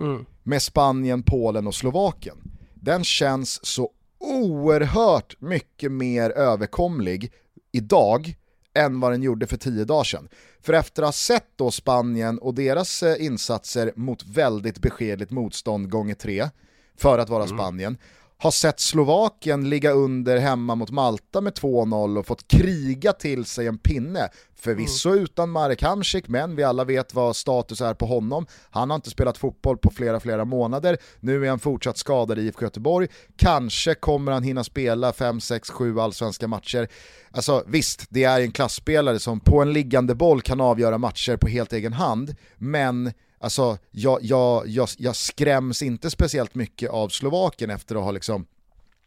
mm. 0.00 0.26
med 0.42 0.62
Spanien, 0.62 1.22
Polen 1.22 1.66
och 1.66 1.74
Slovakien, 1.74 2.36
den 2.84 3.04
känns 3.04 3.66
så 3.66 3.90
oerhört 4.18 5.40
mycket 5.40 5.92
mer 5.92 6.30
överkomlig 6.30 7.32
idag 7.72 8.36
än 8.74 9.00
vad 9.00 9.12
den 9.12 9.22
gjorde 9.22 9.46
för 9.46 9.56
tio 9.56 9.84
dagar 9.84 10.04
sedan. 10.04 10.28
För 10.60 10.72
efter 10.72 11.02
att 11.02 11.06
ha 11.06 11.12
sett 11.12 11.48
då 11.56 11.70
Spanien 11.70 12.38
och 12.38 12.54
deras 12.54 13.02
eh, 13.02 13.24
insatser 13.24 13.92
mot 13.96 14.26
väldigt 14.26 14.78
beskedligt 14.78 15.30
motstånd 15.30 15.90
gånger 15.90 16.14
tre, 16.14 16.48
för 16.96 17.18
att 17.18 17.28
vara 17.28 17.44
mm. 17.44 17.58
Spanien, 17.58 17.98
har 18.44 18.50
sett 18.50 18.80
Slovakien 18.80 19.68
ligga 19.68 19.90
under 19.90 20.38
hemma 20.38 20.74
mot 20.74 20.90
Malta 20.90 21.40
med 21.40 21.52
2-0 21.52 22.18
och 22.18 22.26
fått 22.26 22.48
kriga 22.48 23.12
till 23.12 23.44
sig 23.44 23.66
en 23.66 23.78
pinne. 23.78 24.28
Förvisso 24.56 25.08
mm. 25.08 25.24
utan 25.24 25.50
Marek 25.50 25.82
Hamsik, 25.82 26.28
men 26.28 26.56
vi 26.56 26.62
alla 26.64 26.84
vet 26.84 27.14
vad 27.14 27.36
status 27.36 27.80
är 27.80 27.94
på 27.94 28.06
honom. 28.06 28.46
Han 28.70 28.90
har 28.90 28.94
inte 28.94 29.10
spelat 29.10 29.38
fotboll 29.38 29.78
på 29.78 29.90
flera, 29.90 30.20
flera 30.20 30.44
månader. 30.44 30.96
Nu 31.20 31.44
är 31.44 31.50
han 31.50 31.58
fortsatt 31.58 31.98
skadad 31.98 32.38
i 32.38 32.42
IFK 32.42 32.64
Göteborg. 32.64 33.08
Kanske 33.36 33.94
kommer 33.94 34.32
han 34.32 34.42
hinna 34.42 34.64
spela 34.64 35.12
5, 35.12 35.40
6, 35.40 35.70
7 35.70 36.00
allsvenska 36.00 36.48
matcher. 36.48 36.88
Alltså 37.30 37.64
visst, 37.66 38.06
det 38.08 38.24
är 38.24 38.40
en 38.40 38.52
klassspelare 38.52 39.18
som 39.18 39.40
på 39.40 39.62
en 39.62 39.72
liggande 39.72 40.14
boll 40.14 40.40
kan 40.42 40.60
avgöra 40.60 40.98
matcher 40.98 41.36
på 41.36 41.48
helt 41.48 41.72
egen 41.72 41.92
hand, 41.92 42.36
men 42.56 43.12
Alltså, 43.44 43.78
jag, 43.90 44.18
jag, 44.22 44.68
jag, 44.68 44.88
jag 44.98 45.16
skräms 45.16 45.82
inte 45.82 46.10
speciellt 46.10 46.54
mycket 46.54 46.90
av 46.90 47.08
Slovakien 47.08 47.70
efter 47.70 47.96
att 47.96 48.02
ha 48.02 48.10
liksom 48.10 48.46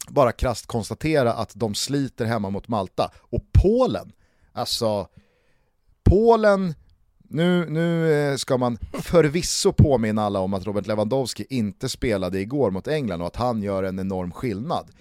bara 0.07 0.31
krasst 0.31 0.67
konstatera 0.67 1.33
att 1.33 1.51
de 1.55 1.75
sliter 1.75 2.25
hemma 2.25 2.49
mot 2.49 2.67
Malta. 2.67 3.11
Och 3.15 3.41
Polen, 3.63 4.11
alltså 4.53 5.07
Polen, 6.03 6.75
nu, 7.17 7.69
nu 7.69 8.13
eh, 8.13 8.35
ska 8.35 8.57
man 8.57 8.77
förvisso 8.93 9.73
påminna 9.73 10.23
alla 10.23 10.39
om 10.39 10.53
att 10.53 10.65
Robert 10.65 10.87
Lewandowski 10.87 11.45
inte 11.49 11.89
spelade 11.89 12.39
igår 12.39 12.71
mot 12.71 12.87
England 12.87 13.21
och 13.21 13.27
att 13.27 13.35
han 13.35 13.63
gör 13.63 13.83
en 13.83 13.99
enorm 13.99 14.31
skillnad. 14.31 14.91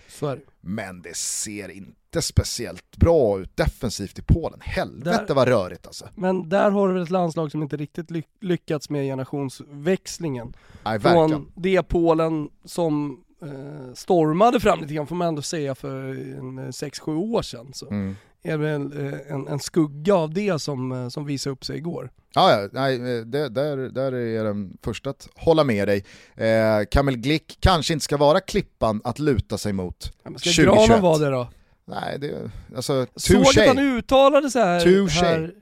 Men 0.61 1.03
det 1.03 1.16
ser 1.16 1.68
inte 1.68 1.97
inte 2.17 2.27
speciellt 2.27 2.97
bra 2.97 3.41
ut 3.41 3.57
defensivt 3.57 4.19
i 4.19 4.23
Polen. 4.23 4.61
Helvete 4.62 5.25
där, 5.29 5.35
vad 5.35 5.49
rörigt 5.49 5.87
alltså. 5.87 6.09
Men 6.14 6.49
där 6.49 6.71
har 6.71 6.89
du 6.89 6.95
väl 6.95 7.03
ett 7.03 7.11
landslag 7.11 7.51
som 7.51 7.62
inte 7.62 7.77
riktigt 7.77 8.11
lyckats 8.41 8.91
med 8.91 9.05
generationsväxlingen. 9.05 10.55
Nej, 10.85 11.01
Från 11.01 11.53
det 11.55 11.83
Polen 11.83 12.49
som 12.64 13.25
eh, 13.43 13.95
stormade 13.95 14.61
fram 14.61 14.81
lite 14.81 14.95
grann 14.95 15.07
får 15.07 15.17
man 15.17 15.29
ändå 15.29 15.43
säga 15.43 15.75
för 15.75 16.09
en 16.39 16.59
6-7 16.59 17.09
eh, 17.09 17.19
år 17.19 17.43
sedan. 17.43 17.71
Så 17.75 17.91
mm. 17.91 18.17
är 18.43 18.59
det 18.59 18.71
en, 18.71 18.93
eh, 18.93 19.35
en, 19.35 19.49
en, 19.49 19.59
skugga 19.59 20.14
av 20.14 20.35
det 20.35 20.59
som, 20.59 20.93
eh, 20.93 21.09
som 21.09 21.25
visade 21.25 21.53
upp 21.53 21.64
sig 21.64 21.77
igår. 21.77 22.11
Ja, 22.35 22.51
ja 22.53 22.69
nej, 22.73 22.99
det, 23.25 23.49
där, 23.49 23.77
där 23.77 24.12
är 24.12 24.37
jag 24.37 24.47
den 24.47 24.79
första 24.83 25.11
att 25.11 25.29
hålla 25.35 25.64
med 25.64 25.89
dig. 25.89 26.05
Eh, 26.35 26.85
Kamel 26.91 27.17
Glick 27.17 27.59
kanske 27.61 27.93
inte 27.93 28.05
ska 28.05 28.17
vara 28.17 28.41
klippan 28.41 29.01
att 29.05 29.19
luta 29.19 29.59
sig 29.59 29.73
mot 29.73 30.12
ja, 30.23 30.31
men 30.31 30.39
ska 30.39 30.51
2021. 30.51 30.85
Ska 30.85 31.01
vara 31.01 31.19
det 31.19 31.31
då? 31.31 31.49
Nej, 31.89 32.18
det, 32.18 32.51
alltså, 32.76 33.07
Såg 33.16 33.43
att 33.43 33.66
han 33.66 33.78
uttalade 33.78 34.51
så 34.51 34.59
här. 34.59 34.80
Touché. 34.80 35.24
Här, 35.26 35.55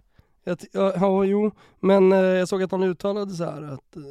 att, 0.46 0.64
ja, 0.72 0.92
ja, 0.96 1.24
jo, 1.24 1.50
men 1.80 2.12
eh, 2.12 2.18
jag 2.18 2.48
såg 2.48 2.62
att 2.62 2.70
han 2.70 2.82
uttalade 2.82 3.34
så 3.34 3.44
här 3.44 3.62
att 3.62 3.96
eh, 3.96 4.02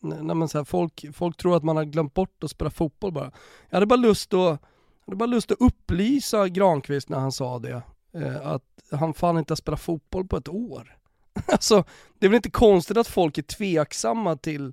nej, 0.00 0.36
men 0.36 0.48
så 0.48 0.58
här, 0.58 0.64
folk, 0.64 1.04
folk 1.12 1.36
tror 1.36 1.56
att 1.56 1.64
man 1.64 1.76
har 1.76 1.84
glömt 1.84 2.14
bort 2.14 2.44
att 2.44 2.50
spela 2.50 2.70
fotboll 2.70 3.12
bara. 3.12 3.30
Jag 3.70 3.76
hade 3.76 3.86
bara 3.86 3.96
lust 3.96 4.34
att, 4.34 4.60
hade 5.06 5.16
bara 5.16 5.26
lust 5.26 5.50
att 5.50 5.60
upplysa 5.60 6.48
Granqvist 6.48 7.08
när 7.08 7.18
han 7.18 7.32
sa 7.32 7.58
det, 7.58 7.82
eh, 8.14 8.46
att 8.46 8.64
han 8.90 9.14
fan 9.14 9.38
inte 9.38 9.52
har 9.52 9.56
spelat 9.56 9.80
fotboll 9.80 10.26
på 10.26 10.36
ett 10.36 10.48
år. 10.48 10.96
alltså, 11.46 11.84
det 12.18 12.26
är 12.26 12.30
väl 12.30 12.36
inte 12.36 12.50
konstigt 12.50 12.96
att 12.96 13.08
folk 13.08 13.38
är 13.38 13.42
tveksamma 13.42 14.36
till, 14.36 14.72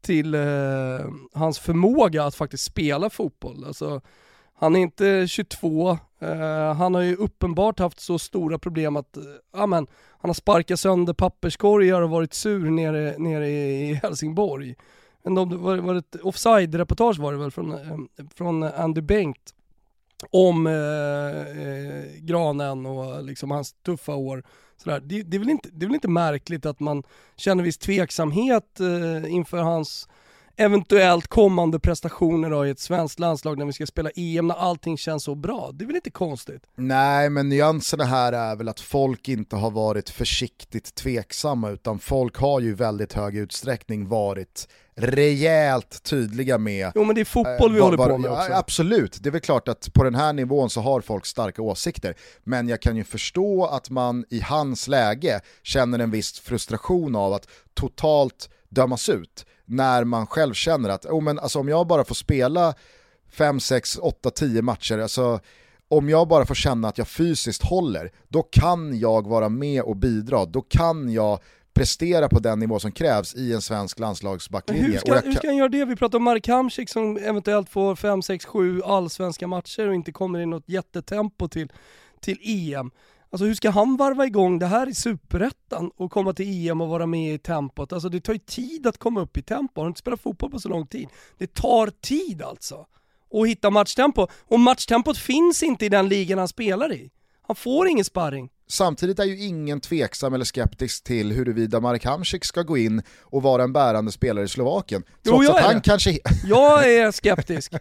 till 0.00 0.34
eh, 0.34 1.10
hans 1.32 1.58
förmåga 1.58 2.24
att 2.24 2.34
faktiskt 2.34 2.64
spela 2.64 3.10
fotboll. 3.10 3.64
Alltså, 3.64 4.00
han 4.58 4.76
är 4.76 4.80
inte 4.80 5.26
22, 5.28 5.90
uh, 5.90 6.30
eh, 6.30 6.74
han 6.74 6.94
har 6.94 7.02
ju 7.02 7.16
uppenbart 7.16 7.78
haft 7.78 8.00
så 8.00 8.18
stora 8.18 8.58
problem 8.58 8.96
att, 8.96 9.16
eh, 9.16 9.22
uh, 9.22 9.28
amen, 9.62 9.86
han 10.18 10.28
har 10.28 10.34
sparkat 10.34 10.80
sönder 10.80 11.12
papperskorgar 11.12 12.02
och 12.02 12.10
varit 12.10 12.34
sur 12.34 12.70
nere, 12.70 13.18
nere 13.18 13.48
i 13.48 13.94
Helsingborg. 13.94 14.74
Men 15.24 15.34
de, 15.34 15.62
var, 15.62 15.76
var 15.76 15.94
ett 15.94 16.16
offside-reportage 16.22 17.18
var 17.18 17.32
det 17.32 17.38
väl 17.38 17.50
från, 17.50 17.72
uh, 17.72 17.98
från 18.34 18.62
Andy 18.62 19.00
Bengt 19.00 19.52
om 20.30 20.64
Granen 22.18 22.86
och 22.86 23.24
liksom 23.24 23.50
hans 23.50 23.72
tuffa 23.72 24.14
år. 24.14 24.44
Sådär. 24.76 25.00
Det, 25.00 25.22
det, 25.22 25.36
är 25.36 25.38
väl 25.38 25.50
inte, 25.50 25.68
det 25.72 25.84
är 25.84 25.86
väl 25.86 25.94
inte 25.94 26.08
märkligt 26.08 26.66
att 26.66 26.80
man 26.80 27.02
känner 27.36 27.64
viss 27.64 27.78
tveksamhet 27.78 28.80
inför 29.28 29.58
hans 29.58 30.08
eventuellt 30.56 31.26
kommande 31.26 31.80
prestationer 31.80 32.50
då 32.50 32.66
i 32.66 32.70
ett 32.70 32.80
svenskt 32.80 33.18
landslag 33.18 33.58
när 33.58 33.66
vi 33.66 33.72
ska 33.72 33.86
spela 33.86 34.10
EM 34.16 34.46
när 34.46 34.54
allting 34.54 34.98
känns 34.98 35.24
så 35.24 35.34
bra. 35.34 35.70
Det 35.72 35.84
är 35.84 35.86
väl 35.86 35.96
inte 35.96 36.10
konstigt? 36.10 36.62
Nej, 36.74 37.30
men 37.30 37.48
nyanserna 37.48 38.04
här 38.04 38.32
är 38.32 38.56
väl 38.56 38.68
att 38.68 38.80
folk 38.80 39.28
inte 39.28 39.56
har 39.56 39.70
varit 39.70 40.10
försiktigt 40.10 40.94
tveksamma 40.94 41.70
utan 41.70 41.98
folk 41.98 42.36
har 42.36 42.60
ju 42.60 42.74
väldigt 42.74 43.12
hög 43.12 43.36
utsträckning 43.36 44.08
varit 44.08 44.68
rejält 44.98 46.02
tydliga 46.02 46.58
med... 46.58 46.92
Jo 46.94 47.04
men 47.04 47.14
det 47.14 47.20
är 47.20 47.24
fotboll 47.24 47.72
vi 47.72 47.78
äh, 47.78 47.84
håller 47.84 47.96
på 47.96 48.18
med 48.18 48.30
också. 48.30 48.52
Absolut, 48.52 49.18
det 49.22 49.28
är 49.28 49.30
väl 49.30 49.40
klart 49.40 49.68
att 49.68 49.92
på 49.92 50.04
den 50.04 50.14
här 50.14 50.32
nivån 50.32 50.70
så 50.70 50.80
har 50.80 51.00
folk 51.00 51.26
starka 51.26 51.62
åsikter. 51.62 52.14
Men 52.44 52.68
jag 52.68 52.82
kan 52.82 52.96
ju 52.96 53.04
förstå 53.04 53.66
att 53.66 53.90
man 53.90 54.24
i 54.30 54.40
hans 54.40 54.88
läge 54.88 55.40
känner 55.62 55.98
en 55.98 56.10
viss 56.10 56.40
frustration 56.40 57.16
av 57.16 57.32
att 57.32 57.48
totalt 57.74 58.50
dömas 58.68 59.08
ut 59.08 59.46
när 59.64 60.04
man 60.04 60.26
själv 60.26 60.54
känner 60.54 60.88
att 60.88 61.06
oh, 61.06 61.22
men 61.22 61.38
alltså, 61.38 61.58
om 61.58 61.68
jag 61.68 61.86
bara 61.86 62.04
får 62.04 62.14
spela 62.14 62.74
5, 63.30 63.60
6, 63.60 63.98
8, 63.98 64.30
10 64.30 64.62
matcher, 64.62 64.98
alltså, 64.98 65.40
om 65.88 66.08
jag 66.08 66.28
bara 66.28 66.46
får 66.46 66.54
känna 66.54 66.88
att 66.88 66.98
jag 66.98 67.08
fysiskt 67.08 67.62
håller, 67.62 68.12
då 68.28 68.42
kan 68.42 68.98
jag 68.98 69.28
vara 69.28 69.48
med 69.48 69.82
och 69.82 69.96
bidra, 69.96 70.44
då 70.44 70.60
kan 70.60 71.12
jag 71.12 71.38
prestera 71.74 72.28
på 72.28 72.38
den 72.38 72.58
nivå 72.58 72.78
som 72.78 72.92
krävs 72.92 73.34
i 73.34 73.52
en 73.52 73.62
svensk 73.62 73.98
landslagsbacklinje. 73.98 74.84
Hur 74.84 74.98
ska, 74.98 75.14
kan... 75.14 75.24
hur 75.24 75.32
ska 75.32 75.46
han 75.46 75.56
göra 75.56 75.68
det? 75.68 75.84
Vi 75.84 75.96
pratar 75.96 76.18
om 76.18 76.24
Mark 76.24 76.48
Hamsik 76.48 76.90
som 76.90 77.16
eventuellt 77.16 77.68
får 77.68 77.96
5, 77.96 78.22
6, 78.22 78.44
7 78.44 78.82
allsvenska 78.82 79.46
matcher 79.46 79.88
och 79.88 79.94
inte 79.94 80.12
kommer 80.12 80.40
i 80.40 80.46
något 80.46 80.68
jättetempo 80.68 81.48
till, 81.48 81.72
till 82.20 82.38
EM. 82.42 82.90
Alltså 83.30 83.44
hur 83.46 83.54
ska 83.54 83.70
han 83.70 83.96
varva 83.96 84.26
igång 84.26 84.58
det 84.58 84.66
här 84.66 84.88
i 84.88 84.94
superettan 84.94 85.90
och 85.96 86.10
komma 86.10 86.32
till 86.32 86.68
EM 86.68 86.80
och 86.80 86.88
vara 86.88 87.06
med 87.06 87.34
i 87.34 87.38
tempot? 87.38 87.92
Alltså 87.92 88.08
det 88.08 88.20
tar 88.20 88.32
ju 88.32 88.38
tid 88.38 88.86
att 88.86 88.98
komma 88.98 89.20
upp 89.20 89.36
i 89.36 89.42
tempo, 89.42 89.80
har 89.80 89.84
du 89.86 89.88
inte 89.88 90.00
spelat 90.00 90.20
fotboll 90.20 90.50
på 90.50 90.58
så 90.58 90.68
lång 90.68 90.86
tid? 90.86 91.08
Det 91.38 91.54
tar 91.54 91.90
tid 92.00 92.42
alltså. 92.42 92.86
och 93.30 93.48
hitta 93.48 93.70
matchtempo. 93.70 94.26
Och 94.48 94.60
matchtempot 94.60 95.18
finns 95.18 95.62
inte 95.62 95.86
i 95.86 95.88
den 95.88 96.08
ligan 96.08 96.38
han 96.38 96.48
spelar 96.48 96.92
i. 96.92 97.10
Han 97.46 97.56
får 97.56 97.88
ingen 97.88 98.04
sparring. 98.04 98.48
Samtidigt 98.68 99.18
är 99.18 99.24
ju 99.24 99.44
ingen 99.44 99.80
tveksam 99.80 100.34
eller 100.34 100.44
skeptisk 100.44 101.04
till 101.04 101.32
huruvida 101.32 101.80
Marek 101.80 102.04
Hamsik 102.04 102.44
ska 102.44 102.62
gå 102.62 102.78
in 102.78 103.02
och 103.22 103.42
vara 103.42 103.62
en 103.62 103.72
bärande 103.72 104.12
spelare 104.12 104.44
i 104.44 104.48
Slovakien. 104.48 105.02
Trots 105.02 105.18
Jo, 105.24 105.42
jag 105.42 105.56
att 105.56 105.62
är 105.62 105.66
han 105.66 105.74
det. 105.74 105.80
kanske... 105.80 106.18
Jag 106.44 106.92
är 106.94 107.12
skeptisk. 107.12 107.72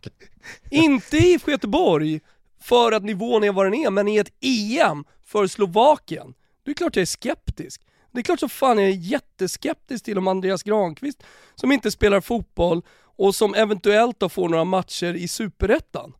Inte 0.70 1.16
i 1.16 1.38
Göteborg 1.46 2.20
för 2.64 2.92
att 2.92 3.04
nivån 3.04 3.44
är 3.44 3.52
vad 3.52 3.66
den 3.66 3.74
är, 3.74 3.90
men 3.90 4.08
i 4.08 4.16
ett 4.16 4.32
EM 4.40 5.04
för 5.22 5.46
Slovakien. 5.46 6.34
Det 6.64 6.70
är 6.70 6.74
klart 6.74 6.96
jag 6.96 7.02
är 7.02 7.06
skeptisk. 7.06 7.82
Det 8.12 8.20
är 8.20 8.22
klart 8.22 8.40
så 8.40 8.48
fan 8.48 8.78
jag 8.78 8.86
är 8.88 8.92
jätteskeptisk 8.92 10.04
till 10.04 10.18
om 10.18 10.28
Andreas 10.28 10.62
Granqvist, 10.62 11.22
som 11.54 11.72
inte 11.72 11.90
spelar 11.90 12.20
fotboll 12.20 12.82
och 13.16 13.34
som 13.34 13.54
eventuellt 13.54 14.20
då 14.20 14.28
får 14.28 14.48
några 14.48 14.64
matcher 14.64 15.14
i 15.14 15.28
Superettan. 15.28 16.12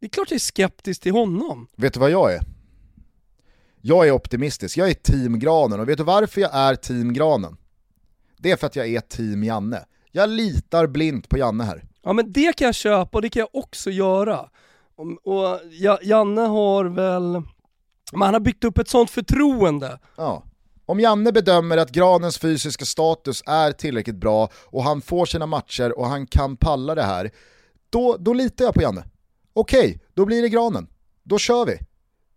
Det 0.00 0.06
är 0.06 0.10
klart 0.10 0.30
jag 0.30 0.36
är 0.36 0.40
skeptisk 0.40 1.02
till 1.02 1.12
honom. 1.12 1.68
Vet 1.76 1.94
du 1.94 2.00
vad 2.00 2.10
jag 2.10 2.32
är? 2.32 2.40
Jag 3.80 4.08
är 4.08 4.12
optimistisk, 4.12 4.76
jag 4.76 4.90
är 4.90 4.94
team 4.94 5.38
Granen 5.38 5.80
och 5.80 5.88
vet 5.88 5.98
du 5.98 6.04
varför 6.04 6.40
jag 6.40 6.54
är 6.54 6.74
team 6.74 7.12
Granen? 7.12 7.56
Det 8.38 8.50
är 8.50 8.56
för 8.56 8.66
att 8.66 8.76
jag 8.76 8.88
är 8.88 9.00
team 9.00 9.44
Janne. 9.44 9.84
Jag 10.10 10.28
litar 10.28 10.86
blint 10.86 11.28
på 11.28 11.38
Janne 11.38 11.64
här. 11.64 11.84
Ja 12.02 12.12
men 12.12 12.32
det 12.32 12.56
kan 12.56 12.66
jag 12.66 12.74
köpa 12.74 13.18
och 13.18 13.22
det 13.22 13.30
kan 13.30 13.40
jag 13.40 13.50
också 13.52 13.90
göra. 13.90 14.50
Och, 15.00 15.34
och 15.34 15.60
Ja- 15.70 15.98
Janne 16.02 16.40
har 16.40 16.84
väl, 16.84 17.42
men 18.12 18.22
han 18.22 18.34
har 18.34 18.40
byggt 18.40 18.64
upp 18.64 18.78
ett 18.78 18.88
sånt 18.88 19.10
förtroende. 19.10 19.98
Ja. 20.16 20.42
Om 20.86 21.00
Janne 21.00 21.32
bedömer 21.32 21.76
att 21.76 21.90
Granens 21.90 22.38
fysiska 22.38 22.84
status 22.84 23.42
är 23.46 23.72
tillräckligt 23.72 24.16
bra 24.16 24.48
och 24.54 24.82
han 24.84 25.00
får 25.00 25.26
sina 25.26 25.46
matcher 25.46 25.98
och 25.98 26.06
han 26.06 26.26
kan 26.26 26.56
palla 26.56 26.94
det 26.94 27.02
här, 27.02 27.30
då, 27.90 28.16
då 28.18 28.32
litar 28.32 28.64
jag 28.64 28.74
på 28.74 28.82
Janne. 28.82 29.04
Okej, 29.52 30.00
då 30.14 30.24
blir 30.26 30.42
det 30.42 30.48
Granen. 30.48 30.86
Då 31.22 31.38
kör 31.38 31.66
vi. 31.66 31.78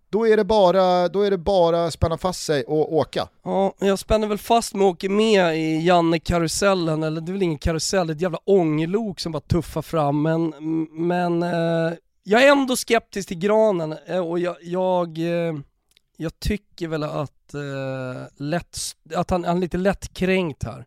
Då 0.09 0.27
är 0.27 0.37
det 0.37 0.43
bara, 0.43 1.07
då 1.07 1.21
är 1.21 1.31
det 1.31 1.37
bara 1.37 1.91
spänna 1.91 2.17
fast 2.17 2.43
sig 2.45 2.63
och 2.63 2.93
åka. 2.93 3.27
Ja, 3.43 3.73
jag 3.79 3.99
spänner 3.99 4.27
väl 4.27 4.37
fast 4.37 4.73
mig 4.73 4.83
och 4.85 4.89
åker 4.91 5.09
med 5.09 5.57
i 5.57 5.85
Janne-karusellen, 5.85 7.03
eller 7.03 7.21
det 7.21 7.29
är 7.29 7.33
väl 7.33 7.41
ingen 7.43 7.57
karusell, 7.57 8.07
det 8.07 8.13
är 8.13 8.15
ett 8.15 8.21
jävla 8.21 8.39
ångerlok 8.45 9.19
som 9.19 9.31
bara 9.31 9.39
tuffar 9.41 9.81
fram, 9.81 10.21
men, 10.21 10.53
men 10.91 11.43
eh, 11.43 11.93
jag 12.23 12.43
är 12.43 12.51
ändå 12.51 12.75
skeptisk 12.75 13.27
till 13.27 13.39
granen 13.39 13.95
eh, 14.05 14.27
och 14.27 14.39
jag, 14.39 14.55
jag, 14.61 15.17
eh, 15.17 15.53
jag 16.17 16.39
tycker 16.39 16.87
väl 16.87 17.03
att, 17.03 17.53
eh, 17.53 18.23
lätt, 18.37 18.77
att 19.15 19.29
han, 19.29 19.43
han 19.43 19.57
är 19.57 19.61
lite 19.61 19.77
lättkränkt 19.77 20.63
här. 20.63 20.85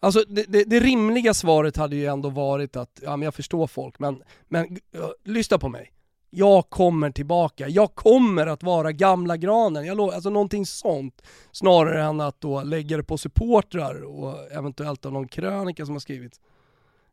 Alltså 0.00 0.24
det, 0.28 0.44
det, 0.48 0.64
det 0.64 0.80
rimliga 0.80 1.34
svaret 1.34 1.76
hade 1.76 1.96
ju 1.96 2.06
ändå 2.06 2.28
varit 2.28 2.76
att, 2.76 3.00
ja 3.02 3.16
men 3.16 3.24
jag 3.24 3.34
förstår 3.34 3.66
folk, 3.66 3.98
men, 3.98 4.22
men 4.48 4.78
lyssna 5.24 5.58
på 5.58 5.68
mig. 5.68 5.92
Jag 6.30 6.70
kommer 6.70 7.10
tillbaka, 7.10 7.68
jag 7.68 7.94
kommer 7.94 8.46
att 8.46 8.62
vara 8.62 8.92
gamla 8.92 9.36
granen, 9.36 9.86
jag 9.86 9.96
lov, 9.96 10.10
alltså 10.10 10.30
någonting 10.30 10.66
sånt. 10.66 11.22
Snarare 11.52 12.02
än 12.02 12.20
att 12.20 12.40
då 12.40 12.62
lägga 12.62 12.96
det 12.96 13.02
på 13.02 13.18
supportrar 13.18 14.02
och 14.02 14.52
eventuellt 14.52 15.06
av 15.06 15.12
någon 15.12 15.28
krönika 15.28 15.86
som 15.86 15.94
har 15.94 16.00
skrivits. 16.00 16.40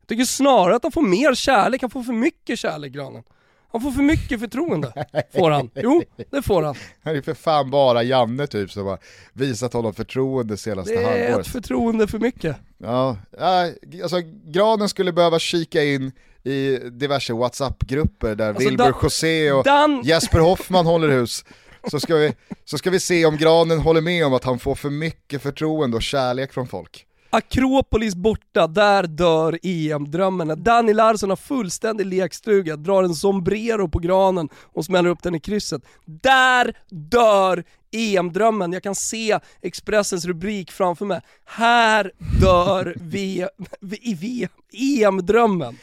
Tycker 0.07 0.23
snarare 0.25 0.75
att 0.75 0.83
han 0.83 0.91
får 0.91 1.01
mer 1.01 1.35
kärlek, 1.35 1.81
han 1.81 1.89
får 1.91 2.03
för 2.03 2.13
mycket 2.13 2.59
kärlek 2.59 2.91
granen. 2.93 3.23
Han 3.71 3.81
får 3.81 3.91
för 3.91 4.01
mycket 4.01 4.39
förtroende, 4.39 5.05
får 5.35 5.51
han. 5.51 5.69
Jo, 5.75 6.03
det 6.31 6.41
får 6.41 6.63
han. 6.63 6.75
Det 7.03 7.09
är 7.09 7.21
för 7.21 7.33
fan 7.33 7.69
bara 7.71 8.03
Janne 8.03 8.47
typ 8.47 8.71
som 8.71 8.85
har 8.85 8.99
visat 9.33 9.73
honom 9.73 9.93
förtroende 9.93 10.57
senaste 10.57 10.93
Det 10.93 10.99
är 11.03 11.23
halvåret. 11.25 11.47
ett 11.47 11.51
förtroende 11.53 12.07
för 12.07 12.19
mycket. 12.19 12.55
Ja, 12.77 13.17
ja, 13.39 13.69
alltså 14.03 14.17
Granen 14.45 14.89
skulle 14.89 15.11
behöva 15.11 15.39
kika 15.39 15.83
in 15.83 16.11
i 16.43 16.77
diverse 16.77 17.33
WhatsApp-grupper 17.33 18.35
där 18.35 18.49
Alltså, 18.49 18.69
Wilbur 18.69 18.85
Dan- 18.85 18.93
José 19.03 19.51
och 19.51 19.63
Dan- 19.63 20.01
Jesper 20.03 20.39
Hoffman 20.39 20.85
håller 20.85 21.09
hus. 21.09 21.45
Så 21.91 21.99
ska, 21.99 22.15
vi, 22.15 22.33
så 22.65 22.77
ska 22.77 22.89
vi 22.89 22.99
se 22.99 23.25
om 23.25 23.37
Granen 23.37 23.79
håller 23.79 24.01
med 24.01 24.25
om 24.25 24.33
att 24.33 24.43
han 24.43 24.59
får 24.59 24.75
för 24.75 24.89
mycket 24.89 25.41
förtroende 25.41 25.97
och 25.97 26.03
kärlek 26.03 26.53
från 26.53 26.67
folk. 26.67 27.05
Akropolis 27.29 28.15
borta, 28.15 28.67
där 28.67 29.03
dör 29.03 29.59
EM-drömmen. 29.63 30.63
Danny 30.63 30.93
Larsson 30.93 31.29
har 31.29 31.37
fullständig 31.37 32.05
lekstuga, 32.05 32.75
drar 32.75 33.03
en 33.03 33.15
sombrero 33.15 33.89
på 33.89 33.99
granen 33.99 34.49
och 34.73 34.85
smäller 34.85 35.09
upp 35.09 35.23
den 35.23 35.35
i 35.35 35.39
krysset. 35.39 35.81
Där 36.05 36.77
dör 36.89 37.63
EM-drömmen. 37.91 38.73
Jag 38.73 38.83
kan 38.83 38.95
se 38.95 39.39
Expressens 39.61 40.25
rubrik 40.25 40.71
framför 40.71 41.05
mig. 41.05 41.21
Här 41.45 42.11
dör 42.41 42.95
v, 43.01 43.47
v, 43.81 43.97
v, 44.21 44.47
EM-drömmen. 44.73 45.77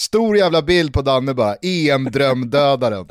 Stor 0.00 0.36
jävla 0.36 0.62
bild 0.62 0.94
på 0.94 1.02
Danne 1.02 1.34
bara, 1.34 1.54
EM-drömdödaren. 1.62 3.08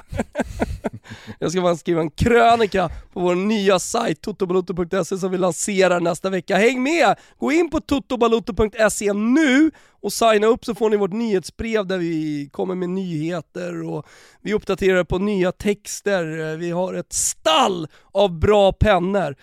Jag 1.39 1.51
ska 1.51 1.61
bara 1.61 1.75
skriva 1.75 2.01
en 2.01 2.11
krönika 2.11 2.89
på 3.13 3.19
vår 3.19 3.35
nya 3.35 3.79
sajt 3.79 4.21
totobaloto.se 4.21 5.17
som 5.17 5.31
vi 5.31 5.37
lanserar 5.37 5.99
nästa 5.99 6.29
vecka. 6.29 6.55
Häng 6.55 6.83
med! 6.83 7.15
Gå 7.37 7.51
in 7.51 7.69
på 7.69 7.79
totobaloto.se 7.79 9.13
nu 9.13 9.71
och 10.01 10.13
signa 10.13 10.47
upp 10.47 10.65
så 10.65 10.75
får 10.75 10.89
ni 10.89 10.97
vårt 10.97 11.13
nyhetsbrev 11.13 11.87
där 11.87 11.97
vi 11.97 12.49
kommer 12.51 12.75
med 12.75 12.89
nyheter 12.89 13.83
och 13.89 14.05
vi 14.41 14.53
uppdaterar 14.53 15.03
på 15.03 15.17
nya 15.17 15.51
texter. 15.51 16.57
Vi 16.57 16.71
har 16.71 16.93
ett 16.93 17.13
stall 17.13 17.87
av 18.11 18.39
bra 18.39 18.71
pennor. 18.73 19.35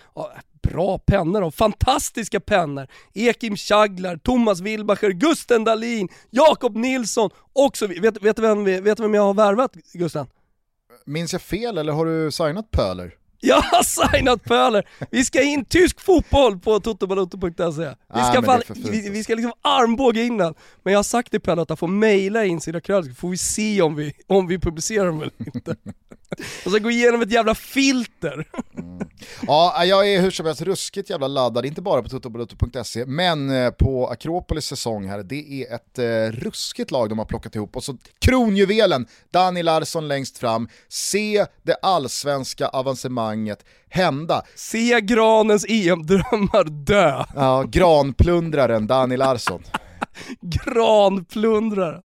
Bra 0.77 0.99
pennor 0.99 1.41
och 1.41 1.53
fantastiska 1.55 2.39
pennor. 2.39 2.87
Ekim 3.13 3.55
Chaglar, 3.55 4.17
Thomas 4.17 4.59
Wilbacher, 4.59 5.09
Gusten 5.09 5.63
Dahlin, 5.63 6.07
Jakob 6.29 6.75
Nilsson 6.75 7.29
och 7.53 7.77
så 7.77 7.87
vidare. 7.87 8.01
Vet, 8.11 8.23
vet, 8.23 8.35
du 8.35 8.41
vem, 8.41 8.63
vi- 8.63 8.79
vet 8.81 8.97
du 8.97 9.03
vem 9.03 9.13
jag 9.13 9.21
har 9.21 9.33
värvat 9.33 9.71
Gusten? 9.93 10.27
Minns 11.05 11.33
jag 11.33 11.41
fel 11.41 11.77
eller 11.77 11.93
har 11.93 12.05
du 12.05 12.31
signat 12.31 12.71
Pöler? 12.71 13.11
Jag 13.39 13.61
har 13.61 13.83
signat 13.83 14.43
Pöler! 14.43 14.87
Vi 15.11 15.25
ska 15.25 15.41
in 15.43 15.65
tysk 15.65 16.01
fotboll 16.01 16.59
på 16.59 16.79
totobaloto.se. 16.79 17.81
Vi 17.81 17.95
Ah, 18.09 18.31
ska, 18.33 18.43
fan, 18.43 18.61
vi, 18.75 19.09
vi 19.09 19.23
ska 19.23 19.35
liksom 19.35 19.53
armbåga 19.61 20.21
in 20.23 20.37
den. 20.37 20.53
Men 20.83 20.93
jag 20.93 20.97
har 20.97 21.03
sagt 21.03 21.31
till 21.31 21.41
Pöler 21.41 21.61
att 21.61 21.69
han 21.69 21.77
får 21.77 21.87
mejla 21.87 22.45
in 22.45 22.61
sina 22.61 22.81
krönikor, 22.81 23.13
får 23.13 23.29
vi 23.29 23.37
se 23.37 23.81
om 23.81 23.95
vi, 23.95 24.13
om 24.27 24.47
vi 24.47 24.59
publicerar 24.59 25.05
dem 25.05 25.21
eller 25.21 25.31
inte. 25.55 25.75
Och 26.65 26.71
så 26.71 26.79
gå 26.79 26.91
igenom 26.91 27.21
ett 27.21 27.31
jävla 27.31 27.55
filter. 27.55 28.47
Ja, 29.47 29.85
jag 29.85 30.09
är 30.13 30.21
hur 30.21 30.31
som 30.31 30.45
helst 30.45 30.61
ruskigt 30.61 31.09
jävla 31.09 31.27
laddad, 31.27 31.65
inte 31.65 31.81
bara 31.81 32.03
på 32.03 32.09
tuttobalutto.se, 32.09 33.05
men 33.05 33.49
eh, 33.49 33.71
på 33.71 34.07
Akropolis 34.07 34.65
säsong 34.65 35.07
här. 35.09 35.23
Det 35.23 35.63
är 35.63 35.75
ett 35.75 35.99
eh, 35.99 36.39
ruskigt 36.39 36.91
lag 36.91 37.09
de 37.09 37.17
har 37.17 37.25
plockat 37.25 37.55
ihop. 37.55 37.75
Och 37.75 37.83
så 37.83 37.97
kronjuvelen, 38.19 39.07
Dani 39.31 39.63
Larsson 39.63 40.07
längst 40.07 40.37
fram. 40.37 40.69
Se 40.87 41.45
det 41.63 41.73
allsvenska 41.81 42.67
avancemanget 42.67 43.26
hända. 43.89 44.41
Se 44.55 45.01
Granens 45.01 45.65
EM-drömmar 45.69 46.63
dö. 46.85 47.23
Ja, 47.35 47.63
granplundraren 47.63 48.87
Dani 48.87 49.17
Larsson. 49.17 49.63
Granplundrare. 50.41 52.01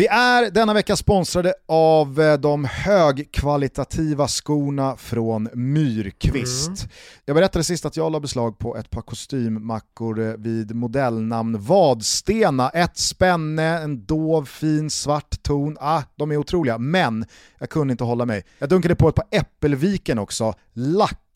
Vi 0.00 0.06
är 0.06 0.50
denna 0.50 0.74
vecka 0.74 0.96
sponsrade 0.96 1.54
av 1.68 2.20
eh, 2.20 2.34
de 2.38 2.64
högkvalitativa 2.64 4.28
skorna 4.28 4.96
från 4.96 5.48
Myrkvist. 5.54 6.88
Jag 7.24 7.36
berättade 7.36 7.64
sist 7.64 7.84
att 7.84 7.96
jag 7.96 8.12
la 8.12 8.20
beslag 8.20 8.58
på 8.58 8.76
ett 8.76 8.90
par 8.90 9.02
kostymmackor 9.02 10.20
eh, 10.20 10.34
vid 10.38 10.74
modellnamn 10.74 11.58
Vadstena. 11.60 12.68
Ett 12.70 12.98
spänne, 12.98 13.78
en 13.78 14.04
dov 14.04 14.44
fin 14.44 14.90
svart 14.90 15.42
ton. 15.42 15.76
Ah, 15.80 16.02
de 16.16 16.30
är 16.30 16.36
otroliga, 16.36 16.78
men 16.78 17.24
jag 17.58 17.70
kunde 17.70 17.92
inte 17.92 18.04
hålla 18.04 18.26
mig. 18.26 18.44
Jag 18.58 18.68
dunkade 18.68 18.94
på 18.94 19.08
ett 19.08 19.14
par 19.14 19.26
Äppelviken 19.30 20.18
också. 20.18 20.54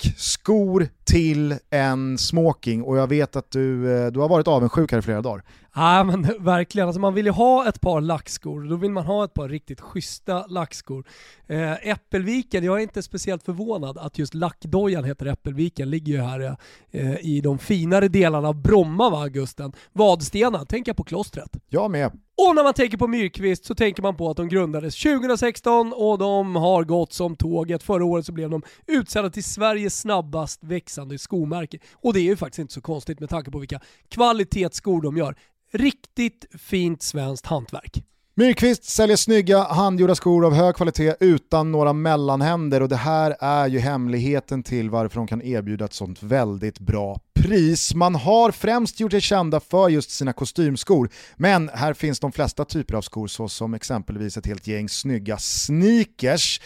Lackskor 0.03 0.89
till 1.05 1.59
en 1.71 2.19
smoking 2.19 2.83
och 2.83 2.97
jag 2.97 3.07
vet 3.07 3.37
att 3.37 3.51
du, 3.51 3.97
eh, 3.97 4.13
du 4.13 4.21
har 4.21 4.29
varit 4.29 4.49
avundsjuk 4.49 4.93
här 4.93 4.99
i 4.99 5.03
flera 5.03 5.23
dagar. 5.23 5.45
Ja 5.75 6.05
men 6.05 6.23
verkligen, 6.45 6.89
alltså 6.89 7.01
man 7.01 7.15
vill 7.15 7.27
ju 7.27 7.33
ha 7.33 7.69
ett 7.69 7.81
par 7.81 8.01
lackskor, 8.01 8.69
då 8.71 8.77
vill 8.77 8.91
man 8.91 9.05
ha 9.05 9.25
ett 9.25 9.35
par 9.35 9.49
riktigt 9.49 9.81
schyssta 9.81 10.47
lackskor. 10.47 11.07
Eh, 11.47 11.89
Äppelviken, 11.89 12.65
jag 12.65 12.79
är 12.79 12.83
inte 12.83 13.03
speciellt 13.03 13.43
förvånad 13.43 13.99
att 13.99 14.19
just 14.19 14.35
lackdojan 14.35 15.05
heter 15.05 15.27
Äppelviken, 15.27 15.91
ligger 15.91 16.13
ju 16.13 16.21
här 16.21 16.57
eh, 16.91 17.17
i 17.21 17.41
de 17.41 17.59
finare 17.59 18.09
delarna 18.09 18.49
av 18.49 18.63
Bromma 18.63 19.11
va 19.11 19.29
Gusten? 19.29 19.73
Vadstena, 19.93 20.65
tänker 20.65 20.89
jag 20.89 20.97
på 20.97 21.05
klostret. 21.05 21.51
Jag 21.69 21.91
med. 21.91 22.13
Och 22.37 22.55
när 22.55 22.63
man 22.63 22.75
tänker 22.75 22.97
på 22.97 23.07
Myrkvist 23.07 23.65
så 23.65 23.75
tänker 23.75 24.03
man 24.03 24.17
på 24.17 24.31
att 24.31 24.37
de 24.37 24.49
grundades 24.49 25.03
2016 25.03 25.93
och 25.93 26.19
de 26.19 26.57
har 26.57 26.85
gått 26.85 27.13
som 27.13 27.37
tåget. 27.37 27.83
Förra 27.83 28.05
året 28.05 28.27
så 28.27 28.33
blev 28.33 28.51
de 28.51 28.63
utsedda 28.87 29.31
till 29.31 29.45
Sveriges 29.45 30.01
snabbast 30.01 30.65
växande 30.65 31.19
skomärke. 31.19 31.79
Och 31.93 32.15
det 32.15 32.21
är 32.21 32.25
ju 32.25 32.37
faktiskt 32.37 32.59
inte 32.59 32.75
så 32.75 32.81
konstigt 32.81 33.21
med 33.21 33.29
tanke 33.29 33.51
på 33.51 33.59
vilka 33.59 33.81
kvalitetsskor 34.09 35.03
de 35.03 35.17
gör. 35.17 35.37
Riktigt 35.73 36.47
fint 36.59 37.03
svenskt 37.03 37.47
hantverk. 37.47 38.05
Myrkvist 38.37 38.85
säljer 38.85 39.17
snygga 39.17 39.63
handgjorda 39.63 40.15
skor 40.15 40.47
av 40.47 40.55
hög 40.55 40.75
kvalitet 40.75 41.15
utan 41.21 41.73
några 41.73 41.93
mellanhänder 41.93 42.83
och 42.83 42.89
det 42.89 42.97
här 42.97 43.37
är 43.41 43.67
ju 43.67 43.79
hemligheten 43.79 44.63
till 44.63 44.91
varför 44.91 45.17
de 45.17 45.27
kan 45.27 45.43
erbjuda 45.43 45.85
ett 45.85 45.93
sånt 45.93 46.23
väldigt 46.23 46.79
bra 46.79 47.21
pris. 47.45 47.95
Man 47.95 48.15
har 48.15 48.51
främst 48.51 49.01
gjort 49.01 49.11
sig 49.13 49.21
kända 49.21 49.61
för 49.61 49.89
just 49.89 50.11
sina 50.11 50.33
kostymskor, 50.33 51.09
men 51.37 51.71
här 51.75 51.95
finns 51.95 52.21
de 52.21 52.33
flesta 52.33 52.65
typer 52.65 52.95
av 52.95 53.03
skor 53.03 53.27
såsom 53.27 53.75
exempelvis 53.75 54.37
ett 54.37 54.47
helt 54.47 54.67
gäng 54.67 54.89
snygga 54.89 55.39
sneakers. 55.39 56.61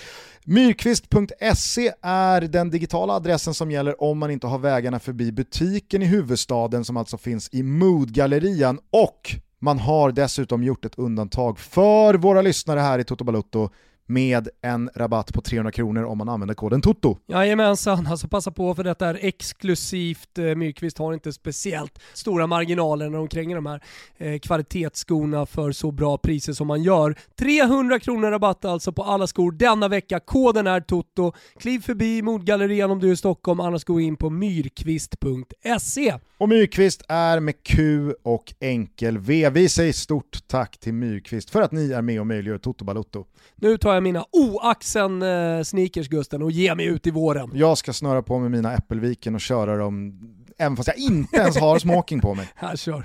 Myrkvist.se 0.44 1.92
är 2.02 2.40
den 2.40 2.70
digitala 2.70 3.12
adressen 3.12 3.54
som 3.54 3.70
gäller 3.70 4.02
om 4.02 4.18
man 4.18 4.30
inte 4.30 4.46
har 4.46 4.58
vägarna 4.58 4.98
förbi 4.98 5.32
butiken 5.32 6.02
i 6.02 6.06
huvudstaden 6.06 6.84
som 6.84 6.96
alltså 6.96 7.18
finns 7.18 7.48
i 7.52 7.62
Moodgallerian 7.62 8.78
och 8.90 9.34
man 9.60 9.78
har 9.78 10.12
dessutom 10.12 10.62
gjort 10.62 10.84
ett 10.84 10.98
undantag 10.98 11.58
för 11.58 12.14
våra 12.14 12.42
lyssnare 12.42 12.80
här 12.80 12.98
i 12.98 13.04
Toto 13.04 13.24
Balutto 13.24 13.70
med 14.08 14.48
en 14.62 14.90
rabatt 14.94 15.32
på 15.32 15.40
300 15.40 15.72
kronor 15.72 16.04
om 16.04 16.18
man 16.18 16.28
använder 16.28 16.54
koden 16.54 16.82
TOTO. 16.82 17.16
Jajamensan, 17.26 18.06
alltså 18.06 18.28
passa 18.28 18.50
på 18.50 18.74
för 18.74 18.84
detta 18.84 19.06
är 19.06 19.18
exklusivt. 19.22 20.38
Eh, 20.38 20.44
Myrkvist 20.44 20.98
har 20.98 21.14
inte 21.14 21.32
speciellt 21.32 21.98
stora 22.12 22.46
marginaler 22.46 23.10
när 23.10 23.18
de 23.18 23.28
kränger 23.28 23.54
de 23.54 23.66
här 23.66 23.82
eh, 24.16 24.38
kvalitetsskorna 24.38 25.46
för 25.46 25.72
så 25.72 25.90
bra 25.90 26.18
priser 26.18 26.52
som 26.52 26.66
man 26.66 26.82
gör. 26.82 27.18
300 27.38 27.98
kronor 27.98 28.30
rabatt 28.30 28.64
alltså 28.64 28.92
på 28.92 29.02
alla 29.02 29.26
skor 29.26 29.52
denna 29.52 29.88
vecka. 29.88 30.20
Koden 30.20 30.66
är 30.66 30.80
TOTO. 30.80 31.32
Kliv 31.58 31.80
förbi 31.80 32.22
Modgallerian 32.22 32.90
om 32.90 33.00
du 33.00 33.08
är 33.08 33.12
i 33.12 33.16
Stockholm, 33.16 33.60
annars 33.60 33.84
gå 33.84 34.00
in 34.00 34.16
på 34.16 34.30
myrkvist.se. 34.30 36.14
Och 36.38 36.48
Myrkvist 36.48 37.02
är 37.08 37.40
med 37.40 37.62
Q 37.62 38.12
och 38.22 38.54
enkel 38.60 39.18
V. 39.18 39.50
Vi 39.50 39.68
säger 39.68 39.92
stort 39.92 40.38
tack 40.46 40.78
till 40.78 40.94
Myrkvist 40.94 41.50
för 41.50 41.62
att 41.62 41.72
ni 41.72 41.92
är 41.92 42.02
med 42.02 42.20
och 42.20 42.26
möjliggör 42.26 42.58
Toto 42.58 42.84
Balutto. 42.84 43.24
Nu 43.56 43.78
tar 43.78 43.97
jag 43.98 44.02
mina 44.02 44.24
oaxen 44.32 45.22
eh, 45.22 46.08
Gusten 46.10 46.42
och 46.42 46.50
ger 46.50 46.74
mig 46.74 46.86
ut 46.86 47.06
i 47.06 47.10
våren. 47.10 47.50
Jag 47.54 47.78
ska 47.78 47.92
snöra 47.92 48.22
på 48.22 48.38
med 48.38 48.50
mina 48.50 48.74
Äppelviken 48.74 49.34
och 49.34 49.40
köra 49.40 49.76
dem 49.76 50.20
även 50.58 50.76
fast 50.76 50.88
jag 50.88 50.98
inte 50.98 51.36
ens 51.36 51.56
har 51.56 51.78
smoking 51.78 52.20
på 52.20 52.34
mig. 52.34 52.48
Här 52.54 52.76
kör. 52.76 53.04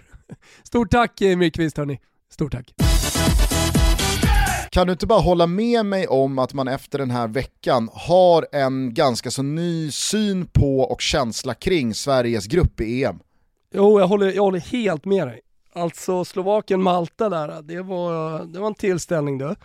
Stort 0.64 0.92
tack 0.92 1.22
eh, 1.22 1.38
Myrkvist 1.38 1.78
hörni. 1.78 2.00
Stort 2.30 2.52
tack. 2.52 2.74
Kan 4.72 4.88
du 4.88 4.94
inte 4.94 5.08
bara 5.08 5.20
hålla 5.20 5.48
med 5.48 5.86
mig 5.86 6.08
om 6.08 6.40
att 6.40 6.54
man 6.54 6.68
efter 6.68 7.00
den 7.00 7.12
här 7.12 7.28
veckan 7.28 7.90
har 7.94 8.48
en 8.52 8.94
ganska 8.94 9.32
så 9.32 9.44
ny 9.44 9.92
syn 9.92 10.48
på 10.48 10.80
och 10.80 11.02
känsla 11.02 11.54
kring 11.54 11.94
Sveriges 11.94 12.46
grupp 12.46 12.82
i 12.82 13.04
EM? 13.04 13.20
Jo, 13.74 14.00
jag 14.00 14.08
håller, 14.08 14.32
jag 14.32 14.44
håller 14.44 14.60
helt 14.60 15.06
med 15.06 15.28
dig. 15.28 15.42
Alltså 15.74 16.26
Slovakien-Malta 16.26 17.30
där, 17.30 17.62
det 17.62 17.82
var, 17.82 18.40
det 18.46 18.60
var 18.60 18.68
en 18.68 18.76
tillställning 18.76 19.38
du. 19.38 19.56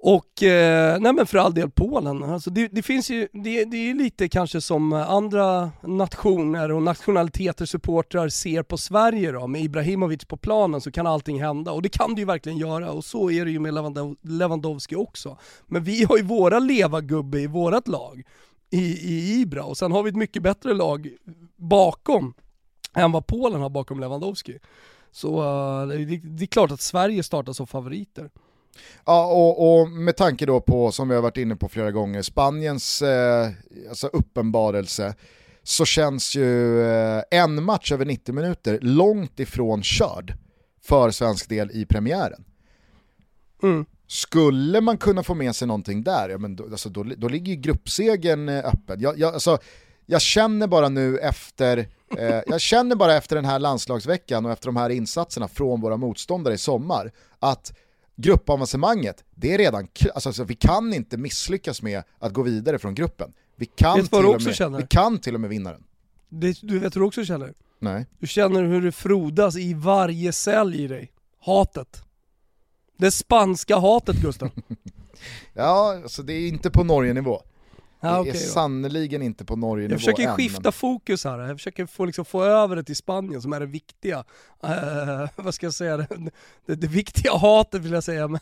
Och, 0.00 0.42
eh, 0.42 1.00
nej 1.00 1.12
men 1.12 1.26
för 1.26 1.38
all 1.38 1.54
del 1.54 1.70
Polen, 1.70 2.22
alltså 2.22 2.50
det, 2.50 2.68
det 2.68 2.82
finns 2.82 3.10
ju, 3.10 3.28
det, 3.32 3.64
det 3.64 3.90
är 3.90 3.94
lite 3.94 4.28
kanske 4.28 4.60
som 4.60 4.92
eh, 4.92 5.10
andra 5.10 5.70
nationer 5.82 6.72
och 6.72 6.82
nationaliteter, 6.82 7.66
supportrar 7.66 8.28
ser 8.28 8.62
på 8.62 8.76
Sverige 8.76 9.32
då, 9.32 9.46
med 9.46 9.62
Ibrahimovic 9.62 10.24
på 10.24 10.36
planen 10.36 10.80
så 10.80 10.90
kan 10.90 11.06
allting 11.06 11.42
hända 11.42 11.72
och 11.72 11.82
det 11.82 11.88
kan 11.88 12.14
det 12.14 12.20
ju 12.20 12.24
verkligen 12.24 12.58
göra 12.58 12.90
och 12.90 13.04
så 13.04 13.30
är 13.30 13.44
det 13.44 13.50
ju 13.50 13.58
med 13.58 13.74
Lewandowski 14.22 14.96
också. 14.96 15.38
Men 15.66 15.84
vi 15.84 16.04
har 16.04 16.16
ju 16.16 16.22
våra 16.22 16.58
leva-gubbe 16.58 17.40
i 17.40 17.46
vårat 17.46 17.88
lag, 17.88 18.22
i, 18.70 18.84
i 18.84 19.40
Ibra 19.40 19.64
och 19.64 19.76
sen 19.76 19.92
har 19.92 20.02
vi 20.02 20.10
ett 20.10 20.16
mycket 20.16 20.42
bättre 20.42 20.74
lag 20.74 21.08
bakom 21.56 22.34
än 22.94 23.12
vad 23.12 23.26
Polen 23.26 23.60
har 23.60 23.70
bakom 23.70 24.00
Lewandowski. 24.00 24.58
Så 25.10 25.42
uh, 25.42 25.88
det, 25.88 26.16
det 26.16 26.44
är 26.44 26.46
klart 26.46 26.70
att 26.70 26.80
Sverige 26.80 27.22
startar 27.22 27.52
som 27.52 27.66
favoriter. 27.66 28.30
Ja, 29.04 29.26
och, 29.26 29.80
och, 29.80 29.88
med 29.88 30.16
tanke 30.16 30.46
då 30.46 30.60
på, 30.60 30.92
som 30.92 31.08
vi 31.08 31.14
har 31.14 31.22
varit 31.22 31.36
inne 31.36 31.56
på 31.56 31.68
flera 31.68 31.90
gånger, 31.90 32.22
Spaniens 32.22 33.02
eh, 33.02 33.48
alltså 33.88 34.06
uppenbarelse, 34.06 35.14
så 35.62 35.84
känns 35.84 36.36
ju 36.36 36.82
eh, 36.82 37.22
en 37.30 37.64
match 37.64 37.92
över 37.92 38.04
90 38.04 38.34
minuter 38.34 38.78
långt 38.82 39.40
ifrån 39.40 39.82
körd 39.82 40.34
för 40.82 41.10
svensk 41.10 41.48
del 41.48 41.70
i 41.70 41.86
premiären. 41.86 42.44
Mm. 43.62 43.86
Skulle 44.06 44.80
man 44.80 44.98
kunna 44.98 45.22
få 45.22 45.34
med 45.34 45.56
sig 45.56 45.68
någonting 45.68 46.02
där, 46.02 46.28
ja, 46.28 46.38
men 46.38 46.56
då, 46.56 46.64
alltså, 46.64 46.88
då, 46.88 47.02
då 47.02 47.28
ligger 47.28 47.52
ju 47.52 47.60
gruppsegen 47.60 48.48
eh, 48.48 48.66
öppen. 48.66 49.00
Jag, 49.00 49.18
jag, 49.18 49.34
alltså, 49.34 49.58
jag 50.06 50.20
känner 50.20 50.66
bara 50.66 50.88
nu 50.88 51.18
efter 51.18 51.78
eh, 52.16 52.40
jag 52.46 52.60
känner 52.60 52.96
bara 52.96 53.14
efter 53.14 53.36
den 53.36 53.44
här 53.44 53.58
landslagsveckan 53.58 54.46
och 54.46 54.52
efter 54.52 54.66
de 54.66 54.76
här 54.76 54.90
insatserna 54.90 55.48
från 55.48 55.80
våra 55.80 55.96
motståndare 55.96 56.54
i 56.54 56.58
sommar 56.58 57.12
att 57.38 57.72
gruppavancemanget, 58.18 59.24
det 59.34 59.54
är 59.54 59.58
redan, 59.58 59.88
alltså, 60.14 60.28
alltså, 60.28 60.44
vi 60.44 60.54
kan 60.54 60.94
inte 60.94 61.16
misslyckas 61.16 61.82
med 61.82 62.02
att 62.18 62.32
gå 62.32 62.42
vidare 62.42 62.78
från 62.78 62.94
gruppen. 62.94 63.32
Vi 63.56 63.66
kan, 63.66 64.06
till 64.06 64.24
och, 64.24 64.42
med, 64.42 64.80
vi 64.80 64.86
kan 64.86 65.18
till 65.18 65.34
och 65.34 65.40
med 65.40 65.50
vinna 65.50 65.72
den. 65.72 65.84
Det, 66.28 66.58
du 66.62 66.78
vet 66.78 66.96
hur 66.96 67.00
du 67.00 67.06
också 67.06 67.24
känner? 67.24 67.54
Nej. 67.78 68.06
Du 68.18 68.26
känner 68.26 68.62
hur 68.62 68.82
det 68.82 68.92
frodas 68.92 69.56
i 69.56 69.74
varje 69.74 70.32
cell 70.32 70.74
i 70.74 70.86
dig. 70.86 71.12
Hatet. 71.40 72.02
Det 72.96 73.10
spanska 73.10 73.78
hatet 73.78 74.16
Gustav. 74.16 74.50
ja, 75.52 76.00
alltså 76.02 76.22
det 76.22 76.32
är 76.32 76.48
inte 76.48 76.70
på 76.70 76.84
Norge-nivå. 76.84 77.42
Ja, 78.00 78.12
det 78.12 78.20
okay, 78.20 78.32
är 78.32 78.36
sannoliken 78.36 79.22
inte 79.22 79.44
på 79.44 79.56
Norge-nivå 79.56 79.94
Jag 79.94 80.00
försöker 80.00 80.28
än, 80.28 80.36
skifta 80.36 80.60
men... 80.64 80.72
fokus 80.72 81.24
här, 81.24 81.38
jag 81.38 81.56
försöker 81.56 81.86
få, 81.86 82.04
liksom, 82.04 82.24
få 82.24 82.44
över 82.44 82.76
det 82.76 82.84
till 82.84 82.96
Spanien 82.96 83.42
som 83.42 83.52
är 83.52 83.60
det 83.60 83.66
viktiga. 83.66 84.24
Uh, 84.64 85.28
vad 85.44 85.54
ska 85.54 85.66
jag 85.66 85.74
säga, 85.74 85.96
det, 86.66 86.74
det, 86.74 86.86
viktiga 86.86 87.36
hatet 87.36 87.82
vill 87.82 87.92
jag 87.92 88.04
säga, 88.04 88.28
men, 88.28 88.40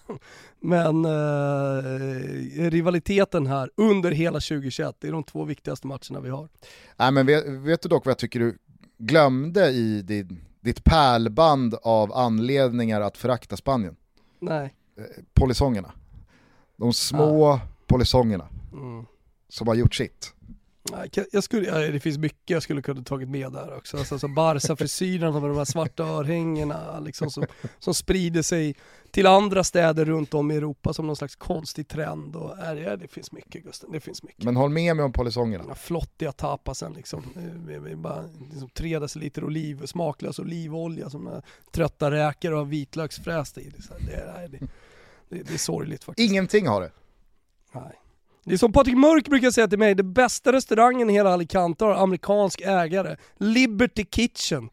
men 0.61 1.05
uh, 1.05 2.71
rivaliteten 2.71 3.47
här 3.47 3.71
under 3.77 4.11
hela 4.11 4.41
2021, 4.41 4.97
det 4.99 5.09
är 5.09 5.13
de 5.13 5.25
två 5.25 5.45
viktigaste 5.45 5.87
matcherna 5.87 6.21
vi 6.23 6.31
har. 6.31 6.49
Nej 6.97 7.13
men 7.13 7.27
vet, 7.27 7.47
vet 7.47 7.83
du 7.83 7.89
dock 7.89 8.05
vad 8.05 8.11
jag 8.11 8.19
tycker 8.19 8.41
du 8.41 8.59
glömde 8.99 9.71
i 9.71 10.03
ditt, 10.03 10.29
ditt 10.61 10.85
pärlband 10.85 11.75
av 11.83 12.13
anledningar 12.13 13.01
att 13.01 13.17
förakta 13.17 13.57
Spanien? 13.57 13.97
Nej. 14.41 14.75
Eh, 14.99 15.05
polisongerna. 15.35 15.93
De 16.77 16.93
små 16.93 17.47
ah. 17.47 17.61
polisongerna. 17.87 18.49
Mm 18.73 19.07
som 19.49 19.69
har 19.69 19.75
gjort 19.75 19.95
sitt. 19.95 20.33
Jag 21.33 21.45
skulle, 21.45 21.89
det 21.89 22.01
finns 22.01 22.19
mycket 22.19 22.51
jag 22.51 22.63
skulle 22.63 22.83
kunna 22.83 23.03
tagit 23.03 23.29
med 23.29 23.53
där 23.53 23.77
också. 23.77 23.97
Alltså, 23.97 24.15
alltså 24.15 24.29
Barca-frisyren 24.29 25.33
med 25.33 25.43
de 25.43 25.57
här 25.57 25.65
svarta 25.65 26.05
örhängena 26.05 27.01
liksom, 27.01 27.31
som, 27.31 27.47
som 27.79 27.95
sprider 27.95 28.43
sig 28.43 28.77
till 29.11 29.27
andra 29.27 29.65
städer 29.65 30.05
runt 30.05 30.35
om 30.35 30.51
i 30.51 30.57
Europa 30.57 30.93
som 30.93 31.07
någon 31.07 31.17
slags 31.17 31.37
konstig 31.37 31.89
trend. 31.89 32.37
Och, 32.37 32.55
ja, 32.59 32.97
det 32.97 33.09
finns 33.09 33.33
mycket 33.33 33.65
Gusten, 33.65 33.93
det 33.93 34.01
finns 34.01 34.23
mycket. 34.23 34.45
Men 34.45 34.57
håll 34.57 34.71
med 34.71 34.97
mig 34.97 35.05
om 35.05 35.13
polisongerna. 35.13 35.65
Den 35.67 35.77
flottiga 35.77 36.33
tapasen 36.33 36.93
liksom. 36.93 37.23
Bara, 37.97 38.25
liksom 38.51 38.69
tre 38.69 38.99
deciliter 38.99 39.45
oliv, 39.45 39.87
smaklös 39.87 40.39
olivolja 40.39 41.11
som 41.11 41.43
trötta 41.71 42.11
räkor 42.11 42.53
och 42.53 42.73
vitlöksfräst 42.73 43.59
i. 43.59 43.73
Det, 44.01 44.13
är, 44.13 44.49
det, 44.49 44.59
det, 45.29 45.43
det 45.43 45.55
är 45.55 45.59
sorgligt 45.59 46.05
faktiskt. 46.05 46.31
Ingenting 46.31 46.67
har 46.67 46.81
det. 46.81 46.91
Nej. 47.73 48.01
Det 48.47 48.55
är 48.55 48.59
som 48.59 48.73
Patrik 48.73 48.97
Mörk 48.97 49.29
brukar 49.29 49.51
säga 49.51 49.69
till 49.69 49.79
mig, 49.79 49.95
det 49.95 50.03
bästa 50.03 50.53
restaurangen 50.53 51.11
i 51.11 51.13
hela 51.13 51.31
Alicante 51.31 51.85
har 51.85 51.95
amerikansk 51.95 52.61
ägare. 52.61 53.17
Liberty 53.39 54.05
Kitchen. 54.11 54.69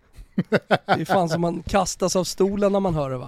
Det 0.86 1.02
är 1.02 1.06
fan 1.06 1.30
som 1.30 1.42
man 1.42 1.64
kastas 1.64 2.16
av 2.16 2.24
stolen 2.24 2.72
när 2.72 2.80
man 2.80 2.94
hör 2.96 3.10
det 3.10 3.18
va? 3.18 3.28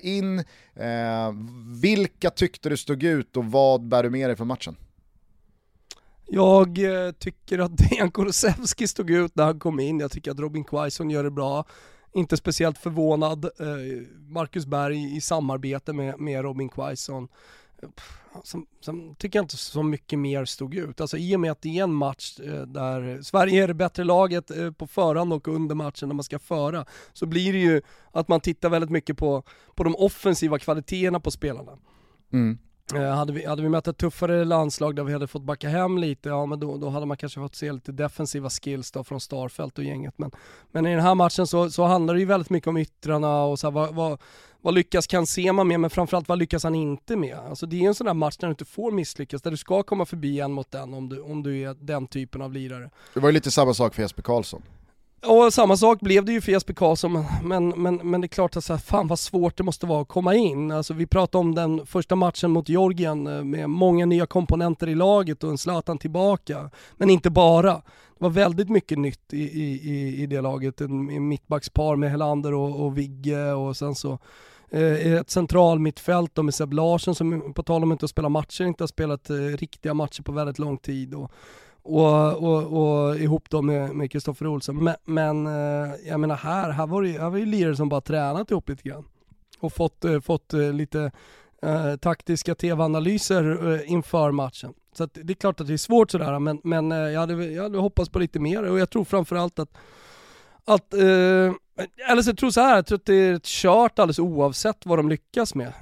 in, 0.02 0.40
eh, 0.76 1.34
vilka 1.82 2.30
tyckte 2.30 2.70
du 2.70 2.78
stod 2.78 3.04
ut 3.04 3.38
och 3.38 3.46
vad 3.46 3.88
bär 3.88 4.04
du 4.04 4.10
med 4.10 4.30
dig 4.30 4.36
från 4.36 4.48
matchen? 4.48 4.76
Jag 6.26 6.78
eh, 6.78 7.12
tycker 7.12 7.60
att 7.60 7.78
Dejan 7.78 8.12
Kulusevski 8.12 8.88
stod 8.88 9.10
ut 9.10 9.36
när 9.36 9.46
han 9.46 9.60
kom 9.60 9.80
in, 9.80 10.00
jag 10.00 10.12
tycker 10.12 10.32
att 10.32 10.40
Robin 10.40 10.64
Quaison 10.64 11.10
gör 11.10 11.24
det 11.24 11.32
bra. 11.32 11.66
Inte 12.14 12.38
speciellt 12.38 12.78
förvånad, 12.78 13.46
eh, 13.46 13.52
Marcus 14.28 14.66
Berg 14.66 15.18
i 15.18 15.22
samarbete 15.22 15.94
med, 15.94 16.20
med 16.20 16.42
Robin 16.42 16.70
Quaison 16.70 17.28
Sen, 18.44 18.66
som, 18.80 19.16
tycker 19.16 19.40
jag 19.40 19.44
inte 19.44 19.58
så 19.58 19.84
mycket 19.84 20.20
mer 20.20 20.46
stod 20.46 20.76
ut. 20.76 21.02
Alltså 21.02 21.18
i 21.18 21.36
och 21.36 21.40
med 21.40 21.52
att 21.52 21.62
det 21.62 21.80
är 21.80 21.84
en 21.84 21.94
match 21.94 22.40
eh, 22.40 22.62
där 22.62 23.22
Sverige 23.22 23.64
är 23.64 23.68
det 23.68 23.74
bättre 23.74 24.04
laget 24.04 24.52
eh, 24.52 24.72
på 24.72 24.88
förhand 24.88 25.34
och 25.34 25.48
under 25.48 25.76
matchen 25.76 26.10
när 26.10 26.16
man 26.16 26.24
ska 26.24 26.40
föra, 26.40 26.86
så 27.14 27.26
blir 27.26 27.54
det 27.54 27.60
ju 27.60 27.82
att 28.12 28.28
man 28.28 28.42
tittar 28.42 28.70
väldigt 28.70 28.90
mycket 28.90 29.18
på, 29.18 29.44
på 29.76 29.84
de 29.84 29.96
offensiva 29.96 30.60
kvaliteterna 30.60 31.20
på 31.20 31.32
spelarna. 31.32 31.72
Mm. 32.34 32.58
Eh, 32.96 33.16
hade, 33.16 33.34
vi, 33.34 33.46
hade 33.46 33.62
vi 33.62 33.70
mött 33.70 33.88
ett 33.88 33.98
tuffare 33.98 34.46
landslag 34.46 34.96
där 34.96 35.04
vi 35.04 35.14
hade 35.14 35.28
fått 35.28 35.42
backa 35.42 35.70
hem 35.70 35.98
lite, 35.98 36.30
ja 36.30 36.46
men 36.46 36.60
då, 36.60 36.78
då 36.78 36.90
hade 36.90 37.06
man 37.06 37.18
kanske 37.18 37.40
fått 37.40 37.56
se 37.56 37.72
lite 37.72 37.92
defensiva 37.92 38.50
skills 38.50 38.92
då 38.92 39.04
från 39.04 39.20
Starfelt 39.20 39.78
och 39.78 39.84
gänget. 39.84 40.14
Men, 40.18 40.32
men 40.72 40.86
i 40.86 40.92
den 40.92 41.04
här 41.04 41.16
matchen 41.16 41.48
så, 41.48 41.70
så 41.70 41.84
handlar 41.84 42.14
det 42.14 42.20
ju 42.20 42.26
väldigt 42.26 42.50
mycket 42.50 42.68
om 42.68 42.78
yttrarna 42.78 43.44
och 43.44 43.60
så 43.60 43.68
här, 43.68 43.72
vad, 43.72 43.96
vad, 43.96 44.20
vad 44.62 44.74
lyckas 44.74 45.08
Kansema 45.08 45.64
med, 45.64 45.80
men 45.80 45.90
framförallt 45.90 46.28
vad 46.28 46.40
lyckas 46.40 46.64
han 46.64 46.76
inte 46.76 47.16
med? 47.16 47.38
Alltså 47.38 47.66
det 47.66 47.84
är 47.84 47.88
en 47.88 47.96
sån 47.96 48.08
där 48.08 48.14
match 48.14 48.38
där 48.38 48.48
du 48.48 48.52
inte 48.52 48.66
får 48.66 48.92
misslyckas, 48.92 49.42
där 49.42 49.52
du 49.52 49.58
ska 49.58 49.84
komma 49.84 50.06
förbi 50.06 50.40
en 50.40 50.52
mot 50.52 50.76
en 50.76 50.94
om 50.94 51.10
du, 51.10 51.22
om 51.22 51.44
du 51.44 51.62
är 51.62 51.76
den 51.80 52.08
typen 52.08 52.42
av 52.42 52.54
lirare. 52.54 52.90
Det 53.14 53.20
var 53.20 53.30
ju 53.30 53.34
lite 53.34 53.52
samma 53.52 53.74
sak 53.74 53.96
för 53.96 54.02
Jesper 54.02 54.22
Karlsson. 54.24 54.62
Och 55.26 55.54
samma 55.54 55.78
sak 55.78 56.00
blev 56.00 56.26
det 56.26 56.32
ju 56.32 56.42
för 56.42 56.52
Jesper 56.52 56.74
Karlsson, 56.74 57.26
men, 57.44 57.70
men, 57.70 57.96
men 57.96 58.22
det 58.22 58.26
är 58.26 58.30
klart 58.30 58.56
att 58.56 58.64
så 58.64 58.74
här, 58.74 58.80
fan 58.80 59.08
vad 59.08 59.20
svårt 59.20 59.58
det 59.58 59.64
måste 59.64 59.86
vara 59.86 60.02
att 60.02 60.08
komma 60.08 60.36
in. 60.36 60.72
Alltså 60.72 60.94
vi 60.94 61.06
pratade 61.08 61.40
om 61.40 61.56
den 61.56 61.86
första 61.86 62.16
matchen 62.16 62.52
mot 62.52 62.70
Georgien 62.70 63.28
eh, 63.28 63.44
med 63.44 63.70
många 63.70 64.06
nya 64.06 64.26
komponenter 64.26 64.90
i 64.90 64.96
laget 64.96 65.44
och 65.44 65.50
en 65.50 65.58
Zlatan 65.58 65.98
tillbaka. 65.98 66.70
Men 66.98 67.10
inte 67.10 67.30
bara. 67.30 67.74
Det 67.74 68.24
var 68.24 68.30
väldigt 68.30 68.70
mycket 68.70 68.98
nytt 68.98 69.34
i, 69.34 69.44
i, 69.62 70.24
i 70.24 70.26
det 70.26 70.42
laget. 70.42 70.82
En 70.82 71.28
mittbackspar 71.28 71.96
med 71.96 72.12
Helander 72.12 72.54
och, 72.54 72.86
och 72.86 72.98
Vigge 72.98 73.52
och 73.54 73.78
sen 73.78 73.96
så 73.96 74.20
eh, 74.70 75.14
ett 75.14 75.30
central 75.30 75.80
mittfält 75.80 76.38
med 76.38 76.54
Seb 76.54 76.74
Larsson 76.74 77.16
som 77.16 77.54
på 77.54 77.64
tal 77.64 77.84
om 77.84 77.92
inte 77.92 78.06
att 78.06 78.12
spela 78.12 78.30
matcher 78.30 78.64
inte 78.64 78.84
har 78.84 78.88
spelat 78.88 79.30
eh, 79.30 79.36
riktiga 79.36 79.94
matcher 79.94 80.24
på 80.24 80.32
väldigt 80.32 80.60
lång 80.60 80.78
tid. 80.78 81.14
Och, 81.14 81.32
och, 81.88 82.44
och, 82.44 83.08
och 83.08 83.16
ihop 83.16 83.50
då 83.50 83.62
med 83.62 84.12
Kristoffer 84.12 84.48
Olsson. 84.48 84.84
Men, 84.84 84.96
men 85.06 85.48
eh, 85.48 85.94
jag 86.08 86.20
menar 86.20 86.36
här, 86.36 86.70
här 86.70 86.88
var 86.88 87.04
det, 87.04 87.12
här 87.12 87.30
var 87.30 87.38
ju 87.38 87.46
lirare 87.46 87.76
som 87.76 87.90
bara 87.90 88.02
tränat 88.02 88.52
ihop 88.52 88.70
lite 88.70 88.90
grann. 88.90 89.06
Och 89.60 89.74
fått, 89.74 90.06
eh, 90.06 90.20
fått 90.20 90.54
eh, 90.54 90.74
lite 90.74 91.12
eh, 91.62 91.96
taktiska 91.96 92.56
tv-analyser 92.56 93.74
eh, 93.74 93.92
inför 93.92 94.32
matchen. 94.32 94.74
Så 94.94 95.08
det 95.14 95.34
är 95.34 95.36
klart 95.36 95.62
att 95.62 95.68
det 95.68 95.74
är 95.74 95.78
svårt 95.78 96.12
sådär, 96.12 96.40
men, 96.40 96.62
men 96.64 96.92
jag, 96.92 97.20
hade, 97.20 97.46
jag 97.46 97.64
hade 97.64 97.78
hoppats 97.78 98.10
på 98.10 98.20
lite 98.20 98.40
mer 98.40 98.64
och 98.64 98.80
jag 98.80 98.90
tror 98.90 99.04
framförallt 99.04 99.60
att, 99.60 99.78
att 100.66 100.94
eh, 100.94 101.54
eller 102.10 102.22
så 102.22 102.30
jag 102.30 102.38
tror 102.38 102.50
så 102.50 102.62
här, 102.62 102.76
jag 102.76 102.86
tror 102.86 102.96
att 102.96 103.06
det 103.06 103.16
är 103.16 103.34
ett 103.34 103.46
kört 103.46 104.00
alldeles 104.00 104.20
oavsett 104.20 104.86
vad 104.86 105.00
de 105.00 105.10
lyckas 105.10 105.56
med. 105.56 105.74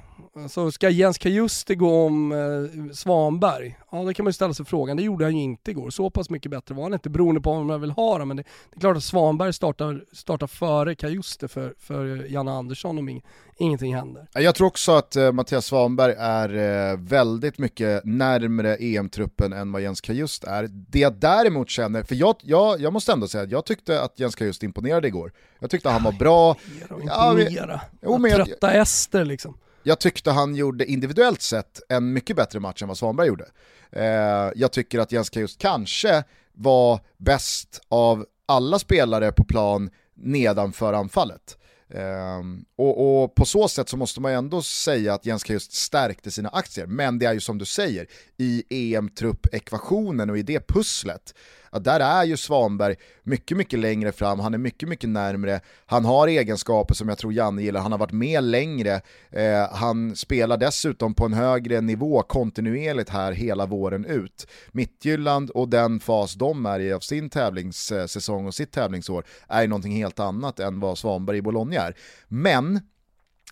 Alltså 0.42 0.70
ska 0.70 0.90
Jens 0.90 1.18
Kajuste 1.18 1.74
gå 1.74 2.06
om 2.06 2.32
eh, 2.32 2.92
Svanberg? 2.92 3.78
Ja 3.92 3.98
det 3.98 4.14
kan 4.14 4.24
man 4.24 4.28
ju 4.28 4.32
ställa 4.32 4.54
sig 4.54 4.66
frågan, 4.66 4.96
det 4.96 5.02
gjorde 5.02 5.24
han 5.24 5.36
ju 5.36 5.42
inte 5.42 5.70
igår. 5.70 5.90
Så 5.90 6.10
pass 6.10 6.30
mycket 6.30 6.50
bättre 6.50 6.74
var 6.74 6.82
han 6.82 6.92
inte 6.92 7.10
beroende 7.10 7.40
på 7.40 7.50
om 7.50 7.66
man 7.66 7.80
vill 7.80 7.90
ha 7.90 8.18
det. 8.18 8.24
Men 8.24 8.36
det, 8.36 8.42
det, 8.42 8.76
är 8.76 8.80
klart 8.80 8.96
att 8.96 9.04
Svanberg 9.04 9.52
startar, 9.52 10.04
startar 10.12 10.46
före 10.46 10.94
Kajuste 10.94 11.48
för, 11.48 11.74
för 11.78 12.26
Janne 12.32 12.50
Andersson 12.50 12.98
om 12.98 13.08
ing, 13.08 13.24
ingenting 13.56 13.94
händer. 13.94 14.26
Jag 14.32 14.54
tror 14.54 14.66
också 14.66 14.92
att 14.92 15.16
eh, 15.16 15.32
Mattias 15.32 15.66
Svanberg 15.66 16.14
är 16.18 16.54
eh, 16.92 16.98
väldigt 16.98 17.58
mycket 17.58 18.04
närmre 18.04 18.76
EM-truppen 18.76 19.52
än 19.52 19.72
vad 19.72 19.82
Jens 19.82 20.00
Kajust 20.00 20.44
är. 20.44 20.68
Det 20.70 20.98
jag 20.98 21.14
däremot 21.14 21.68
känner, 21.70 22.02
för 22.02 22.14
jag, 22.14 22.36
jag, 22.42 22.80
jag 22.80 22.92
måste 22.92 23.12
ändå 23.12 23.28
säga 23.28 23.44
att 23.44 23.50
jag 23.50 23.64
tyckte 23.64 24.02
att 24.02 24.20
Jens 24.20 24.34
Kajust 24.34 24.62
imponerade 24.62 25.08
igår. 25.08 25.32
Jag 25.58 25.70
tyckte 25.70 25.88
han 25.88 26.02
var 26.02 26.12
bra. 26.12 26.56
Ja, 27.06 27.40
imponera. 27.40 27.80
Ja, 28.00 28.18
men, 28.18 28.30
jo, 28.30 28.44
trötta 28.44 28.72
Ester 28.72 29.24
liksom 29.24 29.58
jag 29.86 29.98
tyckte 29.98 30.30
han 30.30 30.54
gjorde 30.54 30.86
individuellt 30.86 31.42
sett 31.42 31.80
en 31.88 32.12
mycket 32.12 32.36
bättre 32.36 32.60
match 32.60 32.82
än 32.82 32.88
vad 32.88 32.98
Svanberg 32.98 33.28
gjorde. 33.28 33.46
Eh, 33.92 34.52
jag 34.54 34.72
tycker 34.72 34.98
att 34.98 35.12
Jens 35.12 35.36
just 35.36 35.58
kanske 35.60 36.24
var 36.52 37.00
bäst 37.16 37.80
av 37.88 38.26
alla 38.46 38.78
spelare 38.78 39.32
på 39.32 39.44
plan 39.44 39.90
nedanför 40.14 40.92
anfallet. 40.92 41.58
Um, 41.88 42.64
och, 42.76 43.22
och, 43.22 43.34
på 43.34 43.44
så 43.44 43.68
sätt 43.68 43.88
så 43.88 43.96
måste 43.96 44.20
man 44.20 44.32
ju 44.32 44.38
ändå 44.38 44.62
säga 44.62 45.14
att 45.14 45.26
Jens 45.26 45.48
just 45.48 45.72
stärkte 45.72 46.30
sina 46.30 46.48
aktier, 46.48 46.86
men 46.86 47.18
det 47.18 47.26
är 47.26 47.32
ju 47.32 47.40
som 47.40 47.58
du 47.58 47.64
säger, 47.64 48.06
i 48.36 48.64
EM-trupp-ekvationen 48.94 50.30
och 50.30 50.38
i 50.38 50.42
det 50.42 50.66
pusslet 50.68 51.34
att 51.70 51.84
där 51.84 52.00
är 52.00 52.24
ju 52.24 52.36
Svanberg 52.36 52.96
mycket, 53.22 53.56
mycket 53.56 53.78
längre 53.78 54.12
fram, 54.12 54.40
han 54.40 54.54
är 54.54 54.58
mycket, 54.58 54.88
mycket 54.88 55.10
närmre, 55.10 55.60
han 55.86 56.04
har 56.04 56.28
egenskaper 56.28 56.94
som 56.94 57.08
jag 57.08 57.18
tror 57.18 57.32
Janne 57.32 57.62
gillar, 57.62 57.80
han 57.80 57.92
har 57.92 57.98
varit 57.98 58.12
med 58.12 58.44
längre, 58.44 59.00
eh, 59.30 59.70
han 59.72 60.16
spelar 60.16 60.56
dessutom 60.56 61.14
på 61.14 61.24
en 61.24 61.32
högre 61.32 61.80
nivå 61.80 62.22
kontinuerligt 62.22 63.10
här 63.10 63.32
hela 63.32 63.66
våren 63.66 64.04
ut. 64.04 64.46
Mittjylland 64.72 65.50
och 65.50 65.68
den 65.68 66.00
fas 66.00 66.34
de 66.34 66.66
är 66.66 66.80
i 66.80 66.92
av 66.92 67.00
sin 67.00 67.30
tävlingssäsong 67.30 68.46
och 68.46 68.54
sitt 68.54 68.72
tävlingsår 68.72 69.24
är 69.48 69.62
ju 69.62 69.68
någonting 69.68 69.92
helt 69.92 70.20
annat 70.20 70.60
än 70.60 70.80
vad 70.80 70.98
Svanberg 70.98 71.38
i 71.38 71.42
Bologna 71.42 71.76
är. 71.76 71.96
Men 72.28 72.80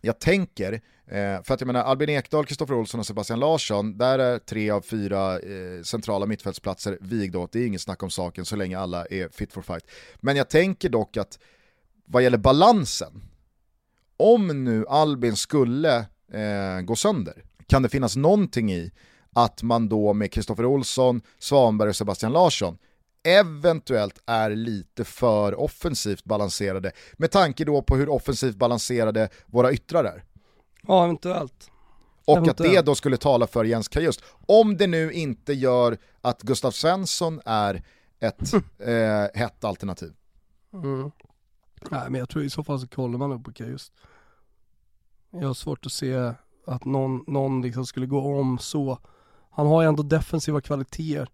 jag 0.04 0.20
tänker 0.20 0.80
Eh, 1.06 1.42
för 1.42 1.54
att 1.54 1.60
jag 1.60 1.66
menar, 1.66 1.82
Albin 1.82 2.08
Ekdal, 2.08 2.46
Kristoffer 2.46 2.74
Olsson 2.74 3.00
och 3.00 3.06
Sebastian 3.06 3.40
Larsson, 3.40 3.98
där 3.98 4.18
är 4.18 4.38
tre 4.38 4.70
av 4.70 4.80
fyra 4.80 5.38
eh, 5.38 5.82
centrala 5.82 6.26
mittfältsplatser 6.26 6.98
vigda 7.00 7.38
åt. 7.38 7.52
Det 7.52 7.58
är 7.58 7.66
inget 7.66 7.80
snack 7.80 8.02
om 8.02 8.10
saken 8.10 8.44
så 8.44 8.56
länge 8.56 8.78
alla 8.78 9.06
är 9.06 9.28
fit 9.28 9.52
for 9.52 9.62
fight. 9.62 9.90
Men 10.16 10.36
jag 10.36 10.50
tänker 10.50 10.88
dock 10.88 11.16
att 11.16 11.38
vad 12.06 12.22
gäller 12.22 12.38
balansen, 12.38 13.22
om 14.16 14.64
nu 14.64 14.86
Albin 14.88 15.36
skulle 15.36 15.96
eh, 16.32 16.80
gå 16.84 16.96
sönder, 16.96 17.44
kan 17.66 17.82
det 17.82 17.88
finnas 17.88 18.16
någonting 18.16 18.72
i 18.72 18.92
att 19.32 19.62
man 19.62 19.88
då 19.88 20.12
med 20.12 20.32
Kristoffer 20.32 20.64
Olsson, 20.64 21.20
Svanberg 21.38 21.88
och 21.88 21.96
Sebastian 21.96 22.32
Larsson 22.32 22.78
eventuellt 23.24 24.22
är 24.26 24.50
lite 24.50 25.04
för 25.04 25.60
offensivt 25.60 26.24
balanserade 26.24 26.92
med 27.12 27.30
tanke 27.30 27.64
då 27.64 27.82
på 27.82 27.96
hur 27.96 28.08
offensivt 28.08 28.56
balanserade 28.56 29.28
våra 29.46 29.72
yttrar 29.72 30.04
är. 30.04 30.24
Ja, 30.82 31.04
eventuellt. 31.04 31.70
Och 32.24 32.36
eventuellt. 32.36 32.60
att 32.60 32.74
det 32.74 32.82
då 32.82 32.94
skulle 32.94 33.16
tala 33.16 33.46
för 33.46 33.64
Jens 33.64 33.88
Kajust. 33.88 34.22
Om 34.46 34.76
det 34.76 34.86
nu 34.86 35.12
inte 35.12 35.52
gör 35.52 35.98
att 36.20 36.42
Gustav 36.42 36.70
Svensson 36.70 37.40
är 37.44 37.82
ett 38.20 38.54
eh, 38.78 39.40
hett 39.40 39.64
alternativ. 39.64 40.12
Mm. 40.72 41.10
Nej, 41.90 42.10
men 42.10 42.18
jag 42.18 42.28
tror 42.28 42.44
i 42.44 42.50
så 42.50 42.64
fall 42.64 42.80
så 42.80 42.86
kollar 42.86 43.18
man 43.18 43.32
upp 43.32 43.44
på 43.44 43.52
Kajust. 43.52 43.92
Jag 45.30 45.46
har 45.46 45.54
svårt 45.54 45.86
att 45.86 45.92
se 45.92 46.32
att 46.66 46.84
någon, 46.84 47.24
någon 47.26 47.62
liksom 47.62 47.86
skulle 47.86 48.06
gå 48.06 48.38
om 48.38 48.58
så. 48.58 48.98
Han 49.50 49.66
har 49.66 49.82
ju 49.82 49.88
ändå 49.88 50.02
defensiva 50.02 50.60
kvaliteter. 50.60 51.28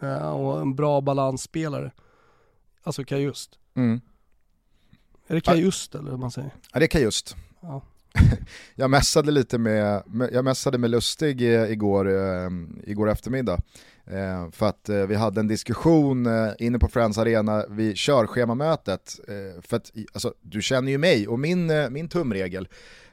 Eh, 0.00 0.30
och 0.30 0.60
en 0.60 0.74
bra 0.74 1.00
balansspelare. 1.00 1.92
Alltså 2.82 3.04
Kajust. 3.04 3.58
Mm. 3.76 4.00
Är 5.26 5.34
det 5.34 5.40
Kajust 5.40 5.94
eller 5.94 6.10
hur 6.10 6.18
man 6.18 6.30
säger? 6.30 6.50
Ja, 6.72 6.80
det 6.80 6.88
kan 6.88 7.00
just. 7.00 7.36
Ja. 7.60 7.82
jag 8.74 8.90
messade 8.90 9.30
lite 9.30 9.58
med, 9.58 10.02
jag 10.32 10.44
messade 10.44 10.78
med 10.78 10.90
Lustig 10.90 11.42
igår, 11.42 12.08
eh, 12.08 12.50
igår 12.84 13.10
eftermiddag. 13.10 13.60
Eh, 14.06 14.50
för 14.50 14.66
att 14.66 14.88
vi 15.08 15.14
hade 15.14 15.40
en 15.40 15.48
diskussion 15.48 16.28
inne 16.58 16.78
på 16.78 16.88
Friends 16.88 17.18
Arena 17.18 17.66
vid 17.66 17.96
körschemamötet. 17.96 19.20
För 19.62 19.76
att, 19.76 19.92
alltså, 20.12 20.34
du 20.40 20.62
känner 20.62 20.92
ju 20.92 20.98
mig 20.98 21.28
och 21.28 21.38
min, 21.38 21.92
min 21.92 22.08
tumregel. 22.08 22.68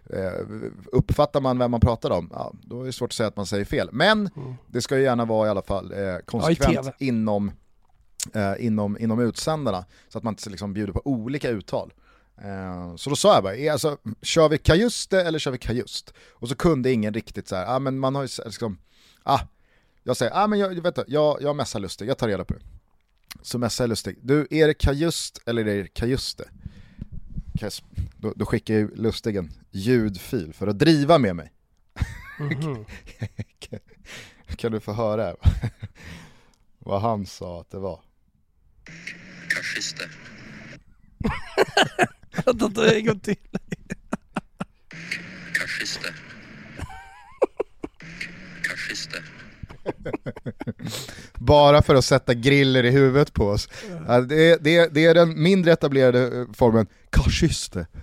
Eh, 0.10 0.46
uppfattar 0.92 1.42
man 1.42 1.58
vem 1.58 1.72
man 1.72 1.80
pratar 1.80 2.10
om, 2.10 2.30
ja, 2.34 2.54
då 2.62 2.82
är 2.82 2.86
det 2.86 2.94
svårt 2.94 3.10
att 3.10 3.16
säga 3.16 3.28
att 3.28 3.36
man 3.36 3.46
säger 3.46 3.66
fel. 3.66 3.90
Men 3.92 4.30
det 4.68 4.82
ska 4.82 4.98
ju 4.98 5.04
gärna 5.04 5.26
vara 5.26 5.48
i 5.48 5.50
alla 5.50 5.62
fall 5.62 5.94
eh, 5.94 6.18
konsekvent 6.26 6.76
TV. 6.76 6.92
inom, 7.00 7.52
eh, 8.34 8.54
inom, 8.60 8.98
inom 9.00 9.20
utsändarna. 9.20 9.86
Så 10.10 10.18
att 10.18 10.24
man 10.24 10.34
inte 10.34 10.50
liksom 10.50 10.74
bjuder 10.74 10.94
på 10.94 11.02
olika 11.08 11.50
uttal. 11.50 11.94
Så 12.98 13.10
då 13.10 13.16
sa 13.16 13.34
jag 13.34 13.44
bara, 13.44 13.72
alltså, 13.72 13.98
kör 14.22 14.50
vi 14.50 14.58
Kajuste 14.58 15.22
eller 15.22 15.40
kör 15.40 15.52
vi 15.52 15.58
Kajust? 15.58 16.14
Och 16.30 16.50
så 16.50 16.56
kunde 16.56 16.92
ingen 16.92 17.14
riktigt 17.14 17.48
så 17.48 17.56
här, 17.56 17.76
ah, 17.76 17.80
men 17.80 18.00
man 18.00 18.16
har 18.16 18.22
ju 18.22 18.28
liksom, 18.46 18.78
ah, 19.24 19.40
jag 20.04 20.18
säger, 20.18 20.32
ah, 20.36 20.48
men 20.48 20.60
jag, 20.60 20.82
vet 20.82 20.96
du, 20.96 21.04
jag, 21.08 21.42
jag 21.42 21.56
messar 21.56 21.80
Lustig, 21.80 22.10
jag 22.10 22.18
tar 22.18 22.28
reda 22.28 22.46
på 22.46 22.54
det. 22.54 22.60
Så 23.42 23.58
messar 23.58 23.84
jag 23.84 23.90
Lustig, 23.90 24.18
du 24.22 24.48
är 24.50 24.68
det 24.68 24.74
Kajust 24.74 25.42
eller 25.46 25.68
är 25.68 25.84
det 25.84 25.88
Kajuste? 25.88 26.50
Kas- 27.54 27.84
Då, 28.18 28.34
då 28.36 28.46
skickar 28.46 28.74
jag 28.74 28.82
ju 28.82 28.96
Lustig 28.96 29.36
en 29.36 29.52
ljudfil 29.72 30.54
för 30.54 30.68
att 30.68 30.80
driva 30.80 31.18
med 31.18 31.36
mig. 31.36 31.52
Mhm. 32.40 32.86
Kan 34.58 34.72
du 34.72 34.80
få 34.80 34.94
höra 34.94 35.36
vad 36.80 37.02
han 37.02 37.26
sa 37.26 37.62
att 37.62 37.70
det 37.70 37.80
var? 37.80 38.02
Kaschiste. 39.50 40.10
Vänta, 42.46 42.96
en 42.96 43.06
gång 43.06 43.20
till. 43.20 43.36
Kaschiste. 45.54 46.14
Kaschiste. 48.64 49.24
Bara 51.40 51.82
för 51.82 51.96
att 51.96 52.06
sätta 52.06 52.34
griller 52.34 52.84
i 52.84 52.90
huvudet 52.90 53.34
på 53.34 53.46
oss. 53.46 53.70
Det, 54.30 54.50
är, 54.52 54.58
det, 54.62 54.78
är, 54.78 54.90
det 54.90 55.06
är 55.06 55.14
den 55.14 55.44
mindre 55.44 55.72
etablerade 55.72 56.40
eh, 56.42 56.46
formen, 56.54 56.88
kashyste. 57.10 57.88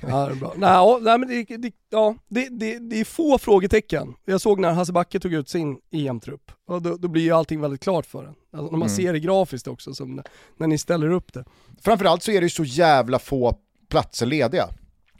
Ja, 0.00 0.26
det 0.26 0.32
är 0.32 0.34
bra. 0.34 0.54
Nej, 0.56 0.98
nej 1.02 1.18
men 1.18 1.28
det, 1.28 1.56
det, 1.56 1.72
ja, 1.90 2.16
det, 2.28 2.48
det, 2.50 2.78
det 2.78 3.00
är 3.00 3.04
få 3.04 3.38
frågetecken. 3.38 4.14
Jag 4.24 4.40
såg 4.40 4.60
när 4.60 4.72
Hasse 4.72 4.92
Backe 4.92 5.20
tog 5.20 5.32
ut 5.34 5.48
sin 5.48 5.78
EM-trupp, 5.92 6.52
och 6.68 6.82
då, 6.82 6.96
då 6.96 7.08
blir 7.08 7.22
ju 7.22 7.30
allting 7.32 7.60
väldigt 7.60 7.80
klart 7.82 8.06
för 8.06 8.22
en. 8.24 8.28
Alltså, 8.28 8.70
när 8.70 8.78
man 8.78 8.88
Mm. 8.88 8.96
ser 8.96 9.12
det 9.12 9.20
grafiskt 9.20 9.68
också, 9.68 9.94
som 9.94 10.14
när, 10.14 10.24
när 10.56 10.66
ni 10.66 10.78
ställer 10.78 11.10
upp 11.10 11.32
det. 11.32 11.44
Framförallt 11.82 12.22
så 12.22 12.30
är 12.30 12.40
det 12.40 12.44
ju 12.44 12.50
så 12.50 12.64
jävla 12.64 13.18
få 13.18 13.58
platser 13.88 14.26
lediga. 14.26 14.68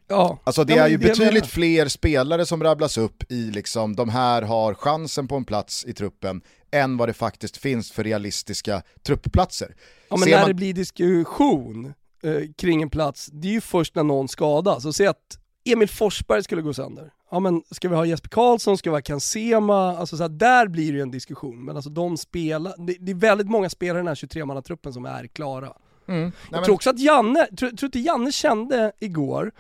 Ja, 0.09 0.39
Alltså 0.45 0.65
det 0.65 0.75
Ja, 0.75 0.85
är 0.85 0.89
ju 0.89 0.97
det 0.97 1.09
betydligt 1.09 1.47
fler 1.47 1.89
spelare 1.89 2.47
som 2.47 2.63
rabblas 2.63 2.99
upp 2.99 3.33
i 3.33 3.51
liksom, 3.51 3.97
de 3.97 4.09
här 4.09 4.43
har 4.43 4.75
chansen 4.75 5.29
på 5.29 5.37
en 5.37 5.45
plats 5.45 5.85
i 5.85 5.93
truppen, 5.93 6.43
än 6.71 6.97
vad 6.97 7.09
det 7.09 7.13
faktiskt 7.13 7.57
finns 7.57 7.93
för 7.93 8.05
realistiska 8.05 8.83
truppplatser. 9.07 9.75
Ja 10.09 10.17
men 10.17 10.25
Ser 10.25 10.31
när 10.31 10.39
man- 10.39 10.49
det 10.49 10.55
blir 10.55 10.73
diskussion 10.75 11.95
eh, 12.23 12.41
kring 12.59 12.83
en 12.83 12.91
plats, 12.91 13.27
det 13.33 13.49
är 13.49 13.53
ju 13.53 13.61
först 13.61 13.95
när 13.95 14.03
någon 14.05 14.29
skadas. 14.29 14.83
Så 14.83 14.93
säg 14.93 15.07
att 15.07 15.39
Emil 15.65 15.89
Forsberg 15.89 16.43
skulle 16.43 16.63
gå 16.63 16.75
sönder. 16.75 17.13
Ja 17.31 17.41
men 17.41 17.63
ska 17.71 17.89
vi 17.89 17.95
ha 17.95 18.07
Jesper 18.07 18.29
Karlsson, 18.29 18.79
ska 18.79 18.91
vi 18.91 18.97
ha 18.97 19.03
Kansema? 19.03 19.97
Alltså 19.97 20.17
så 20.17 20.23
här, 20.23 20.29
där 20.29 20.69
blir 20.69 20.93
det 20.93 20.97
ju 20.97 21.03
en 21.03 21.11
diskussion. 21.11 21.65
Men 21.65 21.77
alltså 21.77 21.91
de 21.91 22.17
spelar, 22.17 22.75
det, 22.87 22.97
det 23.01 23.13
är 23.13 23.17
väldigt 23.17 23.49
många 23.51 23.71
spelare 23.71 23.99
i 23.99 24.01
den 24.01 24.09
här 24.09 24.15
23-mannatruppen 24.15 24.93
som 24.93 25.05
är 25.05 25.27
klara. 25.27 25.73
Mm. 26.09 26.21
Nej, 26.23 26.33
Jag 26.51 26.51
men- 26.51 26.65
tror 26.65 26.75
också 26.75 26.91
att 26.91 26.99
Janne, 27.01 27.47
tror, 27.59 27.71
tror 27.71 27.89
inte 27.89 27.99
Janne 28.01 28.33
kände 28.33 28.93
igår 28.99 29.53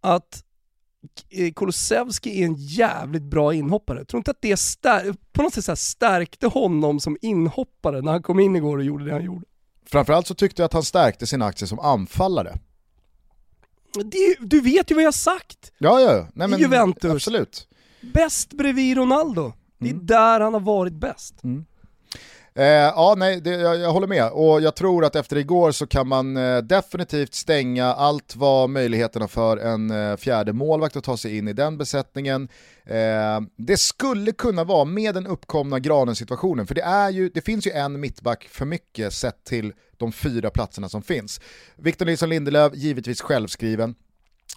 att 0.00 0.44
eh, 1.30 1.52
Kulusevski 1.52 2.40
är 2.42 2.46
en 2.46 2.54
jävligt 2.54 3.22
bra 3.22 3.54
inhoppare. 3.54 4.04
Tror 4.04 4.18
inte 4.20 4.30
att 4.30 4.42
det 4.42 4.56
stär, 4.56 5.14
på 5.32 5.42
något 5.42 5.64
sätt 5.64 5.78
stärkte 5.78 6.46
honom 6.46 7.00
som 7.00 7.16
inhoppare 7.22 8.00
när 8.02 8.12
han 8.12 8.22
kom 8.22 8.40
in 8.40 8.56
igår 8.56 8.78
och 8.78 8.84
gjorde 8.84 9.04
det 9.04 9.12
han 9.12 9.24
gjorde. 9.24 9.44
Framförallt 9.86 10.26
så 10.26 10.34
tyckte 10.34 10.62
jag 10.62 10.66
att 10.66 10.72
han 10.72 10.82
stärkte 10.82 11.26
sin 11.26 11.42
aktie 11.42 11.68
som 11.68 11.78
anfallare. 11.78 12.58
Det, 13.94 14.36
du 14.40 14.60
vet 14.60 14.90
ju 14.90 14.94
vad 14.94 15.02
jag 15.02 15.06
har 15.08 15.12
sagt! 15.12 15.72
Ja, 15.78 16.00
ja. 16.00 16.26
Nej, 16.34 16.48
men, 16.48 16.60
Juventus. 16.60 17.10
Absolut. 17.12 17.68
Bäst 18.14 18.52
bredvid 18.52 18.96
Ronaldo. 18.96 19.52
Det 19.78 19.88
är 19.88 19.92
Mm. 19.92 20.06
där 20.06 20.40
han 20.40 20.52
har 20.54 20.60
varit 20.60 20.92
bäst. 20.92 21.34
Eh, 22.58 22.64
ja, 22.66 23.14
nej, 23.18 23.40
det, 23.40 23.50
jag, 23.50 23.78
jag 23.78 23.92
håller 23.92 24.06
med. 24.06 24.30
Och 24.30 24.60
jag 24.60 24.76
tror 24.76 25.04
att 25.04 25.16
efter 25.16 25.36
igår 25.36 25.72
så 25.72 25.86
kan 25.86 26.08
man 26.08 26.36
eh, 26.36 26.58
definitivt 26.58 27.34
stänga 27.34 27.84
allt 27.86 28.36
vad 28.36 28.70
möjligheterna 28.70 29.28
för 29.28 29.56
en 29.56 29.90
eh, 29.90 30.16
fjärde 30.16 30.52
målvakt 30.52 30.96
att 30.96 31.04
ta 31.04 31.16
sig 31.16 31.36
in 31.36 31.48
i 31.48 31.52
den 31.52 31.78
besättningen. 31.78 32.48
Eh, 32.84 33.40
det 33.56 33.76
skulle 33.76 34.32
kunna 34.32 34.64
vara 34.64 34.84
med 34.84 35.14
den 35.14 35.26
uppkomna 35.26 35.78
granen-situationen, 35.78 36.66
för 36.66 36.74
det, 36.74 36.82
är 36.82 37.10
ju, 37.10 37.28
det 37.28 37.40
finns 37.40 37.66
ju 37.66 37.70
en 37.70 38.00
mittback 38.00 38.48
för 38.50 38.64
mycket 38.64 39.12
sett 39.12 39.44
till 39.44 39.72
de 39.96 40.12
fyra 40.12 40.50
platserna 40.50 40.88
som 40.88 41.02
finns. 41.02 41.40
Victor 41.76 42.06
Nilsson 42.06 42.28
Lindelöf, 42.28 42.74
givetvis 42.74 43.20
självskriven. 43.20 43.94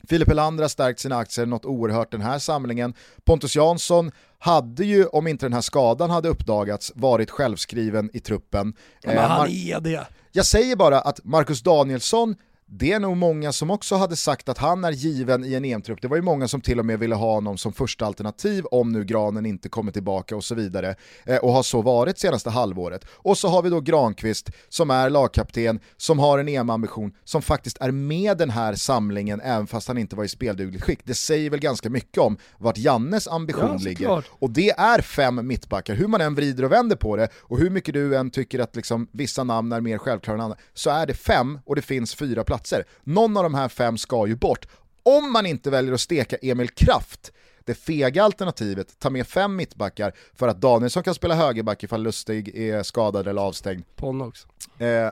Filip 0.10 0.28
Helander 0.28 0.64
har 0.64 0.70
stärkt 0.70 1.00
sina 1.00 1.18
aktier 1.18 1.46
något 1.46 1.66
oerhört 1.66 2.12
den 2.12 2.22
här 2.22 2.40
samlingen. 2.40 2.94
Pontus 3.26 3.56
Jansson 3.56 4.12
hade 4.40 4.86
ju, 4.86 5.06
om 5.06 5.28
inte 5.28 5.46
den 5.46 5.54
här 5.54 5.62
skadan 5.62 6.10
hade 6.10 6.30
uppdagats, 6.30 6.92
varit 6.96 7.30
självskriven 7.32 8.10
i 8.14 8.20
truppen. 8.20 8.74
Men 9.06 9.18
Eh, 9.18 9.24
han 9.24 9.50
är 9.50 9.80
det. 9.80 10.08
jag 10.32 10.46
säger 10.46 10.76
bara 10.76 11.00
att 11.00 11.24
Marcus 11.24 11.62
Danielsson, 11.62 12.36
det 12.74 12.92
är 12.92 13.00
nog 13.00 13.18
många 13.18 13.52
som 13.52 13.72
också 13.72 13.96
hade 13.96 14.16
sagt 14.16 14.50
att 14.50 14.58
han 14.58 14.84
är 14.84 14.92
given 14.92 15.46
i 15.46 15.54
en 15.54 15.66
EM-trupp. 15.66 16.02
Det 16.02 16.08
var 16.08 16.16
ju 16.16 16.22
många 16.22 16.48
som 16.48 16.62
till 16.62 16.80
och 16.80 16.86
med 16.86 17.00
ville 17.00 17.16
ha 17.16 17.34
honom 17.34 17.58
som 17.58 17.74
första 17.74 18.06
alternativ 18.06 18.66
om 18.66 18.92
nu 18.92 19.04
Granen 19.04 19.46
inte 19.46 19.70
kommer 19.70 19.92
tillbaka 19.92 20.36
och 20.36 20.44
så 20.44 20.56
vidare. 20.56 20.96
Eh, 21.26 21.38
och 21.38 21.52
har 21.52 21.64
så 21.64 21.82
varit 21.82 22.20
senaste 22.20 22.50
halvåret. 22.50 23.06
Och 23.12 23.38
så 23.38 23.48
har 23.48 23.62
vi 23.62 23.70
då 23.70 23.80
Granqvist 23.80 24.50
som 24.70 24.90
är 24.90 25.10
lagkapten, 25.10 25.80
som 25.98 26.20
har 26.20 26.40
en 26.40 26.48
EM-ambition, 26.48 27.12
som 27.24 27.42
faktiskt 27.42 27.78
är 27.82 27.92
med 27.92 28.38
den 28.38 28.50
här 28.50 28.76
samlingen 28.76 29.42
även 29.42 29.68
fast 29.68 29.88
han 29.88 29.98
inte 29.98 30.16
var 30.16 30.24
i 30.24 30.28
speldugligt 30.28 30.84
skick. 30.84 31.00
Det 31.04 31.14
säger 31.14 31.50
väl 31.50 31.60
ganska 31.60 31.90
mycket 31.90 32.18
om 32.18 32.38
vart 32.58 32.78
Jannes 32.78 33.28
ambition 33.28 33.78
Ja, 33.80 33.86
ligger. 33.90 34.26
Och 34.30 34.50
det 34.50 34.70
är 34.70 35.02
fem 35.02 35.48
mittbackar, 35.48 35.96
hur 35.96 36.08
man 36.08 36.22
än 36.22 36.36
vrider 36.36 36.64
och 36.64 36.72
vänder 36.72 36.96
på 36.96 37.16
det 37.16 37.30
och 37.36 37.60
hur 37.60 37.70
mycket 37.70 37.94
du 37.94 38.16
än 38.18 38.32
tycker 38.32 38.60
att 38.60 38.76
liksom 38.76 39.08
vissa 39.12 39.44
namn 39.44 39.72
är 39.72 39.82
mer 39.82 39.98
självklara 39.98 40.38
än 40.38 40.42
andra, 40.42 40.58
så 40.74 40.90
är 40.90 41.06
det 41.06 41.14
fem 41.14 41.60
och 41.66 41.76
det 41.76 41.82
finns 41.82 42.16
fyra 42.16 42.44
platser. 42.44 42.61
Någon 43.04 43.38
av 43.38 43.44
de 43.44 43.54
här 43.54 43.70
fem 43.70 43.98
ska 43.98 44.28
ju 44.28 44.36
bort. 44.36 44.68
Om 45.04 45.32
man 45.32 45.46
inte 45.46 45.70
väljer 45.70 45.94
att 45.94 46.02
steka 46.02 46.36
Emil 46.42 46.70
Kraft, 46.70 47.32
det 47.66 47.74
fega 47.76 48.24
alternativet, 48.24 49.00
ta 49.00 49.10
med 49.10 49.28
fem 49.28 49.56
mittbackar 49.56 50.14
för 50.34 50.48
att 50.48 50.62
Danielsson 50.62 51.04
kan 51.04 51.16
spela 51.16 51.36
högerback 51.36 51.84
ifall 51.84 52.04
Lustig 52.04 52.56
är 52.58 52.84
skadad 52.84 53.28
eller 53.28 53.42
avstängd. 53.42 53.84
Ponne 53.96 54.24
också. 54.24 54.48
Eh, 54.84 55.10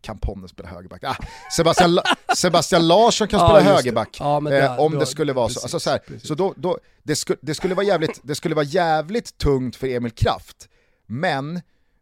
kan 0.00 0.18
Ponne 0.18 0.48
spela 0.48 0.68
högerback? 0.68 1.04
Ah, 1.04 1.16
Sebastian, 1.56 1.94
La- 1.94 2.02
Sebastian 2.36 2.88
Larsson 2.88 3.28
kan 3.28 3.40
spela 3.40 3.58
det. 3.58 3.64
högerback. 3.76 4.16
Ja, 4.20 4.40
men 4.40 4.52
eh, 4.52 4.80
om 4.80 4.92
då- 4.92 4.98
det 4.98 5.06
skulle 5.06 5.32
vara 5.32 5.48
så. 5.48 5.54
precis, 5.54 5.64
Alltså, 5.74 5.80
så 5.80 5.90
här, 5.90 6.00
så 6.22 6.34
då, 6.34 6.54
då, 6.56 6.78
det, 7.02 7.16
sku, 7.16 7.36
det, 7.40 7.54
skulle 7.54 7.74
vara 7.74 7.86
jävligt, 7.86 8.20
det 8.22 8.34
skulle 8.34 8.54
vara 8.54 8.64
jävligt 8.64 9.38
tungt 9.38 9.76
för 9.76 9.86
Emil 9.86 10.12
Kraft, 10.12 10.68
men 11.06 11.60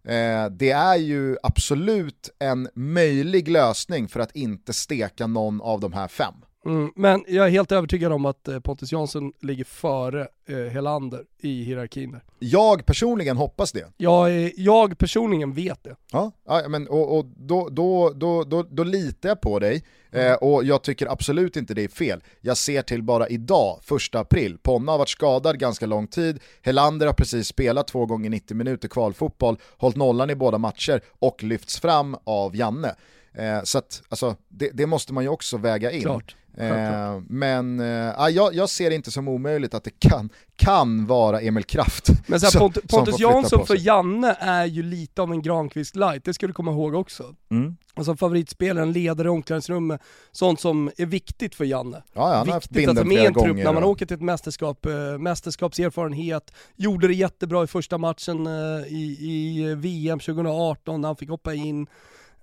eh, 0.08 0.50
det 0.50 0.70
är 0.70 0.96
ju 0.96 1.36
absolut 1.42 2.30
en 2.38 2.68
möjlig 2.74 3.48
lösning 3.48 4.08
för 4.08 4.20
att 4.20 4.36
inte 4.36 4.72
steka 4.72 5.26
någon 5.26 5.60
av 5.60 5.80
de 5.80 5.92
här 5.92 6.08
fem. 6.08 6.34
Mm, 6.68 6.92
men 6.96 7.24
jag 7.28 7.46
är 7.46 7.50
helt 7.50 7.72
övertygad 7.72 8.12
om 8.12 8.26
att 8.26 8.48
eh, 8.48 8.60
Pontus 8.60 8.92
Jansson 8.92 9.32
ligger 9.40 9.64
före 9.64 10.28
eh, 10.48 10.56
Helander 10.56 11.24
i 11.40 11.62
hierarkin 11.62 12.12
där. 12.12 12.22
Jag 12.38 12.86
personligen 12.86 13.36
hoppas 13.36 13.72
det. 13.72 13.92
Jag, 13.96 14.32
är, 14.32 14.52
jag 14.56 14.98
personligen 14.98 15.52
vet 15.52 15.84
det. 15.84 15.96
Ja, 16.12 16.32
ja 16.46 16.68
men, 16.68 16.88
och, 16.88 17.18
och 17.18 17.24
då, 17.24 17.68
då, 17.68 18.12
då, 18.14 18.44
då, 18.44 18.62
då 18.62 18.84
litar 18.84 19.28
jag 19.28 19.40
på 19.40 19.58
dig 19.58 19.84
eh, 20.10 20.32
och 20.32 20.64
jag 20.64 20.82
tycker 20.82 21.12
absolut 21.12 21.56
inte 21.56 21.74
det 21.74 21.84
är 21.84 21.88
fel. 21.88 22.20
Jag 22.40 22.56
ser 22.56 22.82
till 22.82 23.02
bara 23.02 23.28
idag, 23.28 23.78
första 23.82 24.20
april, 24.20 24.58
Ponna 24.62 24.92
har 24.92 24.98
varit 24.98 25.08
skadad 25.08 25.58
ganska 25.58 25.86
lång 25.86 26.06
tid, 26.06 26.40
Helander 26.62 27.06
har 27.06 27.14
precis 27.14 27.48
spelat 27.48 27.88
två 27.88 28.06
gånger 28.06 28.30
90 28.30 28.56
minuter 28.56 28.88
kvalfotboll, 28.88 29.58
hållit 29.76 29.96
nollan 29.96 30.30
i 30.30 30.34
båda 30.34 30.58
matcher 30.58 31.00
och 31.18 31.42
lyfts 31.42 31.80
fram 31.80 32.16
av 32.24 32.56
Janne. 32.56 32.94
Eh, 33.34 33.62
så 33.64 33.78
att, 33.78 34.02
alltså, 34.08 34.36
det, 34.48 34.70
det 34.74 34.86
måste 34.86 35.12
man 35.12 35.24
ju 35.24 35.30
också 35.30 35.56
väga 35.56 35.90
in. 35.90 36.02
Klart. 36.02 36.36
Eh, 36.58 37.20
men 37.28 37.80
eh, 37.80 38.28
jag, 38.30 38.54
jag 38.54 38.68
ser 38.70 38.90
det 38.90 38.96
inte 38.96 39.10
som 39.10 39.28
omöjligt 39.28 39.74
att 39.74 39.84
det 39.84 39.98
kan, 39.98 40.30
kan 40.56 41.06
vara 41.06 41.40
Emil 41.40 41.64
Kraft 41.64 42.08
Men 42.26 42.40
så 42.40 42.46
här, 42.46 42.50
som- 42.50 42.60
Pont 42.60 42.74
som 42.74 42.82
Pontus 42.88 43.16
flytta 43.16 43.32
Jansson 43.32 43.66
för. 43.66 43.76
Janne 43.76 44.36
är 44.40 44.64
ju 44.64 44.82
lite 44.82 45.22
av 45.22 45.32
en 45.32 45.42
Granqvist 45.42 45.96
light, 45.96 46.24
det 46.24 46.34
ska 46.34 46.46
du 46.46 46.52
komma 46.52 46.70
ihåg 46.70 46.94
också. 46.94 47.34
Mm. 47.50 47.76
Alltså 47.94 48.16
favoritspelaren, 48.16 48.92
ledare 48.92 49.28
i 49.28 49.30
omklädningsrummet, 49.30 50.00
sånt 50.32 50.60
som 50.60 50.90
är 50.96 51.06
viktigt 51.06 51.54
för 51.54 51.64
Janne. 51.64 52.02
Ja, 52.12 52.44
haft 52.48 52.70
Viktigt 52.70 52.88
att 52.88 52.96
ta 52.96 53.04
med 53.04 53.24
en 53.26 53.34
trupp 53.34 53.56
när 53.56 53.72
man 53.72 53.84
åker 53.84 54.06
till 54.06 54.14
ett 54.14 54.22
mästerskap, 54.22 54.86
eh, 54.86 55.18
mästerskapserfarenhet, 55.18 56.52
gjorde 56.76 57.06
det 57.08 57.14
jättebra 57.14 57.64
i 57.64 57.66
första 57.66 57.98
matchen 57.98 58.46
eh, 58.46 58.86
i, 58.86 59.16
i 59.20 59.74
VM 59.74 60.18
2018 60.18 61.00
när 61.00 61.08
han 61.08 61.16
fick 61.16 61.28
hoppa 61.30 61.54
in. 61.54 61.86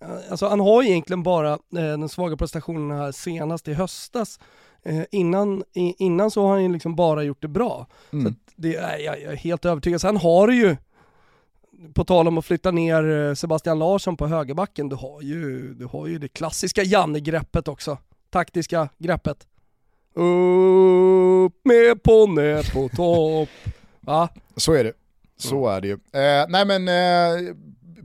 Eh, 0.02 0.08
Alltså 0.32 0.48
han 0.48 0.60
har 0.60 0.84
egentligen 0.84 1.24
bara 1.24 1.52
eh, 1.52 1.58
den 1.72 2.10
svaga 2.10 2.38
prestationen 2.38 2.98
här 2.98 3.12
senast 3.12 3.68
i 3.68 3.74
höstas. 3.74 4.40
Eh, 4.84 5.04
innan, 5.12 5.64
i, 5.74 5.96
innan 6.04 6.32
så 6.32 6.42
har 6.42 6.50
han 6.54 6.64
ju 6.64 6.74
liksom 6.74 6.96
bara 6.96 7.24
gjort 7.24 7.42
det 7.42 7.48
bra. 7.48 7.88
Så 8.10 8.16
Mm. 8.16 8.28
att 8.32 8.54
det 8.56 8.76
är, 8.76 8.98
jag, 8.98 9.22
jag 9.22 9.32
är 9.32 9.36
helt 9.38 9.66
övertygad. 9.66 10.02
Sen 10.02 10.18
har 10.18 10.48
du 10.48 10.56
ju, 10.56 10.76
på 11.94 12.04
tal 12.04 12.28
om 12.28 12.38
att 12.38 12.46
flytta 12.46 12.72
ner 12.72 13.28
eh, 13.30 13.34
Sebastian 13.34 13.80
Larsson 13.80 14.18
på 14.18 14.28
högerbacken, 14.28 14.90
du 14.90 14.96
har 14.96 15.22
ju, 15.22 15.74
du 15.74 15.86
har 15.86 16.08
ju 16.08 16.18
det 16.20 16.28
klassiska 16.28 16.84
Janne-greppet 16.84 17.68
också. 17.68 17.98
Taktiska 18.30 18.90
greppet. 18.98 19.48
Upp 20.14 21.54
med 21.64 22.04
ponne 22.04 22.62
på 22.74 22.90
topp. 22.90 23.50
Va? 24.02 24.30
Så 24.56 24.74
är 24.74 24.84
det. 24.84 24.94
Så 25.38 25.68
är 25.68 25.82
det 25.82 25.88
ju. 25.88 25.94
Eh, 25.94 26.46
nej 26.50 26.66
men 26.66 26.88
eh, 26.88 27.56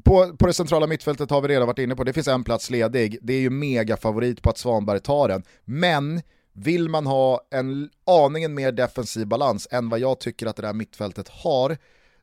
på, 0.04 0.36
på 0.36 0.46
det 0.46 0.52
centrala 0.52 0.86
mittfältet 0.86 1.30
har 1.30 1.40
vi 1.40 1.48
redan 1.48 1.66
varit 1.66 1.78
inne 1.78 1.96
på, 1.96 2.04
det 2.04 2.12
finns 2.12 2.28
en 2.28 2.44
plats 2.44 2.70
ledig. 2.70 3.18
Det 3.22 3.32
är 3.32 3.40
ju 3.40 3.50
mega 3.50 3.96
favorit 3.96 4.42
på 4.42 4.50
att 4.50 4.58
Svanberg 4.58 5.00
tar 5.00 5.28
den. 5.28 5.42
Men 5.64 6.20
vill 6.52 6.88
man 6.88 7.06
ha 7.06 7.40
en 7.50 7.90
aningen 8.06 8.54
mer 8.54 8.72
defensiv 8.72 9.26
balans 9.26 9.68
än 9.70 9.88
vad 9.88 10.00
jag 10.00 10.20
tycker 10.20 10.46
att 10.46 10.56
det 10.56 10.62
där 10.62 10.72
mittfältet 10.72 11.28
har, 11.28 11.76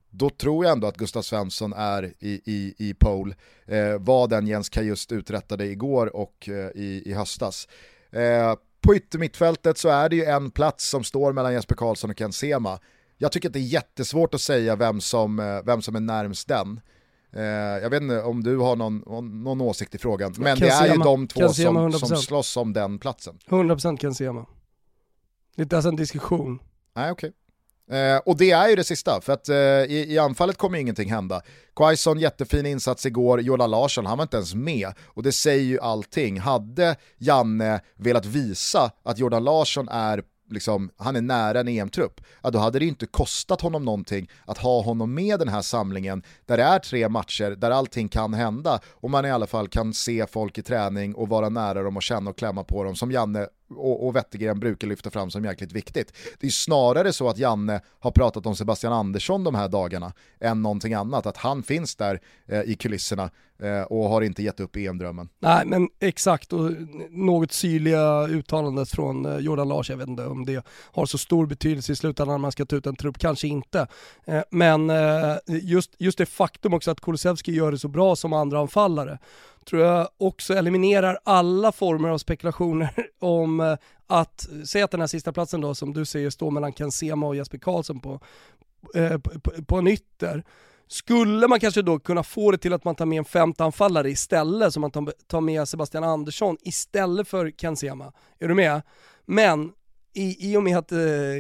då 0.09 0.29
tror 0.29 0.65
jag 0.65 0.71
ändå 0.71 0.87
att 0.87 0.97
Gustav 0.97 1.21
Svensson 1.21 1.73
är 1.73 2.13
i, 2.19 2.41
i, 2.45 2.75
i 2.77 2.93
pole. 2.93 3.35
Eh, 3.65 3.97
vad 3.99 4.29
den 4.29 4.47
Jens 4.47 4.69
Kajust 4.69 5.11
uträttade 5.11 5.65
igår 5.65 6.15
och 6.15 6.49
eh, 6.49 6.71
i, 6.75 7.03
i 7.05 7.13
höstas. 7.13 7.67
Eh, 8.11 8.55
på 8.81 8.95
yttermittfältet 8.95 9.77
så 9.77 9.89
är 9.89 10.09
det 10.09 10.15
ju 10.15 10.23
en 10.25 10.51
plats 10.51 10.89
som 10.89 11.03
står 11.03 11.33
mellan 11.33 11.53
Jesper 11.53 11.75
Karlsson 11.75 12.09
och 12.09 12.17
Ken 12.17 12.33
Sema. 12.33 12.79
Jag 13.17 13.31
tycker 13.31 13.49
att 13.49 13.53
det 13.53 13.59
är 13.59 13.61
jättesvårt 13.61 14.33
att 14.33 14.41
säga 14.41 14.75
vem 14.75 15.01
som, 15.01 15.39
eh, 15.39 15.63
vem 15.65 15.81
som 15.81 15.95
är 15.95 15.99
närmst 15.99 16.47
den. 16.47 16.79
Eh, 17.33 17.43
jag 17.81 17.89
vet 17.89 18.01
inte 18.01 18.21
om 18.21 18.43
du 18.43 18.57
har 18.57 18.75
någon, 18.75 18.97
någon 19.43 19.61
åsikt 19.61 19.95
i 19.95 19.97
frågan, 19.97 20.33
men 20.37 20.59
det 20.59 20.69
är 20.69 20.93
ju 20.93 20.97
de 20.99 21.27
två 21.27 21.39
Ken 21.39 21.53
som, 21.53 21.77
100%. 21.77 21.97
som 21.97 22.17
slåss 22.17 22.57
om 22.57 22.73
den 22.73 22.99
platsen. 22.99 23.39
100% 23.49 23.97
kan 23.97 24.13
Sema. 24.13 24.45
Det 25.55 25.61
är 25.61 25.63
inte 25.63 25.75
ens 25.75 25.85
en 25.85 25.95
diskussion. 25.95 26.59
Nej, 26.95 27.11
okej. 27.11 27.33
Eh, 27.91 28.17
och 28.17 28.37
det 28.37 28.51
är 28.51 28.69
ju 28.69 28.75
det 28.75 28.83
sista, 28.83 29.21
för 29.21 29.33
att 29.33 29.49
eh, 29.49 29.55
i, 29.55 30.05
i 30.09 30.17
anfallet 30.17 30.57
kommer 30.57 30.77
ju 30.77 30.81
ingenting 30.81 31.09
hända. 31.09 31.41
Quaison, 31.75 32.19
jättefin 32.19 32.65
insats 32.65 33.05
igår, 33.05 33.41
Jordan 33.41 33.71
Larsson, 33.71 34.05
han 34.05 34.17
var 34.17 34.23
inte 34.23 34.37
ens 34.37 34.55
med. 34.55 34.93
Och 35.05 35.23
det 35.23 35.31
säger 35.31 35.63
ju 35.63 35.79
allting. 35.79 36.39
Hade 36.39 36.95
Janne 37.17 37.81
velat 37.95 38.25
visa 38.25 38.91
att 39.03 39.17
Jordan 39.17 39.43
Larsson 39.43 39.89
är 39.89 40.23
Liksom, 40.49 40.89
han 40.97 41.15
är 41.15 41.21
nära 41.21 41.59
en 41.59 41.67
EM-trupp, 41.67 42.21
ja, 42.43 42.49
då 42.49 42.59
hade 42.59 42.79
det 42.79 42.85
inte 42.85 43.05
kostat 43.05 43.61
honom 43.61 43.85
någonting 43.85 44.29
att 44.45 44.57
ha 44.57 44.81
honom 44.81 45.13
med 45.13 45.39
den 45.39 45.47
här 45.47 45.61
samlingen 45.61 46.23
där 46.45 46.57
det 46.57 46.63
är 46.63 46.79
tre 46.79 47.09
matcher 47.09 47.51
där 47.51 47.71
allting 47.71 48.09
kan 48.09 48.33
hända 48.33 48.79
och 48.93 49.09
man 49.09 49.25
i 49.25 49.31
alla 49.31 49.47
fall 49.47 49.67
kan 49.67 49.93
se 49.93 50.25
folk 50.27 50.57
i 50.57 50.61
träning 50.61 51.15
och 51.15 51.29
vara 51.29 51.49
nära 51.49 51.83
dem 51.83 51.97
och 51.97 52.03
känna 52.03 52.29
och 52.29 52.37
klämma 52.37 52.63
på 52.63 52.83
dem 52.83 52.95
som 52.95 53.11
Janne 53.11 53.47
och, 53.69 54.07
och 54.07 54.15
Wettergren 54.15 54.59
brukar 54.59 54.87
lyfta 54.87 55.09
fram 55.09 55.31
som 55.31 55.45
jäkligt 55.45 55.71
viktigt. 55.71 56.13
Det 56.39 56.47
är 56.47 56.51
snarare 56.51 57.13
så 57.13 57.29
att 57.29 57.37
Janne 57.37 57.81
har 57.99 58.11
pratat 58.11 58.45
om 58.45 58.55
Sebastian 58.55 58.93
Andersson 58.93 59.43
de 59.43 59.55
här 59.55 59.67
dagarna 59.67 60.13
än 60.39 60.61
någonting 60.61 60.93
annat, 60.93 61.25
att 61.25 61.37
han 61.37 61.63
finns 61.63 61.95
där 61.95 62.21
eh, 62.45 62.61
i 62.61 62.75
kulisserna 62.75 63.29
eh, 63.59 63.81
och 63.81 64.09
har 64.09 64.21
inte 64.21 64.43
gett 64.43 64.59
upp 64.59 64.75
EM-drömmen. 64.75 65.29
Nej 65.39 65.65
men 65.65 65.89
exakt, 65.99 66.53
och 66.53 66.71
något 67.09 67.51
syrliga 67.51 68.27
uttalandet 68.27 68.89
från 68.89 69.25
eh, 69.25 69.37
Jordan 69.37 69.67
Larsson, 69.67 69.93
jag 69.93 69.97
vet 69.97 70.07
inte 70.07 70.25
om 70.25 70.45
det 70.45 70.65
har 70.67 71.05
så 71.05 71.17
stor 71.17 71.45
betydelse 71.45 71.91
i 71.91 71.95
slutändan 71.95 72.33
när 72.33 72.37
man 72.37 72.51
ska 72.51 72.65
ta 72.65 72.75
ut 72.75 72.85
en 72.85 72.95
trupp, 72.95 73.17
kanske 73.17 73.47
inte. 73.47 73.87
Eh, 74.25 74.41
Men 74.51 74.89
eh, 74.89 75.35
just, 75.47 75.95
just 75.97 76.17
det 76.17 76.25
faktum 76.25 76.73
också 76.73 76.91
att 76.91 77.01
Kulusevski 77.01 77.51
gör 77.51 77.71
det 77.71 77.79
så 77.79 77.87
bra 77.87 78.15
som 78.15 78.33
andra 78.33 78.59
anfallare 78.59 79.19
tror 79.69 79.81
jag 79.81 80.09
också 80.17 80.53
eliminerar 80.53 81.19
alla 81.23 81.71
former 81.71 82.09
av 82.09 82.17
spekulationer 82.17 82.89
om 83.19 83.59
eh, 83.59 83.77
att, 84.07 84.47
säg 84.65 84.81
att 84.81 84.91
den 84.91 84.99
här 84.99 85.07
sista 85.07 85.33
platsen 85.33 85.61
då 85.61 85.75
som 85.75 85.93
du 85.93 86.05
säger 86.05 86.29
står 86.29 86.51
mellan 86.51 86.73
Ken 86.73 86.91
Sema 86.91 87.27
och 87.27 87.35
Jesper 87.35 87.57
Karlsson 87.57 87.99
på, 87.99 88.19
eh, 88.95 89.17
på, 89.17 89.63
på- 89.67 89.77
en 89.77 89.87
ytter. 89.87 90.43
Skulle 90.87 91.47
man 91.47 91.59
kanske 91.59 91.81
då 91.81 91.99
kunna 91.99 92.23
få 92.23 92.51
det 92.51 92.57
till 92.57 92.73
att 92.73 92.83
man 92.83 92.95
tar 92.95 93.05
med 93.05 93.17
en 93.17 93.25
femte 93.25 93.63
anfallare 93.63 94.09
istället, 94.09 94.73
så 94.73 94.79
man 94.79 94.91
tar, 94.91 95.13
tar 95.27 95.41
med 95.41 95.67
Sebastian 95.67 96.03
Andersson 96.03 96.57
istället 96.61 97.27
för 97.27 97.51
Ken 97.51 97.75
Sema. 97.77 98.13
Är 98.39 98.47
du 98.47 98.55
med? 98.55 98.81
Men 99.25 99.71
i, 100.13 100.51
i 100.51 100.57
och 100.57 100.63
med 100.63 100.77
att 100.77 100.91
eh, 100.91 100.97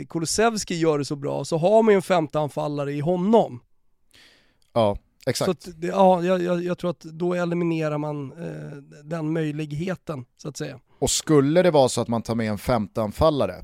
Kulusevski 0.09 0.75
gör 0.75 0.97
det 0.97 1.05
så 1.05 1.15
bra 1.15 1.45
så 1.45 1.57
har 1.57 1.83
man 1.83 1.93
ju 1.93 1.95
en 1.95 2.01
femte 2.01 2.39
anfallare 2.39 2.93
i 2.93 2.99
honom. 2.99 3.59
Ja, 4.73 4.97
exakt. 5.27 5.63
Så 5.63 5.71
det, 5.71 5.87
ja, 5.87 6.23
jag, 6.23 6.63
jag, 6.63 6.77
tror 6.77 6.89
att 6.89 6.99
då 6.99 7.33
eliminerar 7.33 7.97
man 7.97 8.31
eh, 8.31 8.77
den 9.03 9.33
möjligheten, 9.33 10.25
så 10.37 10.49
att 10.49 10.57
säga. 10.57 10.79
Och 10.99 11.09
skulle 11.11 11.63
det 11.63 11.71
vara 11.71 11.89
så 11.89 12.01
att 12.01 12.07
man 12.07 12.21
tar 12.21 12.35
med 12.35 12.49
en 12.49 12.57
femte 12.57 13.01
anfallare, 13.01 13.63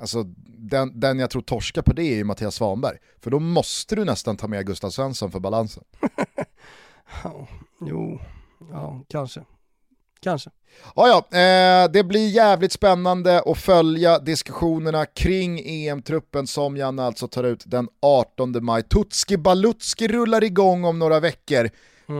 alltså 0.00 0.22
den, 0.58 1.00
den 1.00 1.18
jag 1.18 1.30
tror 1.30 1.42
torskar 1.42 1.82
på 1.82 1.92
det 1.92 2.02
är 2.02 2.16
ju 2.16 2.24
Mattias 2.24 2.54
Svanberg. 2.54 2.98
För 3.20 3.30
då 3.30 3.38
måste 3.38 3.96
du 3.96 4.04
nästan 4.04 4.36
ta 4.36 4.46
med 4.48 4.66
Gustav 4.66 4.90
Svensson 4.90 5.30
för 5.30 5.40
balansen. 5.40 5.84
Ja, 7.24 7.48
jo, 7.80 8.20
ja, 8.70 9.04
kanske. 9.08 9.44
Kanske. 10.20 10.50
Ja, 10.96 11.26
ja, 11.30 11.38
eh, 11.38 11.90
det 11.92 12.04
blir 12.04 12.28
jävligt 12.28 12.72
spännande 12.72 13.42
att 13.46 13.58
följa 13.58 14.18
diskussionerna 14.18 15.06
kring 15.06 15.60
EM-truppen 15.64 16.46
som 16.46 16.76
Janne 16.76 17.02
alltså 17.02 17.28
tar 17.28 17.44
ut 17.44 17.62
den 17.66 17.88
18 18.02 18.64
maj. 18.64 18.82
Tutski 18.82 19.36
Balutski 19.36 20.08
rullar 20.08 20.44
igång 20.44 20.84
om 20.84 20.98
några 20.98 21.20
veckor. 21.20 21.70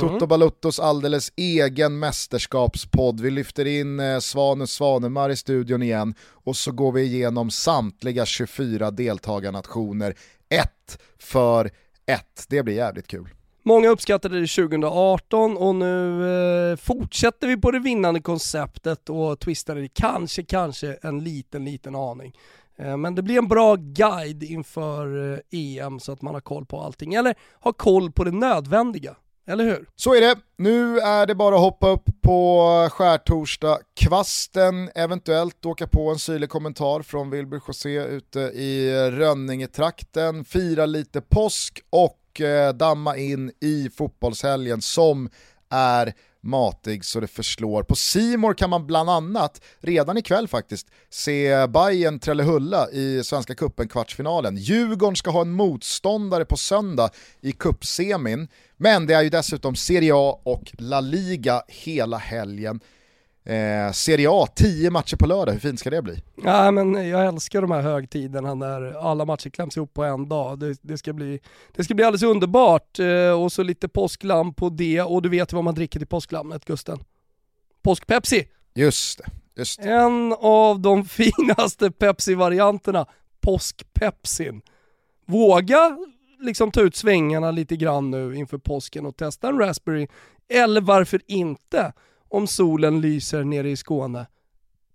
Toto 0.00 0.26
Baluttos 0.26 0.80
alldeles 0.80 1.32
egen 1.36 1.98
mästerskapspodd. 1.98 3.20
Vi 3.20 3.30
lyfter 3.30 3.64
in 3.64 4.00
eh, 4.00 4.18
Svanus 4.18 4.72
Svanemar 4.72 5.30
i 5.30 5.36
studion 5.36 5.82
igen 5.82 6.14
och 6.20 6.56
så 6.56 6.72
går 6.72 6.92
vi 6.92 7.02
igenom 7.02 7.50
samtliga 7.50 8.26
24 8.26 8.90
deltagarnationer, 8.90 10.14
ett 10.48 10.98
för 11.18 11.70
ett. 12.06 12.44
Det 12.48 12.62
blir 12.62 12.74
jävligt 12.74 13.06
kul. 13.06 13.28
Många 13.62 13.88
uppskattade 13.88 14.40
det 14.40 14.46
2018 14.46 15.56
och 15.56 15.74
nu 15.74 16.70
eh, 16.70 16.76
fortsätter 16.76 17.46
vi 17.46 17.56
på 17.56 17.70
det 17.70 17.78
vinnande 17.78 18.20
konceptet 18.20 19.08
och 19.08 19.40
twistar 19.40 19.74
det 19.74 19.88
kanske, 19.88 20.42
kanske 20.42 20.98
en 21.02 21.24
liten, 21.24 21.64
liten 21.64 21.94
aning. 21.94 22.36
Eh, 22.76 22.96
men 22.96 23.14
det 23.14 23.22
blir 23.22 23.38
en 23.38 23.48
bra 23.48 23.76
guide 23.76 24.42
inför 24.42 25.32
eh, 25.32 25.38
EM 25.50 26.00
så 26.00 26.12
att 26.12 26.22
man 26.22 26.34
har 26.34 26.40
koll 26.40 26.66
på 26.66 26.80
allting, 26.80 27.14
eller 27.14 27.34
har 27.60 27.72
koll 27.72 28.12
på 28.12 28.24
det 28.24 28.30
nödvändiga. 28.30 29.16
Eller 29.46 29.64
hur? 29.64 29.88
Så 29.96 30.14
är 30.14 30.20
det. 30.20 30.36
Nu 30.56 30.98
är 30.98 31.26
det 31.26 31.34
bara 31.34 31.54
att 31.54 31.60
hoppa 31.60 31.88
upp 31.88 32.08
på 32.22 32.88
skärtorsdag 32.92 33.78
kvasten 34.00 34.90
eventuellt 34.94 35.66
åka 35.66 35.86
på 35.86 36.10
en 36.10 36.18
syrlig 36.18 36.50
kommentar 36.50 37.02
från 37.02 37.30
Wilbur 37.30 37.60
José 37.68 38.04
ute 38.04 38.40
i 38.40 38.92
Rönningetrakten, 39.10 40.44
fira 40.44 40.86
lite 40.86 41.20
påsk 41.20 41.80
och 41.90 42.19
och 42.30 42.40
eh, 42.40 42.74
damma 42.74 43.16
in 43.16 43.52
i 43.60 43.90
fotbollshelgen 43.96 44.82
som 44.82 45.30
är 45.70 46.14
matig 46.42 47.04
så 47.04 47.20
det 47.20 47.26
förslår. 47.26 47.82
På 47.82 47.96
Simor 47.96 48.54
kan 48.54 48.70
man 48.70 48.86
bland 48.86 49.10
annat, 49.10 49.60
redan 49.80 50.18
ikväll 50.18 50.48
faktiskt, 50.48 50.86
se 51.10 51.66
Bayern 51.66 52.18
Trellehulla 52.18 52.90
i 52.90 53.24
Svenska 53.24 53.54
Cupen 53.54 53.88
kvartsfinalen. 53.88 54.56
Djurgården 54.56 55.16
ska 55.16 55.30
ha 55.30 55.40
en 55.40 55.52
motståndare 55.52 56.44
på 56.44 56.56
söndag 56.56 57.10
i 57.40 57.52
cupsemin, 57.52 58.48
men 58.76 59.06
det 59.06 59.14
är 59.14 59.22
ju 59.22 59.30
dessutom 59.30 59.76
Serie 59.76 60.12
A 60.14 60.40
och 60.42 60.72
La 60.78 61.00
Liga 61.00 61.62
hela 61.68 62.16
helgen. 62.16 62.80
Eh, 63.44 63.92
Serie 63.92 64.28
A, 64.30 64.46
10 64.54 64.90
matcher 64.90 65.16
på 65.16 65.26
lördag, 65.26 65.52
hur 65.52 65.60
fint 65.60 65.80
ska 65.80 65.90
det 65.90 66.02
bli? 66.02 66.22
Ja, 66.44 66.70
men 66.70 67.08
jag 67.08 67.26
älskar 67.26 67.60
de 67.62 67.70
här 67.70 67.82
högtiderna 67.82 68.54
när 68.54 69.10
alla 69.10 69.24
matcher 69.24 69.50
kläms 69.50 69.76
ihop 69.76 69.94
på 69.94 70.04
en 70.04 70.28
dag. 70.28 70.58
Det, 70.58 70.78
det, 70.82 70.98
ska, 70.98 71.12
bli, 71.12 71.40
det 71.76 71.84
ska 71.84 71.94
bli 71.94 72.04
alldeles 72.04 72.22
underbart. 72.22 72.98
Eh, 72.98 73.42
och 73.42 73.52
så 73.52 73.62
lite 73.62 73.88
påsklamm 73.88 74.54
på 74.54 74.68
det. 74.68 75.02
Och 75.02 75.22
du 75.22 75.28
vet 75.28 75.52
vad 75.52 75.64
man 75.64 75.74
dricker 75.74 75.98
till 75.98 76.08
påsklammet, 76.08 76.64
Gusten? 76.64 76.98
Påskpepsi! 77.82 78.48
Just 78.74 79.18
det, 79.18 79.24
just 79.56 79.82
det. 79.82 79.90
En 79.90 80.34
av 80.38 80.80
de 80.80 81.04
finaste 81.08 81.90
Pepsi-varianterna, 81.90 83.06
påskpepsin. 83.40 84.62
Våga 85.26 85.96
liksom 86.40 86.70
ta 86.70 86.80
ut 86.80 86.96
svängarna 86.96 87.50
lite 87.50 87.76
grann 87.76 88.10
nu 88.10 88.34
inför 88.36 88.58
påsken 88.58 89.06
och 89.06 89.16
testa 89.16 89.48
en 89.48 89.58
Raspberry, 89.58 90.06
eller 90.48 90.80
varför 90.80 91.20
inte? 91.26 91.92
Om 92.30 92.46
solen 92.46 93.00
lyser 93.00 93.44
nere 93.44 93.70
i 93.70 93.76
Skåne, 93.76 94.26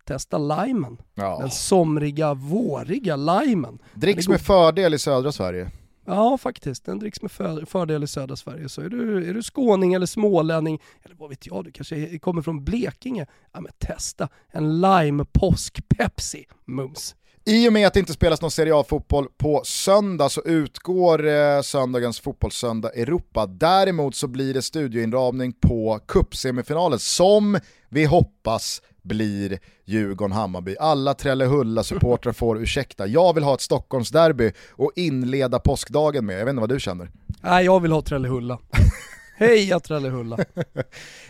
testa 0.06 0.38
limen. 0.38 0.98
Ja. 1.16 1.38
Den 1.40 1.52
somriga, 1.52 2.34
våriga 2.34 3.16
limen. 3.16 3.80
Dricks 3.94 4.28
med 4.28 4.42
fördel 4.42 4.94
i 4.94 5.00
södra 5.00 5.32
Sverige. 5.32 5.72
Ja 6.06 6.38
faktiskt, 6.38 6.86
den 6.86 7.00
dricks 7.00 7.22
med 7.22 7.32
för, 7.32 7.66
fördel 7.66 8.04
i 8.04 8.08
södra 8.08 8.36
Sverige. 8.36 8.70
Så 8.70 8.82
är 8.82 8.90
du, 8.90 9.30
är 9.30 9.34
du 9.34 9.44
skåning 9.44 9.94
eller 9.94 10.06
smålänning, 10.06 10.82
eller 11.04 11.16
vad 11.16 11.30
vet 11.30 11.48
jag, 11.48 11.66
du 11.66 11.72
kanske 11.72 12.20
kommer 12.20 12.42
från 12.42 12.64
Blekinge, 12.64 13.26
ja 13.54 13.62
men 13.62 13.72
testa 13.78 14.30
en 14.48 14.82
lime 14.82 15.26
påsk 15.32 15.88
Pepsi 15.88 16.46
mums. 16.66 17.16
I 17.48 17.70
och 17.70 17.74
med 17.74 17.88
att 17.88 17.94
det 17.94 18.00
inte 18.00 18.14
spelas 18.14 18.42
någon 18.42 18.52
Serie 18.52 18.76
A-fotboll 18.76 19.28
på 19.38 19.62
söndag 19.66 20.30
så 20.30 20.42
utgår 20.42 21.28
eh, 21.28 21.62
söndagens 21.62 22.20
fotbollssöndag 22.20 22.90
Europa. 22.90 23.46
Däremot 23.46 24.16
så 24.16 24.28
blir 24.28 24.54
det 24.54 24.62
studioinramning 24.62 25.54
på 25.54 26.00
cupsemifinalen 26.08 27.00
som 27.00 27.60
vi 27.90 28.06
hoppas 28.06 28.82
blir 29.04 29.60
Djurgården-Hammarby. 29.86 30.76
Alla 30.80 31.14
Trellehulla-supportrar 31.14 32.34
får 32.34 32.62
ursäkta. 32.62 33.08
Jag 33.08 33.34
vill 33.34 33.44
ha 33.44 33.54
ett 33.54 33.62
Stockholmsderby 33.62 34.52
och 34.70 34.92
inleda 34.96 35.60
påskdagen 35.60 36.26
med. 36.26 36.40
Jag 36.40 36.46
vet 36.46 36.52
inte 36.52 36.62
vad 36.62 36.70
du 36.70 36.80
känner. 36.80 37.12
Nej 37.42 37.66
jag 37.66 37.80
vill 37.80 37.92
ha 37.92 38.02
Trellehulla. 38.02 38.60
Heja 39.38 39.80
Trellehulla. 39.80 40.38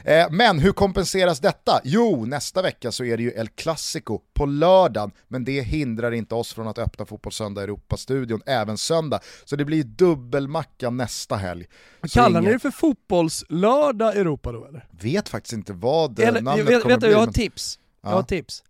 Eh, 0.04 0.28
Men 0.32 0.60
hur 0.60 0.72
kompenseras 0.72 1.40
detta? 1.40 1.82
Jo, 1.84 2.26
nästa 2.26 2.62
vecka 2.62 2.92
så 2.92 3.04
är 3.04 3.18
det 3.18 3.24
ju 3.24 3.32
El 3.32 3.48
Clasico 3.48 4.20
på 4.34 4.46
lördagen, 4.46 5.12
men 5.28 5.44
det 5.46 5.62
hindrar 5.62 6.12
inte 6.12 6.36
oss 6.36 6.54
från 6.54 6.68
att 6.68 6.78
öppna 6.78 7.06
Fotbollssöndag 7.06 7.64
Europa-studion 7.64 8.42
även 8.46 8.78
söndag. 8.78 9.20
Så 9.46 9.56
det 9.56 9.66
blir 9.66 9.84
dubbelmacka 9.84 10.90
nästa 10.90 11.36
helg. 11.36 11.66
Kallar 12.14 12.42
ni 12.42 12.52
det 12.54 12.60
för 12.60 12.72
fotbollslördag 12.72 14.16
Europa 14.18 14.52
då 14.52 14.66
eller? 14.66 14.88
Vet 14.92 15.30
faktiskt 15.30 15.54
inte 15.54 15.74
vad 15.74 16.20
eller 16.20 16.42
namnet 16.42 16.66
vet, 16.68 16.82
kommer 16.82 16.96
vet 16.96 17.00
bli. 17.00 17.12
jag 17.12 17.18
har 17.18 17.26
men- 17.26 17.34
tips. 17.34 17.80
Jag 18.02 18.12
Ja. 18.12 18.16
har 18.16 18.22
ett 18.22 18.28
tips. 18.28 18.64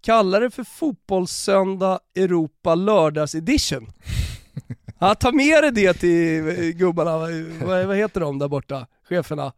Kalla 0.00 0.40
det 0.40 0.50
för 0.50 0.64
fotbollssöndag 0.64 2.00
Europa 2.16 2.74
lördags 2.74 3.34
edition. 3.34 3.92
Ja, 5.02 5.14
ta 5.14 5.32
med 5.32 5.62
dig 5.62 5.72
det 5.72 5.94
till 5.94 6.48
eh, 6.48 6.54
gubbarna, 6.68 7.18
vad, 7.66 7.86
vad 7.86 7.96
heter 7.96 8.20
de 8.20 8.38
där 8.38 8.48
borta, 8.48 8.86
cheferna? 9.08 9.52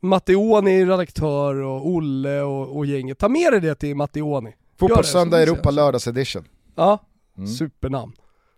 Matteoni 0.00 0.84
redaktör 0.84 1.54
och 1.54 1.88
Olle 1.88 2.40
och, 2.42 2.76
och 2.76 2.86
gänget. 2.86 3.18
Ta 3.18 3.28
med 3.28 3.52
dig 3.52 3.60
det 3.60 3.74
till 3.74 3.96
Matteoni. 3.96 4.54
Fotbollssöndag 4.78 5.42
Europa 5.42 5.70
lördags 5.70 6.06
edition. 6.06 6.44
Ja, 6.76 6.98
Mm. 7.38 7.48
supernamn. 7.50 8.12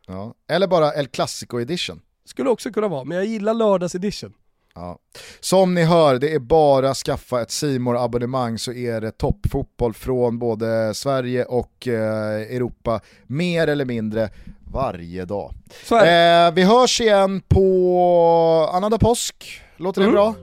Ja. 0.06 0.34
Eller 0.48 0.66
bara 0.66 0.92
El 0.94 1.06
Clasico 1.08 1.61
edition. 1.61 2.00
Skulle 2.24 2.50
också 2.50 2.72
kunna 2.72 2.88
vara, 2.88 3.04
men 3.04 3.16
jag 3.16 3.26
gillar 3.26 3.54
lördags 3.54 3.94
edition. 3.94 4.32
Ja. 4.74 4.98
Som 5.40 5.74
ni 5.74 5.84
hör, 5.84 6.18
det 6.18 6.34
är 6.34 6.38
bara 6.38 6.90
att 6.90 6.96
skaffa 6.96 7.42
ett 7.42 7.50
simor 7.50 8.04
abonnemang 8.04 8.58
så 8.58 8.72
är 8.72 9.00
det 9.00 9.11
toppfotboll 9.11 9.94
från 9.94 10.38
både 10.38 10.94
Sverige 10.94 11.44
och 11.44 11.88
eh, 11.88 12.40
Europa, 12.56 13.00
mer 13.26 13.66
eller 13.68 13.84
mindre 13.84 14.30
varje 14.72 15.24
dag. 15.24 15.52
Så 15.88 15.96
är 15.96 16.04
det. 16.04 16.46
Eh, 16.48 16.54
vi 16.54 16.62
hörs 16.62 17.00
igen 17.00 17.42
på 17.48 18.70
annandag 18.72 18.98
påsk, 18.98 19.60
låter 19.76 20.00
det 20.00 20.04
Mm. 20.06 20.14
bra? 20.14 20.34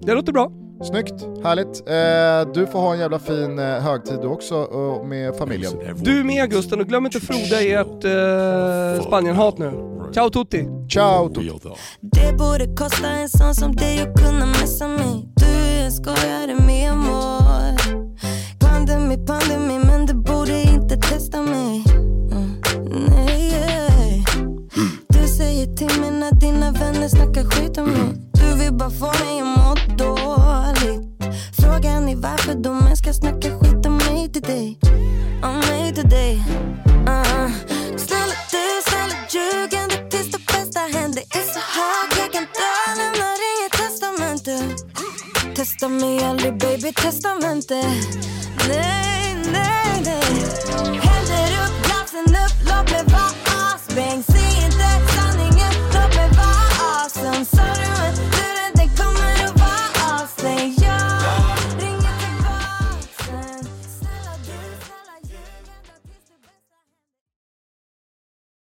Det 0.00 0.14
låter 0.14 0.32
bra. 0.32 0.50
Snyggt, 0.84 1.14
härligt. 1.44 1.88
Eh, 1.88 2.52
du 2.54 2.66
får 2.66 2.78
ha 2.80 2.92
en 2.92 2.98
jävla 3.00 3.18
fin 3.18 3.58
eh, 3.58 3.64
högtid 3.64 4.18
du 4.20 4.26
också 4.26 4.68
med 5.04 5.36
familjen. 5.36 5.72
Du 5.96 6.24
med 6.24 6.50
Gusten 6.50 6.80
och 6.80 6.86
glöm 6.86 7.06
inte 7.06 7.20
froda 7.20 7.60
ert 7.62 8.04
eh, 8.04 9.06
Spanien-hat 9.06 9.58
nu. 9.58 9.72
Ciao 10.14 10.30
tutti! 10.30 10.68
Ciao! 10.90 11.28
Tutti. 11.28 11.50
Det 12.00 12.32
borde 12.38 12.74
kosta 12.76 13.08
en 13.08 13.28
sån 13.28 13.54
som 13.54 13.76
dig 13.76 14.00
att 14.02 14.14
kunna 14.24 14.46
messa 14.46 14.88
mig 14.88 15.28
Du 15.36 15.46
är 15.46 15.84
en 15.84 15.92
skojare 15.92 16.54
med 16.66 16.90
amor 16.92 17.76
Pandemi, 18.60 19.26
pandemi, 19.26 19.78
men 19.86 20.06
du 20.06 20.14
borde 20.14 20.62
inte 20.62 20.96
testa 20.96 21.42
mig 21.42 21.84
när 26.30 26.40
dina 26.40 26.72
vänner 26.72 27.08
snackar 27.08 27.44
skit 27.44 27.78
om 27.78 27.90
mig. 27.90 28.12
Du 28.32 28.58
vill 28.58 28.72
bara 28.72 28.90
få 28.90 29.06
mig 29.24 29.40
att 29.40 29.46
må 29.56 29.74
dåligt. 29.96 31.02
Frågan 31.60 32.08
är 32.08 32.16
varför 32.16 32.54
de 32.54 32.84
ens 32.84 32.98
ska 32.98 33.12
snacka 33.12 33.48
skit 33.58 33.86
om 33.86 33.96
mig 33.96 34.32
till 34.32 34.42
dig. 34.42 34.78
Om 35.42 35.58
mig 35.58 35.94
till 35.94 36.08
dig. 36.08 36.34
Uh. 37.08 37.50
Snälla 38.04 38.36
du, 38.52 38.64
snälla 38.88 39.16
ljug 39.34 39.74
ända 39.82 39.96
tills 40.10 40.30
det 40.32 40.42
bästa 40.52 40.80
händer. 40.80 41.22
Är 41.38 41.46
så 41.54 41.60
hög 41.76 42.08
Jag 42.20 42.32
kan 42.32 42.46
dö, 42.58 42.72
lämnar 43.00 43.38
inget 43.50 43.74
testamente. 43.82 44.52
Testa 45.56 45.88
mig 45.88 46.24
aldrig 46.24 46.58
baby, 46.58 46.92
testamente 46.92 47.74
Nej, 48.68 49.36
nej, 49.52 50.02
nej. 50.04 50.30
Händer 51.06 51.50
upp, 51.62 51.76
glasen 51.86 52.28
upp, 52.44 52.54
låt 52.68 52.90
mig 52.90 53.16